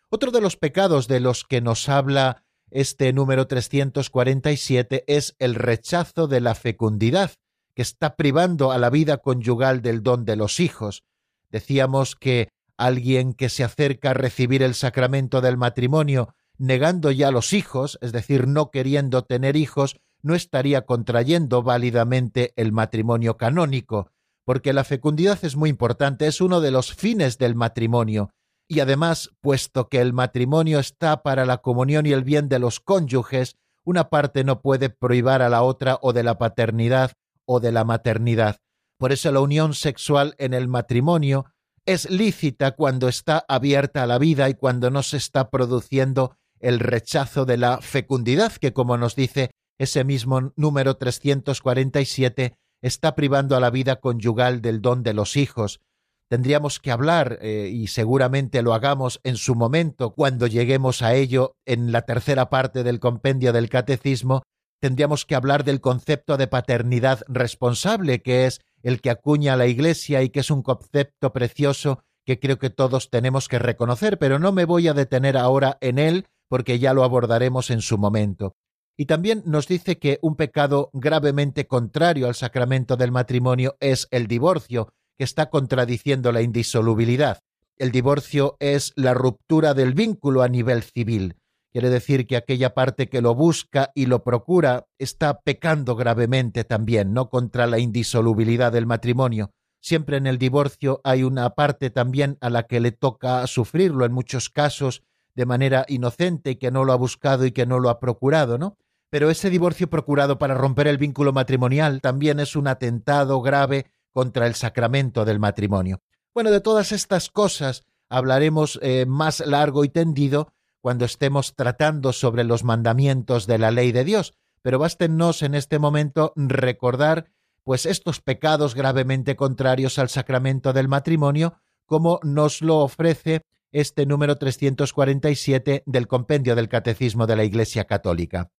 Otro 0.09 0.31
de 0.31 0.41
los 0.41 0.57
pecados 0.57 1.09
de 1.09 1.21
los 1.21 1.45
que 1.45 1.61
nos 1.61 1.91
habla 1.91 2.45
este 2.71 3.13
número 3.13 3.49
347 3.49 5.05
es 5.09 5.37
el 5.39 5.55
rechazo 5.57 6.27
de 6.27 6.41
la 6.41 6.55
fecundidad, 6.55 7.33
que 7.75 7.83
está 7.83 8.17
privando 8.17 8.73
a 8.73 8.79
la 8.79 8.89
vida 8.89 9.19
conyugal 9.19 9.83
del 9.83 10.03
don 10.03 10.25
de 10.25 10.37
los 10.37 10.59
hijos. 10.59 11.05
Decíamos 11.51 12.17
que 12.17 12.49
alguien 12.77 13.35
que 13.35 13.49
se 13.49 13.65
acerca 13.65 14.11
a 14.11 14.15
recibir 14.15 14.63
el 14.63 14.75
sacramento 14.75 15.41
del 15.41 15.57
matrimonio 15.57 16.35
negando 16.59 17.11
ya 17.11 17.31
los 17.31 17.53
hijos, 17.53 17.99
es 18.03 18.13
decir, 18.13 18.47
no 18.47 18.71
queriendo 18.71 19.25
tener 19.25 19.57
hijos, 19.57 19.97
no 20.23 20.35
estaría 20.35 20.83
contrayendo 20.83 21.63
válidamente 21.63 22.53
el 22.57 22.71
matrimonio 22.71 23.39
canónico, 23.39 24.11
porque 24.45 24.75
la 24.75 24.85
fecundidad 24.85 25.39
es 25.43 25.57
muy 25.57 25.71
importante, 25.71 26.27
es 26.27 26.41
uno 26.43 26.61
de 26.61 26.71
los 26.71 26.95
fines 26.95 27.39
del 27.39 27.55
matrimonio, 27.55 28.31
y 28.69 28.81
además, 28.81 29.31
puesto 29.41 29.89
que 29.89 30.01
el 30.01 30.13
matrimonio 30.13 30.79
está 30.79 31.23
para 31.23 31.45
la 31.45 31.59
comunión 31.59 32.07
y 32.07 32.13
el 32.13 32.25
bien 32.25 32.49
de 32.49 32.59
los 32.59 32.79
cónyuges, 32.79 33.57
una 33.83 34.11
parte 34.11 34.45
no 34.45 34.61
puede 34.61 34.91
prohibir 34.91 35.43
a 35.43 35.49
la 35.49 35.63
otra 35.63 35.99
o 36.03 36.13
de 36.13 36.23
la 36.23 36.39
paternidad 36.39 37.13
o 37.47 37.59
de 37.59 37.73
la 37.73 37.85
maternidad. 37.85 38.59
Por 39.01 39.13
eso 39.13 39.33
la 39.33 39.41
unión 39.41 39.73
sexual 39.73 40.35
en 40.37 40.53
el 40.53 40.69
matrimonio 40.69 41.47
es 41.87 42.11
lícita 42.11 42.73
cuando 42.73 43.09
está 43.09 43.47
abierta 43.49 44.03
a 44.03 44.07
la 44.07 44.19
vida 44.19 44.51
y 44.51 44.55
cuando 44.55 44.91
no 44.91 45.03
se 45.03 45.17
está 45.17 45.49
produciendo 45.49 46.37
el 46.59 46.81
rechazo 46.81 47.47
de 47.47 47.57
la 47.57 47.81
fecundidad, 47.81 48.53
que 48.53 48.75
como 48.75 48.99
nos 48.99 49.17
dice 49.17 49.53
ese 49.79 50.05
mismo 50.05 50.53
número 50.55 50.99
347, 50.99 52.53
está 52.83 53.15
privando 53.15 53.57
a 53.57 53.61
la 53.61 53.71
vida 53.71 54.01
conyugal 54.01 54.61
del 54.61 54.83
don 54.83 55.03
de 55.03 55.15
los 55.15 55.39
hijos. 55.39 55.81
Tendríamos 56.29 56.79
que 56.79 56.91
hablar, 56.91 57.39
eh, 57.41 57.71
y 57.73 57.87
seguramente 57.87 58.61
lo 58.61 58.75
hagamos 58.75 59.19
en 59.25 59.37
su 59.37 59.55
momento, 59.55 60.11
cuando 60.11 60.47
lleguemos 60.47 61.01
a 61.01 61.15
ello 61.15 61.57
en 61.65 61.91
la 61.91 62.03
tercera 62.03 62.51
parte 62.51 62.83
del 62.85 63.01
compendio 63.01 63.55
del 63.55 63.71
catecismo, 63.71 64.43
tendríamos 64.79 65.25
que 65.25 65.37
hablar 65.37 65.65
del 65.65 65.81
concepto 65.81 66.37
de 66.37 66.49
paternidad 66.49 67.23
responsable, 67.29 68.21
que 68.21 68.45
es 68.45 68.61
el 68.83 69.01
que 69.01 69.11
acuña 69.11 69.57
la 69.57 69.67
Iglesia 69.67 70.23
y 70.23 70.31
que 70.31 70.41
es 70.41 70.51
un 70.51 70.63
concepto 70.63 71.33
precioso 71.33 72.03
que 72.25 72.39
creo 72.39 72.59
que 72.59 72.71
todos 72.71 73.11
tenemos 73.11 73.49
que 73.49 73.59
reconocer, 73.59 74.19
pero 74.19 74.39
no 74.39 74.53
me 74.53 74.65
voy 74.65 74.89
a 74.89 74.95
detener 74.95 75.37
ahora 75.37 75.79
en 75.81 75.99
él 75.99 76.27
porque 76.49 76.79
ya 76.79 76.95
lo 76.95 77.05
abordaremos 77.05 77.71
en 77.71 77.81
su 77.81 77.99
momento. 77.99 78.57
Y 78.97 79.07
también 79.07 79.43
nos 79.47 79.67
dice 79.67 79.99
que 79.99 80.19
un 80.21 80.37
pecado 80.37 80.91
gravemente 80.93 81.67
contrario 81.67 82.27
al 82.27 82.35
sacramento 82.35 82.97
del 82.97 83.13
matrimonio 83.13 83.77
es 83.81 84.09
el 84.11 84.27
divorcio, 84.27 84.93
que 85.17 85.25
está 85.25 85.49
contradiciendo 85.49 86.33
la 86.33 86.43
indisolubilidad. 86.43 87.41
El 87.79 87.93
divorcio 87.93 88.57
es 88.61 88.93
la 88.97 89.15
ruptura 89.15 89.73
del 89.73 89.95
vínculo 89.95 90.43
a 90.43 90.49
nivel 90.49 90.83
civil. 90.83 91.37
Quiere 91.73 91.91
decir 91.91 92.27
que 92.27 92.37
aquella 92.37 92.75
parte 92.75 93.09
que 93.09 93.21
lo 93.21 93.35
busca 93.35 93.93
y 93.95 94.07
lo 94.07 94.25
procura 94.25 94.89
está 94.99 95.41
pecando 95.41 95.95
gravemente 95.97 96.65
también, 96.65 97.13
no 97.13 97.31
contra 97.31 97.67
la 97.67 97.79
indisolubilidad 97.79 98.73
del 98.73 98.87
matrimonio. 98.87 99.53
Siempre 99.81 100.17
en 100.17 100.27
el 100.27 100.39
divorcio 100.39 101.01
hay 101.05 101.23
una 101.23 101.51
parte 101.51 101.91
también 101.91 102.37
a 102.41 102.51
la 102.51 102.65
que 102.65 102.81
le 102.81 102.93
toca 102.93 103.47
sufrirlo 103.47 104.05
en 104.05 104.13
muchos 104.13 104.51
casos 104.51 105.03
de 105.35 105.47
manera 105.47 105.87
inocente 105.89 106.59
que 106.59 106.71
no 106.71 106.85
lo 106.85 106.93
ha 106.93 106.97
buscado 106.97 107.47
y 107.47 107.53
que 107.53 107.67
no 107.67 107.79
lo 107.79 107.89
ha 107.89 108.01
procurado, 108.01 108.59
¿no? 108.59 108.77
pero 109.11 109.29
ese 109.29 109.51
divorcio 109.51 109.91
procurado 109.91 110.39
para 110.39 110.55
romper 110.55 110.87
el 110.87 110.97
vínculo 110.97 111.33
matrimonial 111.33 112.01
también 112.01 112.41
es 112.41 112.55
un 112.55 112.69
atentado 112.69 113.43
grave 113.43 113.87
contra 114.13 114.47
el 114.47 114.55
sacramento 114.55 115.25
del 115.25 115.41
matrimonio. 115.41 116.01
Bueno, 116.33 116.51
de 116.53 116.61
todas 116.61 116.93
estas 116.93 117.29
cosas 117.29 117.85
hablaremos 118.09 118.79
eh, 118.83 119.05
más 119.07 119.41
largo 119.41 119.85
y 119.85 119.89
tendido 119.89 120.53
cuando 120.81 121.05
estemos 121.05 121.55
tratando 121.55 122.13
sobre 122.13 122.45
los 122.45 122.65
mandamientos 122.65 123.47
de 123.47 123.59
la 123.59 123.71
ley 123.71 123.93
de 123.93 124.05
Dios, 124.05 124.35
pero 124.63 124.79
bástenos 124.79 125.43
en 125.43 125.55
este 125.55 125.79
momento 125.79 126.33
recordar 126.37 127.31
pues 127.65 127.87
estos 127.87 128.21
pecados 128.21 128.75
gravemente 128.75 129.37
contrarios 129.37 129.99
al 129.99 130.09
sacramento 130.09 130.73
del 130.73 130.89
matrimonio, 130.89 131.55
como 131.87 132.21
nos 132.23 132.63
lo 132.63 132.79
ofrece 132.79 133.43
este 133.73 134.07
número 134.07 134.37
347 134.37 135.85
del 135.87 136.09
compendio 136.09 136.57
del 136.57 136.69
Catecismo 136.69 137.27
de 137.27 137.37
la 137.37 137.45
Iglesia 137.45 137.85
Católica. 137.85 138.51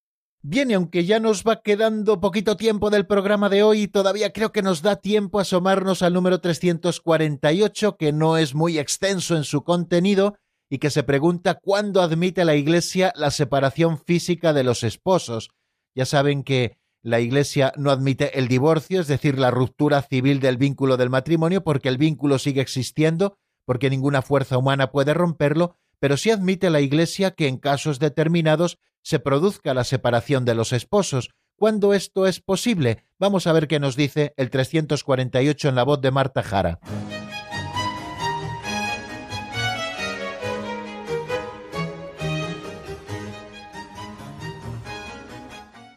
Bien, 0.44 0.72
y 0.72 0.74
aunque 0.74 1.06
ya 1.06 1.20
nos 1.20 1.44
va 1.44 1.62
quedando 1.62 2.20
poquito 2.20 2.58
tiempo 2.58 2.90
del 2.90 3.06
programa 3.06 3.48
de 3.48 3.62
hoy, 3.62 3.88
todavía 3.88 4.34
creo 4.34 4.52
que 4.52 4.64
nos 4.64 4.82
da 4.82 4.96
tiempo 4.96 5.38
a 5.38 5.44
asomarnos 5.44 6.02
al 6.02 6.14
número 6.14 6.42
348, 6.42 7.98
que 7.98 8.12
no 8.12 8.38
es 8.38 8.56
muy 8.56 8.80
extenso 8.80 9.36
en 9.36 9.44
su 9.44 9.64
contenido 9.64 10.38
y 10.72 10.80
que 10.80 10.90
se 10.90 11.04
pregunta 11.04 11.60
cuándo 11.62 12.02
admite 12.02 12.46
la 12.46 12.56
Iglesia 12.56 13.12
la 13.18 13.30
separación 13.30 14.00
física 14.00 14.54
de 14.54 14.64
los 14.64 14.84
esposos. 14.84 15.50
Ya 15.94 16.06
saben 16.06 16.44
que 16.44 16.78
la 17.04 17.20
Iglesia 17.20 17.74
no 17.76 17.92
admite 17.92 18.40
el 18.40 18.48
divorcio, 18.48 19.02
es 19.02 19.08
decir, 19.08 19.38
la 19.38 19.52
ruptura 19.52 20.02
civil 20.02 20.40
del 20.40 20.56
vínculo 20.56 20.96
del 20.96 21.10
matrimonio, 21.10 21.62
porque 21.62 21.90
el 21.90 21.98
vínculo 21.98 22.40
sigue 22.40 22.62
existiendo, 22.62 23.38
porque 23.66 23.90
ninguna 23.90 24.22
fuerza 24.22 24.58
humana 24.58 24.92
puede 24.92 25.14
romperlo, 25.14 25.76
pero 26.00 26.16
sí 26.16 26.32
admite 26.32 26.70
la 26.70 26.80
Iglesia 26.80 27.32
que 27.32 27.50
en 27.50 27.58
casos 27.58 28.00
determinados 28.00 28.78
se 29.04 29.20
produzca 29.20 29.74
la 29.74 29.84
separación 29.84 30.46
de 30.46 30.56
los 30.56 30.72
esposos. 30.72 31.32
¿Cuándo 31.58 31.94
esto 31.94 32.28
es 32.28 32.40
posible? 32.40 33.04
Vamos 33.20 33.46
a 33.46 33.52
ver 33.52 33.68
qué 33.68 33.82
nos 33.82 33.98
dice 33.98 34.34
el 34.38 34.50
348 34.50 35.68
en 35.68 35.76
la 35.76 35.84
voz 35.84 36.00
de 36.00 36.12
Marta 36.12 36.42
Jara. 36.44 36.80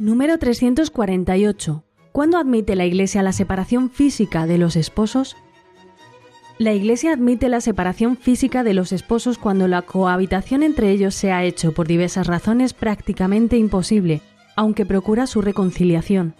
Número 0.05 0.37
348. 0.37 1.83
¿Cuándo 2.13 2.37
admite 2.37 2.77
la 2.77 2.85
Iglesia 2.85 3.23
la 3.23 3.33
separación 3.33 3.89
física 3.89 4.47
de 4.47 4.59
los 4.59 4.77
esposos? 4.77 5.35
La 6.59 6.75
Iglesia 6.75 7.15
admite 7.15 7.49
la 7.49 7.63
separación 7.63 8.19
física 8.19 8.65
de 8.65 8.75
los 8.75 8.93
esposos 8.93 9.39
cuando 9.39 9.67
la 9.67 9.81
cohabitación 9.81 10.63
entre 10.63 10.91
ellos 10.91 11.15
se 11.15 11.33
ha 11.33 11.43
hecho 11.43 11.73
por 11.73 11.89
diversas 11.89 12.27
razones 12.27 12.75
prácticamente 12.75 13.57
imposible, 13.57 14.21
aunque 14.57 14.85
procura 14.85 15.27
su 15.27 15.41
reconciliación. 15.41 16.35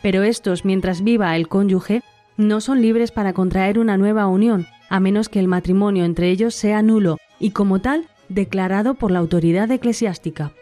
Pero 0.00 0.22
estos, 0.22 0.64
mientras 0.64 1.04
viva 1.04 1.36
el 1.36 1.46
cónyuge, 1.46 2.02
no 2.38 2.62
son 2.62 2.80
libres 2.80 3.10
para 3.10 3.34
contraer 3.34 3.78
una 3.78 3.98
nueva 3.98 4.28
unión, 4.28 4.66
a 4.88 4.98
menos 4.98 5.28
que 5.28 5.40
el 5.40 5.46
matrimonio 5.46 6.06
entre 6.06 6.30
ellos 6.30 6.54
sea 6.54 6.80
nulo 6.80 7.18
y 7.38 7.50
como 7.50 7.82
tal 7.82 8.08
declarado 8.30 8.94
por 8.94 9.10
la 9.10 9.18
autoridad 9.18 9.70
eclesiástica. 9.70 10.54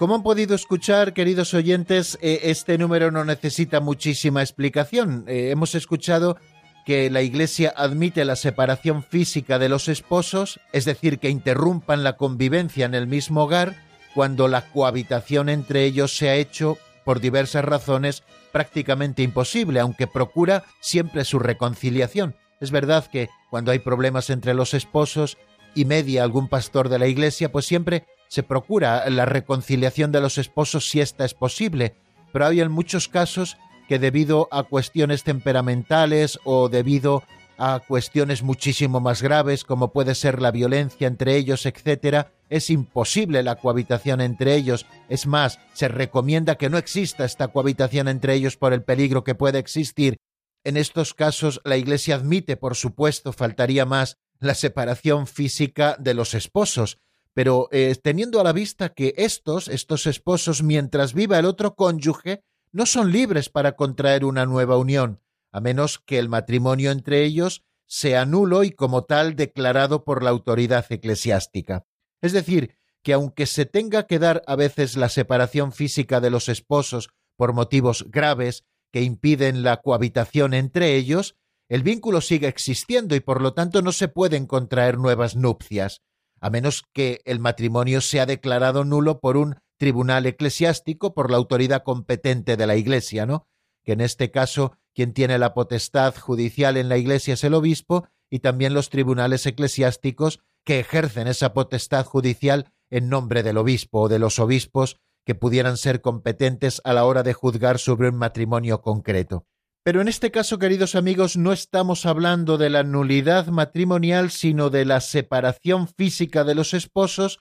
Como 0.00 0.14
han 0.14 0.22
podido 0.22 0.54
escuchar, 0.54 1.12
queridos 1.12 1.52
oyentes, 1.52 2.18
eh, 2.22 2.40
este 2.44 2.78
número 2.78 3.10
no 3.10 3.22
necesita 3.26 3.80
muchísima 3.80 4.40
explicación. 4.40 5.26
Eh, 5.28 5.50
hemos 5.50 5.74
escuchado 5.74 6.38
que 6.86 7.10
la 7.10 7.20
Iglesia 7.20 7.74
admite 7.76 8.24
la 8.24 8.36
separación 8.36 9.02
física 9.04 9.58
de 9.58 9.68
los 9.68 9.88
esposos, 9.88 10.58
es 10.72 10.86
decir, 10.86 11.18
que 11.18 11.28
interrumpan 11.28 12.02
la 12.02 12.16
convivencia 12.16 12.86
en 12.86 12.94
el 12.94 13.08
mismo 13.08 13.42
hogar 13.42 13.76
cuando 14.14 14.48
la 14.48 14.70
cohabitación 14.70 15.50
entre 15.50 15.84
ellos 15.84 16.16
se 16.16 16.30
ha 16.30 16.36
hecho, 16.36 16.78
por 17.04 17.20
diversas 17.20 17.66
razones, 17.66 18.22
prácticamente 18.52 19.22
imposible, 19.22 19.80
aunque 19.80 20.06
procura 20.06 20.64
siempre 20.80 21.26
su 21.26 21.38
reconciliación. 21.38 22.36
Es 22.58 22.70
verdad 22.70 23.04
que 23.04 23.28
cuando 23.50 23.70
hay 23.70 23.80
problemas 23.80 24.30
entre 24.30 24.54
los 24.54 24.72
esposos 24.72 25.36
y 25.74 25.84
media 25.84 26.22
algún 26.22 26.48
pastor 26.48 26.88
de 26.88 26.98
la 26.98 27.06
iglesia, 27.06 27.52
pues 27.52 27.66
siempre 27.66 28.06
se 28.30 28.44
procura 28.44 29.10
la 29.10 29.26
reconciliación 29.26 30.12
de 30.12 30.20
los 30.20 30.38
esposos 30.38 30.88
si 30.88 31.00
ésta 31.00 31.24
es 31.24 31.34
posible, 31.34 31.96
pero 32.32 32.46
hay 32.46 32.60
en 32.60 32.70
muchos 32.70 33.08
casos 33.08 33.56
que 33.88 33.98
debido 33.98 34.46
a 34.52 34.62
cuestiones 34.62 35.24
temperamentales 35.24 36.38
o 36.44 36.68
debido 36.68 37.24
a 37.58 37.80
cuestiones 37.80 38.44
muchísimo 38.44 39.00
más 39.00 39.20
graves 39.20 39.64
como 39.64 39.92
puede 39.92 40.14
ser 40.14 40.40
la 40.40 40.52
violencia 40.52 41.08
entre 41.08 41.36
ellos, 41.36 41.66
etcétera, 41.66 42.32
es 42.48 42.70
imposible 42.70 43.42
la 43.42 43.56
cohabitación 43.56 44.20
entre 44.20 44.54
ellos. 44.54 44.86
Es 45.08 45.26
más, 45.26 45.58
se 45.74 45.88
recomienda 45.88 46.54
que 46.54 46.70
no 46.70 46.78
exista 46.78 47.24
esta 47.24 47.48
cohabitación 47.48 48.06
entre 48.06 48.34
ellos 48.34 48.56
por 48.56 48.72
el 48.72 48.84
peligro 48.84 49.24
que 49.24 49.34
puede 49.34 49.58
existir. 49.58 50.18
En 50.62 50.76
estos 50.76 51.14
casos 51.14 51.60
la 51.64 51.76
Iglesia 51.76 52.14
admite, 52.14 52.56
por 52.56 52.76
supuesto, 52.76 53.32
faltaría 53.32 53.84
más, 53.86 54.18
la 54.38 54.54
separación 54.54 55.26
física 55.26 55.96
de 55.98 56.14
los 56.14 56.34
esposos, 56.34 56.98
pero 57.34 57.68
eh, 57.70 57.94
teniendo 58.02 58.40
a 58.40 58.44
la 58.44 58.52
vista 58.52 58.90
que 58.90 59.14
estos, 59.16 59.68
estos 59.68 60.06
esposos, 60.06 60.62
mientras 60.62 61.14
viva 61.14 61.38
el 61.38 61.46
otro 61.46 61.74
cónyuge, 61.74 62.42
no 62.72 62.86
son 62.86 63.12
libres 63.12 63.48
para 63.48 63.76
contraer 63.76 64.24
una 64.24 64.46
nueva 64.46 64.76
unión, 64.76 65.20
a 65.52 65.60
menos 65.60 65.98
que 65.98 66.18
el 66.18 66.28
matrimonio 66.28 66.90
entre 66.90 67.24
ellos 67.24 67.64
sea 67.86 68.24
nulo 68.24 68.62
y 68.62 68.70
como 68.70 69.04
tal 69.04 69.34
declarado 69.34 70.04
por 70.04 70.22
la 70.22 70.30
autoridad 70.30 70.86
eclesiástica. 70.90 71.86
Es 72.20 72.32
decir, 72.32 72.76
que 73.02 73.12
aunque 73.12 73.46
se 73.46 73.66
tenga 73.66 74.06
que 74.06 74.18
dar 74.18 74.42
a 74.46 74.56
veces 74.56 74.96
la 74.96 75.08
separación 75.08 75.72
física 75.72 76.20
de 76.20 76.30
los 76.30 76.48
esposos 76.48 77.10
por 77.36 77.52
motivos 77.52 78.06
graves 78.10 78.64
que 78.92 79.02
impiden 79.02 79.62
la 79.62 79.78
cohabitación 79.78 80.54
entre 80.54 80.96
ellos, 80.96 81.36
el 81.68 81.82
vínculo 81.82 82.20
sigue 82.20 82.48
existiendo 82.48 83.14
y 83.14 83.20
por 83.20 83.40
lo 83.40 83.54
tanto 83.54 83.80
no 83.82 83.92
se 83.92 84.08
pueden 84.08 84.46
contraer 84.46 84.98
nuevas 84.98 85.36
nupcias, 85.36 86.02
a 86.40 86.50
menos 86.50 86.84
que 86.92 87.20
el 87.24 87.38
matrimonio 87.38 88.00
sea 88.00 88.26
declarado 88.26 88.84
nulo 88.84 89.20
por 89.20 89.36
un 89.36 89.56
tribunal 89.78 90.26
eclesiástico, 90.26 91.14
por 91.14 91.30
la 91.30 91.36
autoridad 91.36 91.82
competente 91.82 92.56
de 92.56 92.66
la 92.66 92.76
Iglesia, 92.76 93.26
¿no? 93.26 93.46
Que 93.84 93.92
en 93.92 94.00
este 94.00 94.30
caso 94.30 94.72
quien 94.94 95.12
tiene 95.12 95.38
la 95.38 95.54
potestad 95.54 96.14
judicial 96.16 96.76
en 96.76 96.88
la 96.88 96.98
Iglesia 96.98 97.34
es 97.34 97.44
el 97.44 97.54
obispo 97.54 98.06
y 98.28 98.40
también 98.40 98.74
los 98.74 98.90
tribunales 98.90 99.46
eclesiásticos 99.46 100.40
que 100.64 100.80
ejercen 100.80 101.28
esa 101.28 101.52
potestad 101.52 102.04
judicial 102.04 102.72
en 102.90 103.08
nombre 103.08 103.42
del 103.42 103.56
obispo 103.56 104.02
o 104.02 104.08
de 104.08 104.18
los 104.18 104.38
obispos 104.38 105.00
que 105.24 105.34
pudieran 105.34 105.76
ser 105.76 106.00
competentes 106.00 106.80
a 106.84 106.92
la 106.92 107.04
hora 107.04 107.22
de 107.22 107.32
juzgar 107.32 107.78
sobre 107.78 108.08
un 108.08 108.16
matrimonio 108.16 108.82
concreto. 108.82 109.46
Pero 109.82 110.02
en 110.02 110.08
este 110.08 110.30
caso, 110.30 110.58
queridos 110.58 110.94
amigos, 110.94 111.38
no 111.38 111.52
estamos 111.52 112.04
hablando 112.04 112.58
de 112.58 112.68
la 112.68 112.82
nulidad 112.82 113.46
matrimonial, 113.46 114.30
sino 114.30 114.68
de 114.68 114.84
la 114.84 115.00
separación 115.00 115.88
física 115.88 116.44
de 116.44 116.54
los 116.54 116.74
esposos 116.74 117.40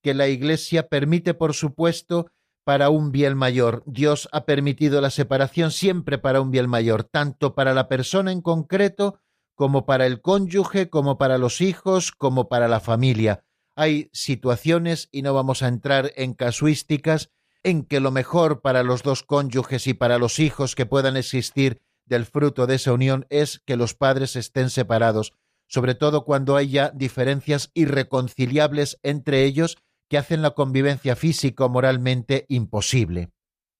que 0.00 0.14
la 0.14 0.28
Iglesia 0.28 0.88
permite, 0.88 1.34
por 1.34 1.52
supuesto, 1.52 2.30
para 2.64 2.90
un 2.90 3.10
bien 3.10 3.36
mayor. 3.36 3.82
Dios 3.86 4.28
ha 4.30 4.44
permitido 4.44 5.00
la 5.00 5.10
separación 5.10 5.72
siempre 5.72 6.16
para 6.18 6.40
un 6.40 6.52
bien 6.52 6.68
mayor, 6.68 7.02
tanto 7.02 7.56
para 7.56 7.74
la 7.74 7.88
persona 7.88 8.30
en 8.30 8.40
concreto, 8.40 9.18
como 9.56 9.84
para 9.84 10.06
el 10.06 10.20
cónyuge, 10.20 10.88
como 10.90 11.18
para 11.18 11.38
los 11.38 11.60
hijos, 11.60 12.12
como 12.12 12.48
para 12.48 12.68
la 12.68 12.78
familia. 12.78 13.44
Hay 13.74 14.10
situaciones, 14.12 15.08
y 15.10 15.22
no 15.22 15.34
vamos 15.34 15.62
a 15.64 15.68
entrar 15.68 16.12
en 16.14 16.34
casuísticas, 16.34 17.30
en 17.62 17.84
que 17.84 18.00
lo 18.00 18.10
mejor 18.10 18.60
para 18.60 18.82
los 18.82 19.02
dos 19.02 19.22
cónyuges 19.22 19.86
y 19.86 19.94
para 19.94 20.18
los 20.18 20.38
hijos 20.38 20.74
que 20.74 20.86
puedan 20.86 21.16
existir 21.16 21.82
del 22.06 22.26
fruto 22.26 22.66
de 22.66 22.76
esa 22.76 22.92
unión 22.92 23.26
es 23.30 23.60
que 23.64 23.76
los 23.76 23.94
padres 23.94 24.36
estén 24.36 24.70
separados, 24.70 25.34
sobre 25.68 25.94
todo 25.94 26.24
cuando 26.24 26.56
haya 26.56 26.90
diferencias 26.90 27.70
irreconciliables 27.74 28.98
entre 29.02 29.44
ellos 29.44 29.78
que 30.08 30.18
hacen 30.18 30.42
la 30.42 30.50
convivencia 30.50 31.14
física 31.14 31.64
o 31.64 31.68
moralmente 31.68 32.44
imposible. 32.48 33.30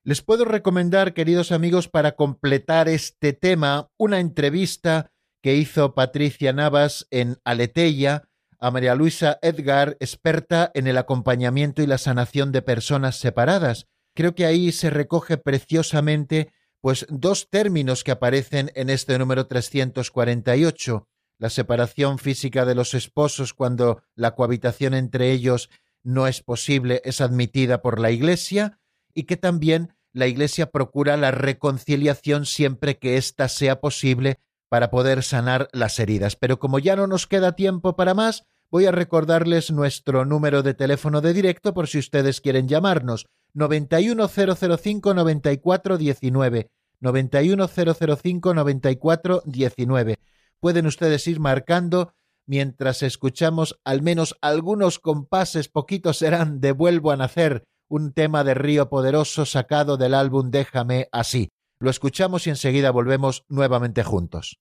Les 0.05 0.23
puedo 0.23 0.45
recomendar, 0.45 1.13
queridos 1.13 1.53
amigos, 1.53 1.89
para 1.89 2.13
completar 2.13 2.89
este 2.89 3.33
tema, 3.33 3.91
una 3.99 4.21
entrevista 4.21 5.11
que 5.43 5.57
hizo 5.57 5.95
Patricia 5.95 6.53
Navas 6.53 7.07
en 7.11 7.39
Aleteia 7.45 8.30
a 8.61 8.71
María 8.71 8.95
Luisa 8.95 9.39
Edgar, 9.41 9.97
experta 10.01 10.71
en 10.75 10.87
el 10.87 10.99
acompañamiento 10.99 11.83
y 11.83 11.87
la 11.87 11.99
sanación 11.99 12.53
de 12.53 12.61
personas 12.61 13.19
separadas. 13.19 13.87
Creo 14.15 14.35
que 14.35 14.45
ahí 14.45 14.71
se 14.71 14.91
recoge 14.91 15.39
preciosamente 15.39 16.53
pues 16.83 17.07
dos 17.09 17.49
términos 17.51 18.05
que 18.05 18.11
aparecen 18.11 18.71
en 18.75 18.91
este 18.91 19.19
número 19.19 19.47
348, 19.47 21.09
la 21.39 21.51
separación 21.51 22.19
física 22.19 22.65
de 22.65 22.75
los 22.75 22.95
esposos 22.95 23.55
cuando 23.55 24.03
la 24.15 24.35
cohabitación 24.35 24.95
entre 24.95 25.33
ellos 25.33 25.71
no 26.03 26.27
es 26.27 26.43
posible, 26.43 27.01
es 27.05 27.21
admitida 27.21 27.83
por 27.83 27.99
la 27.99 28.11
Iglesia, 28.11 28.79
y 29.15 29.25
que 29.25 29.37
también 29.37 29.95
la 30.13 30.27
Iglesia 30.27 30.71
procura 30.71 31.17
la 31.17 31.31
reconciliación 31.31 32.47
siempre 32.47 32.99
que 32.99 33.17
ésta 33.17 33.49
sea 33.49 33.81
posible 33.81 34.39
para 34.71 34.91
poder 34.91 35.23
sanar 35.23 35.69
las 35.73 35.99
heridas. 35.99 36.37
Pero 36.37 36.59
como 36.59 36.79
ya 36.79 36.97
no 36.97 37.07
nos 37.07 37.27
queda 37.27 37.57
tiempo 37.57 37.97
para 37.97 38.15
más, 38.15 38.45
voy 38.71 38.87
a 38.87 38.93
recordarles 38.93 39.71
nuestro 39.73 40.25
número 40.25 40.63
de 40.63 40.73
teléfono 40.75 41.21
de 41.21 41.35
directo 41.35 41.75
por 41.75 41.89
si 41.89 41.99
ustedes 41.99 42.41
quieren 42.41 42.69
llamarnos. 42.69 43.27
91005 43.53 45.13
9419 45.13 46.71
91005 47.01 48.55
9419. 48.55 50.19
Pueden 50.61 50.87
ustedes 50.87 51.27
ir 51.27 51.41
marcando 51.41 52.15
mientras 52.47 53.03
escuchamos 53.03 53.81
al 53.85 54.03
menos 54.03 54.37
algunos 54.41 55.01
compases, 55.01 55.69
poquitos 55.69 56.19
serán, 56.19 56.61
de 56.61 56.71
Vuelvo 56.73 57.11
a 57.11 57.17
Nacer, 57.17 57.65
un 57.89 58.13
tema 58.13 58.45
de 58.45 58.55
Río 58.55 58.89
Poderoso 58.89 59.47
sacado 59.47 59.97
del 59.97 60.15
álbum 60.15 60.51
Déjame 60.53 61.09
así. 61.11 61.51
Lo 61.83 61.89
escuchamos 61.89 62.47
y 62.47 62.51
enseguida 62.51 62.91
volvemos 62.91 63.47
nuevamente 63.49 64.05
juntos. 64.05 64.61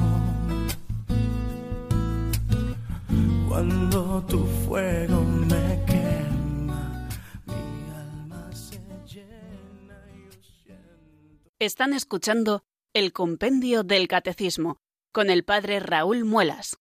Cuando 3.51 4.23
tu 4.29 4.45
fuego 4.65 5.23
me 5.23 5.83
quema, 5.85 7.09
mi 7.45 7.91
alma 7.91 8.49
se 8.53 8.79
llena. 9.05 10.05
Yo 10.23 10.31
siento... 10.41 11.51
Están 11.59 11.91
escuchando 11.91 12.63
el 12.93 13.11
Compendio 13.11 13.83
del 13.83 14.07
Catecismo 14.07 14.77
con 15.11 15.29
el 15.29 15.43
Padre 15.43 15.81
Raúl 15.81 16.23
Muelas. 16.23 16.77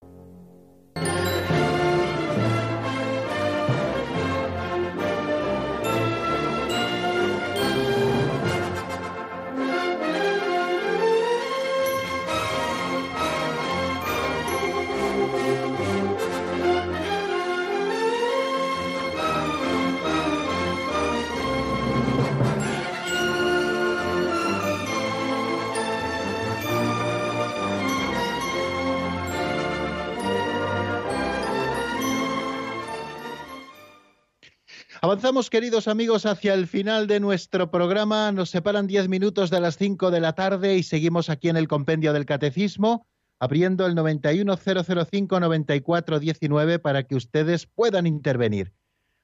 Avanzamos, 35.11 35.51
queridos 35.51 35.89
amigos, 35.89 36.25
hacia 36.25 36.55
el 36.55 36.69
final 36.69 37.09
de 37.09 37.19
nuestro 37.19 37.73
programa. 37.73 38.31
Nos 38.31 38.51
separan 38.51 38.87
diez 38.87 39.09
minutos 39.09 39.51
de 39.51 39.59
las 39.59 39.77
cinco 39.77 40.13
de 40.13 40.21
la 40.21 40.35
tarde 40.35 40.77
y 40.77 40.85
seguimos 40.85 41.31
aquí 41.31 41.49
en 41.49 41.57
el 41.57 41.67
Compendio 41.67 42.13
del 42.13 42.27
Catecismo, 42.27 43.09
abriendo 43.41 43.87
el 43.87 43.97
910059419 43.97 46.81
para 46.81 47.03
que 47.03 47.17
ustedes 47.17 47.67
puedan 47.67 48.07
intervenir. 48.07 48.73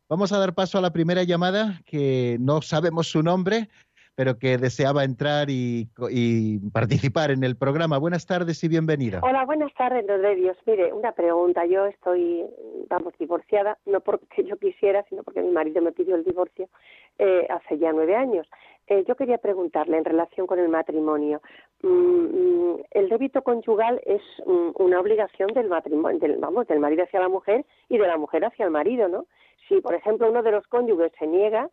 Vamos 0.09 0.33
a 0.33 0.39
dar 0.39 0.57
paso 0.57 0.77
a 0.77 0.81
la 0.81 0.93
primera 0.93 1.23
llamada, 1.23 1.81
que 1.87 2.37
no 2.41 2.63
sabemos 2.63 3.09
su 3.09 3.23
nombre, 3.23 3.69
pero 4.17 4.39
que 4.39 4.57
deseaba 4.57 5.05
entrar 5.05 5.49
y, 5.51 5.89
participar 6.73 7.31
en 7.31 7.45
el 7.45 7.57
programa. 7.57 7.99
Buenas 7.99 8.27
tardes 8.27 8.65
y 8.65 8.69
bienvenida. 8.69 9.21
Hola, 9.23 9.45
buenas 9.45 9.73
tardes, 9.75 10.07
don 10.07 10.23
Dios. 10.35 10.57
Mire, 10.65 10.93
una 10.93 11.13
pregunta. 11.13 11.67
Yo 11.67 11.85
estoy, 11.85 12.45
vamos, 12.89 13.13
divorciada, 13.19 13.77
no 13.85 14.01
porque 14.01 14.43
yo 14.45 14.57
quisiera, 14.57 15.05
sino 15.11 15.23
porque 15.23 15.43
mi 15.43 15.51
marido 15.51 15.83
me 15.83 15.93
pidió 15.93 16.17
el 16.17 16.25
divorcio 16.25 16.69
eh, 17.19 17.47
hace 17.51 17.79
ya 17.79 17.93
nueve 17.93 18.17
años. 18.17 18.49
Eh, 18.87 19.05
yo 19.07 19.17
quería 19.17 19.37
preguntarle 19.37 19.99
en 19.99 20.05
relación 20.05 20.47
con 20.47 20.59
el 20.61 20.71
matrimonio. 20.71 21.43
Mm, 21.83 21.89
mm, 21.89 22.77
el 22.93 23.09
débito 23.11 23.43
conyugal 23.43 24.01
es 24.07 24.23
mm, 24.47 24.83
una 24.83 25.01
obligación 25.01 25.53
del 25.53 25.69
matrimonio, 25.69 26.19
del, 26.21 26.39
vamos, 26.39 26.67
del 26.69 26.81
marido 26.81 27.05
hacia 27.05 27.21
la 27.21 27.29
mujer 27.29 27.67
y 27.91 27.99
de 27.99 28.07
la 28.07 28.17
mujer 28.17 28.47
hacia 28.47 28.65
el 28.65 28.71
marido, 28.71 29.09
¿no? 29.09 29.27
Si, 29.69 29.81
por 29.83 29.95
ejemplo, 29.95 30.31
uno 30.31 30.43
de 30.43 30.53
los 30.53 30.67
cónyuges 30.69 31.13
se 31.19 31.27
niega, 31.27 31.69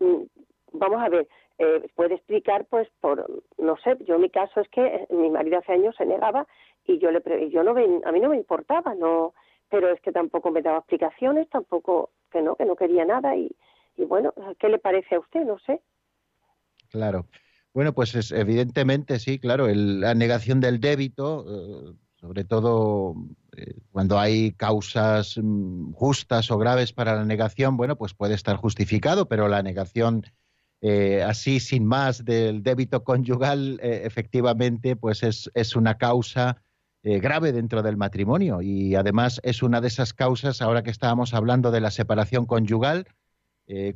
mm, 0.00 0.24
vamos 0.72 1.02
a 1.02 1.08
ver, 1.08 1.28
eh, 1.58 1.88
puede 1.94 2.14
explicar, 2.14 2.66
pues, 2.66 2.88
por, 3.00 3.42
no 3.58 3.76
sé, 3.78 3.96
yo 4.06 4.18
mi 4.18 4.30
caso 4.30 4.60
es 4.60 4.68
que 4.68 4.84
eh, 4.84 5.06
mi 5.10 5.30
marido 5.30 5.58
hace 5.58 5.72
años 5.72 5.94
se 5.96 6.06
negaba 6.06 6.46
y 6.84 6.98
yo 6.98 7.10
le, 7.10 7.22
yo 7.50 7.62
no, 7.62 7.72
a 7.72 8.12
mí 8.12 8.20
no 8.20 8.28
me 8.28 8.36
importaba, 8.36 8.94
no, 8.94 9.34
pero 9.68 9.92
es 9.92 10.00
que 10.00 10.12
tampoco 10.12 10.50
me 10.50 10.62
daba 10.62 10.78
explicaciones, 10.78 11.48
tampoco, 11.50 12.10
que 12.30 12.42
no, 12.42 12.56
que 12.56 12.64
no 12.64 12.76
quería 12.76 13.04
nada 13.04 13.36
y, 13.36 13.50
y 13.96 14.04
bueno, 14.04 14.32
¿qué 14.58 14.68
le 14.68 14.78
parece 14.78 15.16
a 15.16 15.20
usted? 15.20 15.44
No 15.44 15.58
sé. 15.58 15.80
Claro. 16.90 17.26
Bueno, 17.74 17.92
pues 17.92 18.14
es, 18.14 18.32
evidentemente 18.32 19.18
sí, 19.18 19.38
claro, 19.38 19.68
la 19.68 20.14
negación 20.14 20.60
del 20.60 20.80
débito, 20.80 21.44
eh, 21.48 21.94
sobre 22.16 22.44
todo 22.44 23.14
eh, 23.56 23.74
cuando 23.92 24.18
hay 24.18 24.52
causas 24.52 25.38
mm, 25.40 25.92
justas 25.92 26.50
o 26.50 26.58
graves 26.58 26.92
para 26.92 27.14
la 27.14 27.24
negación, 27.24 27.76
bueno, 27.76 27.96
pues 27.96 28.14
puede 28.14 28.34
estar 28.34 28.56
justificado, 28.56 29.28
pero 29.28 29.48
la 29.48 29.62
negación 29.62 30.24
eh, 30.80 31.22
así 31.22 31.60
sin 31.60 31.84
más 31.84 32.24
del 32.24 32.62
débito 32.62 33.04
conyugal, 33.04 33.80
eh, 33.82 34.02
efectivamente, 34.04 34.96
pues 34.96 35.22
es, 35.22 35.50
es 35.54 35.76
una 35.76 35.96
causa 35.96 36.62
grave 37.02 37.52
dentro 37.52 37.82
del 37.82 37.96
matrimonio. 37.96 38.60
Y 38.60 38.94
además 38.94 39.40
es 39.42 39.62
una 39.62 39.80
de 39.80 39.88
esas 39.88 40.12
causas, 40.12 40.60
ahora 40.60 40.82
que 40.82 40.90
estábamos 40.90 41.32
hablando 41.32 41.70
de 41.70 41.80
la 41.80 41.90
separación 41.90 42.44
conyugal, 42.44 43.06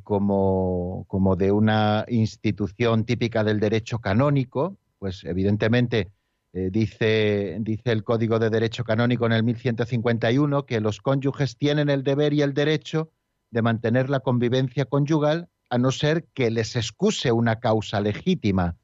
como, 0.03 1.05
como 1.09 1.37
de 1.37 1.51
una 1.53 2.07
institución 2.09 3.05
típica 3.05 3.45
del 3.45 3.61
derecho 3.61 3.99
canónico, 3.99 4.78
pues 4.99 5.24
evidentemente 5.24 6.12
eh, 6.55 6.68
dice, 6.70 7.57
dice 7.61 7.93
el 7.93 8.05
Código 8.05 8.39
de 8.39 8.51
Derecho 8.51 8.85
Canónico 8.85 9.24
en 9.24 9.33
el 9.33 9.43
1151 9.43 10.66
que 10.66 10.80
los 10.80 11.01
cónyuges 11.01 11.57
tienen 11.57 11.89
el 11.89 12.03
deber 12.03 12.35
y 12.35 12.43
el 12.43 12.53
derecho 12.53 13.11
de 13.51 13.62
mantener 13.62 14.11
la 14.11 14.20
convivencia 14.20 14.85
conyugal 14.85 15.49
a 15.73 15.79
no 15.79 15.91
ser 15.91 16.27
que 16.35 16.51
les 16.51 16.77
excuse 16.77 17.33
una 17.33 17.59
causa 17.59 18.01
legítima. 18.01 18.77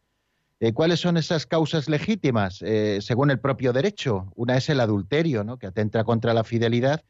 Eh, 0.60 0.72
¿Cuáles 0.72 1.00
son 1.00 1.16
esas 1.16 1.46
causas 1.46 1.88
legítimas? 1.88 2.62
Eh, 2.62 3.00
según 3.02 3.30
el 3.30 3.38
propio 3.38 3.72
derecho, 3.72 4.32
una 4.34 4.56
es 4.56 4.68
el 4.68 4.80
adulterio, 4.80 5.44
¿no? 5.44 5.58
que 5.58 5.66
atenta 5.66 6.04
contra 6.04 6.32
la 6.32 6.44
fidelidad 6.44 7.04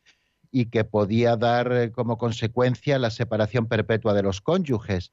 y 0.50 0.66
que 0.66 0.84
podía 0.84 1.36
dar 1.36 1.92
como 1.92 2.18
consecuencia 2.18 2.98
la 2.98 3.10
separación 3.10 3.66
perpetua 3.66 4.14
de 4.14 4.22
los 4.22 4.40
cónyuges 4.40 5.12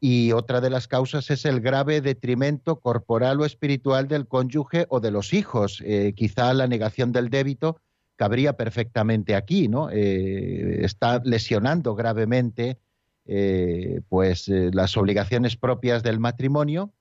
y 0.00 0.32
otra 0.32 0.60
de 0.60 0.70
las 0.70 0.88
causas 0.88 1.30
es 1.30 1.44
el 1.44 1.60
grave 1.60 2.00
detrimento 2.00 2.80
corporal 2.80 3.40
o 3.40 3.44
espiritual 3.44 4.08
del 4.08 4.26
cónyuge 4.26 4.86
o 4.88 5.00
de 5.00 5.10
los 5.10 5.32
hijos. 5.32 5.82
Eh, 5.84 6.12
quizá 6.16 6.52
la 6.54 6.66
negación 6.66 7.12
del 7.12 7.30
débito 7.30 7.80
cabría 8.16 8.56
perfectamente 8.56 9.34
aquí, 9.34 9.68
¿no? 9.68 9.90
Eh, 9.90 10.84
está 10.84 11.20
lesionando 11.24 11.94
gravemente 11.94 12.78
eh, 13.26 14.00
pues 14.08 14.48
las 14.48 14.96
obligaciones 14.96 15.56
propias 15.56 16.02
del 16.02 16.20
matrimonio 16.20 16.92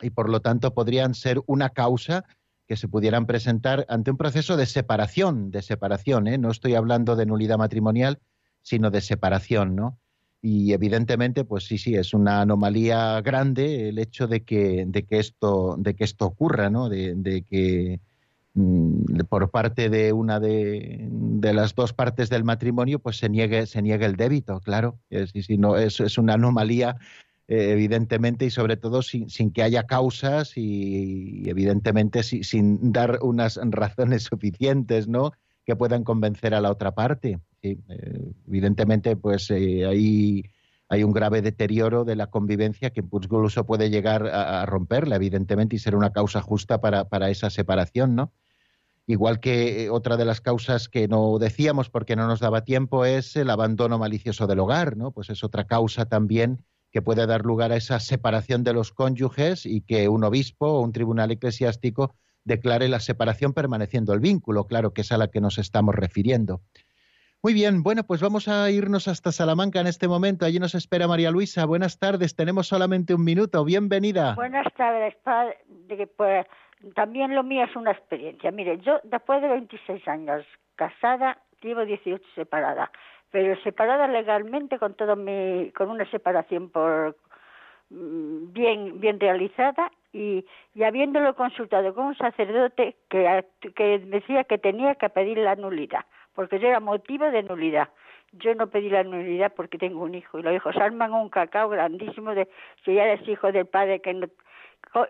y 0.00 0.10
por 0.10 0.28
lo 0.28 0.40
tanto 0.40 0.74
podrían 0.74 1.14
ser 1.14 1.40
una 1.46 1.70
causa 1.70 2.24
que 2.66 2.76
se 2.76 2.88
pudieran 2.88 3.26
presentar 3.26 3.86
ante 3.88 4.10
un 4.10 4.16
proceso 4.16 4.56
de 4.56 4.66
separación, 4.66 5.50
de 5.50 5.62
separación, 5.62 6.24
no 6.40 6.50
estoy 6.50 6.74
hablando 6.74 7.16
de 7.16 7.26
nulidad 7.26 7.58
matrimonial, 7.58 8.20
sino 8.62 8.90
de 8.90 9.00
separación, 9.00 9.76
¿no? 9.76 9.98
y 10.42 10.72
evidentemente 10.72 11.44
pues 11.44 11.64
sí 11.64 11.78
sí 11.78 11.94
es 11.94 12.12
una 12.12 12.40
anomalía 12.40 13.20
grande 13.20 13.88
el 13.88 13.98
hecho 14.00 14.26
de 14.26 14.42
que 14.44 14.84
de 14.88 15.04
que 15.04 15.20
esto 15.20 15.76
de 15.78 15.94
que 15.94 16.02
esto 16.02 16.26
ocurra 16.26 16.68
no 16.68 16.88
de, 16.88 17.44
que 17.48 18.00
por 19.28 19.50
parte 19.50 19.88
de 19.88 20.12
una 20.12 20.38
de, 20.38 21.08
las 21.40 21.74
dos 21.74 21.94
partes 21.94 22.28
del 22.28 22.44
matrimonio 22.44 22.98
pues 22.98 23.16
se 23.16 23.30
niegue 23.30 23.66
se 23.66 23.80
niegue 23.80 24.04
el 24.04 24.16
débito 24.16 24.60
claro. 24.60 24.98
Es, 25.10 25.32
no 25.58 25.76
es, 25.76 26.00
es 26.00 26.18
una 26.18 26.34
anomalía 26.34 26.96
eh, 27.48 27.72
evidentemente 27.72 28.46
y 28.46 28.50
sobre 28.50 28.76
todo 28.76 29.02
sin, 29.02 29.28
que 29.52 29.62
haya 29.62 29.84
causas 29.84 30.56
y, 30.56 31.48
evidentemente 31.48 32.22
sin 32.22 32.92
dar 32.92 33.18
unas 33.22 33.58
razones 33.62 34.22
suficientes 34.30 35.08
no 35.08 35.32
que 35.64 35.76
puedan 35.76 36.04
convencer 36.04 36.54
a 36.54 36.60
la 36.60 36.70
otra 36.70 36.94
parte. 36.94 37.40
Eh, 37.62 37.78
evidentemente, 38.48 39.16
pues 39.16 39.50
eh, 39.50 39.86
hay, 39.86 40.44
hay 40.88 41.04
un 41.04 41.12
grave 41.12 41.40
deterioro 41.40 42.04
de 42.04 42.16
la 42.16 42.28
convivencia 42.28 42.90
que 42.90 43.00
incluso 43.00 43.64
puede 43.64 43.88
llegar 43.88 44.26
a, 44.26 44.66
romperla, 44.66 45.16
evidentemente, 45.16 45.76
y 45.76 45.78
ser 45.78 45.94
una 45.94 46.10
causa 46.10 46.40
justa 46.40 46.80
para 46.80 47.30
esa 47.30 47.48
separación, 47.50 48.16
¿no? 48.16 48.32
Igual 49.06 49.40
que 49.40 49.84
eh, 49.84 49.90
otra 49.90 50.16
de 50.16 50.24
las 50.24 50.40
causas 50.40 50.88
que 50.88 51.08
no 51.08 51.38
decíamos 51.38 51.90
porque 51.90 52.16
no 52.16 52.26
nos 52.26 52.40
daba 52.40 52.64
tiempo 52.64 53.04
es 53.04 53.36
el 53.36 53.50
abandono 53.50 53.98
malicioso 53.98 54.46
del 54.46 54.60
hogar, 54.60 54.96
¿no? 54.96 55.10
Pues 55.10 55.30
es 55.30 55.42
otra 55.42 55.64
causa 55.64 56.06
también 56.06 56.64
que 56.92 57.02
puede 57.02 57.26
dar 57.26 57.44
lugar 57.44 57.72
a 57.72 57.76
esa 57.76 57.98
separación 58.00 58.64
de 58.64 58.74
los 58.74 58.92
cónyuges 58.92 59.66
y 59.66 59.80
que 59.80 60.08
un 60.08 60.24
obispo 60.24 60.66
o 60.66 60.80
un 60.80 60.92
tribunal 60.92 61.30
eclesiástico 61.30 62.14
declare 62.44 62.88
la 62.88 63.00
separación 63.00 63.54
permaneciendo 63.54 64.12
el 64.12 64.20
vínculo, 64.20 64.66
claro 64.66 64.92
que 64.92 65.00
es 65.00 65.10
a 65.10 65.18
la 65.18 65.28
que 65.28 65.40
nos 65.40 65.58
estamos 65.58 65.94
refiriendo. 65.94 66.60
Muy 67.42 67.54
bien, 67.54 67.82
bueno, 67.82 68.04
pues 68.04 68.20
vamos 68.20 68.46
a 68.46 68.70
irnos 68.70 69.08
hasta 69.08 69.32
Salamanca 69.32 69.80
en 69.80 69.88
este 69.88 70.06
momento. 70.06 70.46
Allí 70.46 70.60
nos 70.60 70.76
espera 70.76 71.08
María 71.08 71.32
Luisa. 71.32 71.64
Buenas 71.64 71.98
tardes, 71.98 72.36
tenemos 72.36 72.68
solamente 72.68 73.14
un 73.14 73.24
minuto. 73.24 73.64
Bienvenida. 73.64 74.36
Buenas 74.36 74.72
tardes, 74.74 75.16
padre. 75.24 75.58
También 76.94 77.34
lo 77.34 77.42
mío 77.42 77.64
es 77.64 77.76
una 77.76 77.92
experiencia. 77.92 78.50
Mire, 78.50 78.78
yo 78.78 79.00
después 79.04 79.40
de 79.42 79.48
26 79.48 80.06
años 80.08 80.44
casada, 80.76 81.38
llevo 81.60 81.84
18 81.84 82.24
separada, 82.34 82.90
pero 83.30 83.56
separada 83.62 84.08
legalmente 84.08 84.78
con 84.78 84.94
todo 84.94 85.16
mi, 85.16 85.70
con 85.76 85.90
una 85.90 86.08
separación 86.10 86.70
por 86.70 87.16
mm, 87.90 88.52
bien, 88.52 89.00
bien 89.00 89.20
realizada 89.20 89.90
y, 90.12 90.44
y 90.74 90.82
habiéndolo 90.82 91.34
consultado 91.34 91.94
con 91.94 92.06
un 92.06 92.16
sacerdote 92.16 92.96
que, 93.08 93.44
decía 94.06 94.44
que 94.44 94.58
tenía 94.58 94.94
que 94.96 95.08
pedir 95.08 95.38
la 95.38 95.56
nulidad 95.56 96.04
porque 96.34 96.58
yo 96.58 96.68
era 96.68 96.80
motivo 96.80 97.30
de 97.30 97.42
nulidad. 97.42 97.88
Yo 98.32 98.54
no 98.54 98.68
pedí 98.68 98.88
la 98.88 99.04
nulidad 99.04 99.52
porque 99.54 99.76
tengo 99.76 100.02
un 100.02 100.14
hijo 100.14 100.38
y 100.38 100.42
los 100.42 100.54
hijos 100.54 100.76
arman 100.76 101.12
un 101.12 101.28
cacao 101.28 101.68
grandísimo 101.68 102.34
de 102.34 102.48
si 102.84 102.94
ya 102.94 103.04
eres 103.04 103.28
hijo 103.28 103.52
del 103.52 103.66
padre 103.66 104.00
que 104.00 104.14
no 104.14 104.26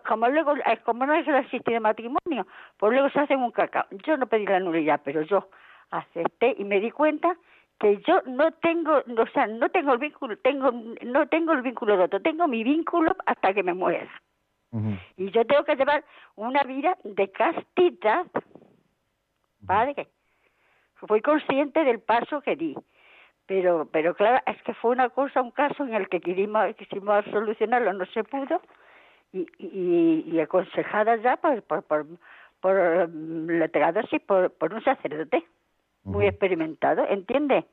como 0.07 0.29
luego 0.29 0.55
eh, 0.55 0.79
como 0.83 1.05
no 1.05 1.13
es 1.13 1.27
el 1.27 1.81
matrimonio, 1.81 2.47
pues 2.77 2.93
luego 2.93 3.09
se 3.09 3.19
hacen 3.19 3.39
un 3.39 3.51
cacao. 3.51 3.85
Yo 4.05 4.17
no 4.17 4.27
pedí 4.27 4.45
la 4.45 4.59
nulidad, 4.59 5.01
pero 5.03 5.21
yo 5.23 5.49
acepté 5.91 6.55
y 6.57 6.63
me 6.63 6.79
di 6.79 6.91
cuenta 6.91 7.35
que 7.79 8.01
yo 8.07 8.21
no 8.25 8.51
tengo, 8.53 8.97
o 8.97 9.27
sea, 9.33 9.47
no 9.47 9.69
tengo 9.69 9.93
el 9.93 9.99
vínculo, 9.99 10.37
tengo 10.37 10.71
no 10.71 11.27
tengo 11.27 11.53
el 11.53 11.61
vínculo 11.61 11.97
roto, 11.97 12.21
tengo 12.21 12.47
mi 12.47 12.63
vínculo 12.63 13.15
hasta 13.25 13.53
que 13.53 13.63
me 13.63 13.73
muera. 13.73 14.09
Y 15.17 15.29
yo 15.29 15.45
tengo 15.45 15.63
que 15.65 15.75
llevar 15.75 16.03
una 16.35 16.63
vida 16.63 16.97
de 17.03 17.29
castidad, 17.31 18.25
padre 19.67 20.07
fui 21.07 21.21
consciente 21.21 21.83
del 21.83 21.99
paso 21.99 22.41
que 22.41 22.55
di. 22.55 22.75
Pero, 23.45 23.87
pero 23.91 24.15
claro, 24.15 24.41
es 24.45 24.61
que 24.63 24.73
fue 24.73 24.91
una 24.91 25.09
cosa, 25.09 25.41
un 25.41 25.51
caso 25.51 25.83
en 25.83 25.93
el 25.93 26.07
que 26.07 26.21
quisimos, 26.21 26.75
quisimos 26.75 27.25
solucionarlo, 27.25 27.91
no 27.93 28.05
se 28.07 28.23
pudo, 28.23 28.61
y, 29.33 29.47
y, 29.57 30.23
y 30.31 30.39
aconsejada 30.39 31.17
ya 31.17 31.37
por, 31.37 31.63
por, 31.63 31.83
por, 31.83 32.05
por 32.61 33.09
así, 33.97 34.19
por, 34.19 34.51
por 34.51 34.73
un 34.73 34.83
sacerdote 34.83 35.43
muy 36.03 36.27
experimentado, 36.27 37.05
¿entiende? 37.09 37.65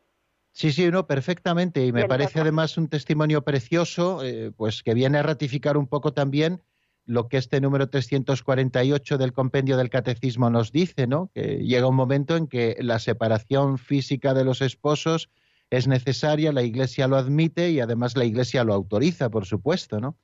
Sí, 0.53 0.73
sí, 0.73 0.91
no, 0.91 1.07
perfectamente. 1.07 1.85
Y 1.87 1.93
me 1.93 2.07
parece 2.07 2.41
además 2.41 2.77
un 2.77 2.89
testimonio 2.89 3.43
precioso, 3.43 4.25
eh, 4.25 4.53
pues 4.57 4.83
que 4.83 4.95
viene 4.95 5.19
a 5.19 5.23
ratificar 5.23 5.77
un 5.77 5.87
poco 5.87 6.13
también 6.13 6.63
lo 7.07 7.29
que 7.29 7.39
este 7.39 7.61
número 7.61 7.89
348 7.89 9.19
del 9.19 9.33
compendio 9.33 9.77
del 9.77 9.91
catecismo 9.91 10.51
nos 10.51 10.71
dice, 10.71 11.07
¿no? 11.07 11.31
Que 11.35 11.59
llega 11.59 11.89
un 11.89 11.97
momento 11.97 12.37
en 12.37 12.47
que 12.47 12.77
la 12.81 12.99
separación 12.99 13.79
física 13.79 14.35
de 14.35 14.45
los 14.45 14.61
esposos 14.61 15.29
es 15.71 15.87
necesaria, 15.89 16.53
la 16.53 16.63
Iglesia 16.63 17.09
lo 17.09 17.17
admite 17.17 17.71
y 17.71 17.81
además 17.81 18.17
la 18.17 18.25
Iglesia 18.25 18.65
lo 18.65 18.75
autoriza, 18.75 19.31
por 19.31 19.47
supuesto, 19.47 20.01
¿no? 20.01 20.17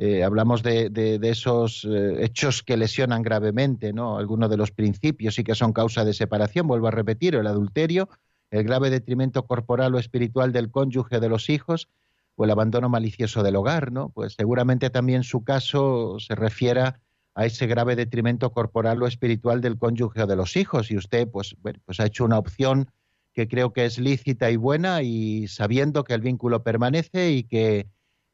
Eh, 0.00 0.22
hablamos 0.22 0.62
de, 0.62 1.18
esos 1.24 1.84
eh, 1.84 2.24
hechos 2.24 2.62
que 2.62 2.76
lesionan 2.76 3.22
gravemente, 3.22 3.92
¿no? 3.92 4.16
Algunos 4.16 4.48
de 4.48 4.56
los 4.56 4.70
principios 4.70 5.36
y 5.40 5.44
que 5.44 5.56
son 5.56 5.72
causa 5.72 6.04
de 6.04 6.14
separación, 6.14 6.68
vuelvo 6.68 6.86
a 6.86 6.92
repetir, 6.92 7.34
el 7.34 7.48
adulterio, 7.48 8.08
el 8.50 8.62
grave 8.62 8.90
detrimento 8.90 9.44
corporal 9.46 9.96
o 9.96 9.98
espiritual 9.98 10.52
del 10.52 10.70
cónyuge 10.70 11.18
de 11.18 11.28
los 11.28 11.50
hijos 11.50 11.88
o 12.36 12.44
el 12.44 12.50
abandono 12.52 12.88
malicioso 12.88 13.42
del 13.42 13.56
hogar, 13.56 13.90
¿no? 13.90 14.10
Pues 14.10 14.34
seguramente 14.34 14.88
también 14.88 15.24
su 15.24 15.42
caso 15.42 16.20
se 16.20 16.36
refiera 16.36 17.00
a 17.34 17.46
ese 17.46 17.66
grave 17.66 17.96
detrimento 17.96 18.52
corporal 18.52 19.02
o 19.02 19.08
espiritual 19.08 19.60
del 19.60 19.78
cónyuge 19.78 20.22
o 20.22 20.26
de 20.28 20.36
los 20.36 20.56
hijos 20.56 20.92
y 20.92 20.96
usted 20.96 21.28
pues, 21.28 21.56
pues 21.60 21.98
ha 21.98 22.06
hecho 22.06 22.24
una 22.24 22.38
opción 22.38 22.88
que 23.32 23.48
creo 23.48 23.72
que 23.72 23.84
es 23.84 23.98
lícita 23.98 24.50
y 24.50 24.56
buena 24.56 25.02
y 25.02 25.48
sabiendo 25.48 26.04
que 26.04 26.14
el 26.14 26.20
vínculo 26.20 26.62
permanece 26.62 27.32
y 27.32 27.42
que 27.42 27.88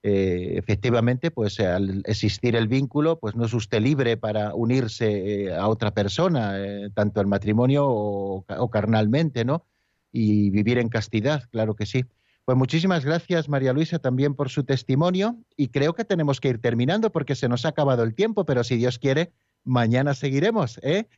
eh, 0.06 0.58
efectivamente 0.58 1.30
pues 1.30 1.58
al 1.60 2.02
existir 2.04 2.56
el 2.56 2.68
vínculo 2.68 3.18
pues 3.18 3.34
no 3.36 3.46
es 3.46 3.54
usted 3.54 3.80
libre 3.80 4.18
para 4.18 4.54
unirse 4.54 5.46
eh, 5.46 5.54
a 5.54 5.66
otra 5.66 5.94
persona 5.94 6.58
eh, 6.58 6.90
tanto 6.92 7.22
en 7.22 7.28
matrimonio 7.30 7.86
o, 7.88 8.70
carnalmente 8.70 9.46
no 9.46 9.64
y 10.12 10.50
vivir 10.50 10.76
en 10.76 10.90
castidad 10.90 11.44
claro 11.50 11.74
que 11.74 11.86
sí 11.86 12.04
pues 12.44 12.58
muchísimas 12.58 13.02
gracias 13.02 13.48
María 13.48 13.72
Luisa 13.72 13.98
también 13.98 14.34
por 14.34 14.50
su 14.50 14.64
testimonio 14.64 15.38
y 15.56 15.68
creo 15.68 15.94
que 15.94 16.04
tenemos 16.04 16.38
que 16.38 16.50
ir 16.50 16.60
terminando 16.60 17.10
porque 17.10 17.34
se 17.34 17.48
nos 17.48 17.64
ha 17.64 17.70
acabado 17.70 18.02
el 18.02 18.14
tiempo 18.14 18.44
pero 18.44 18.62
si 18.62 18.76
Dios 18.76 18.98
quiere 18.98 19.32
mañana 19.64 20.12
seguiremos 20.12 20.78
¿eh? 20.82 21.08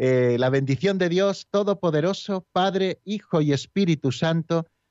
Eh, 0.00 0.36
la 0.38 0.48
bendición 0.48 0.96
de 0.96 1.08
Dios 1.08 1.48
Todopoderoso, 1.50 2.46
Padre, 2.52 3.00
Hijo 3.04 3.40
y 3.40 3.52
Espíritu 3.52 4.12
Santo, 4.12 4.68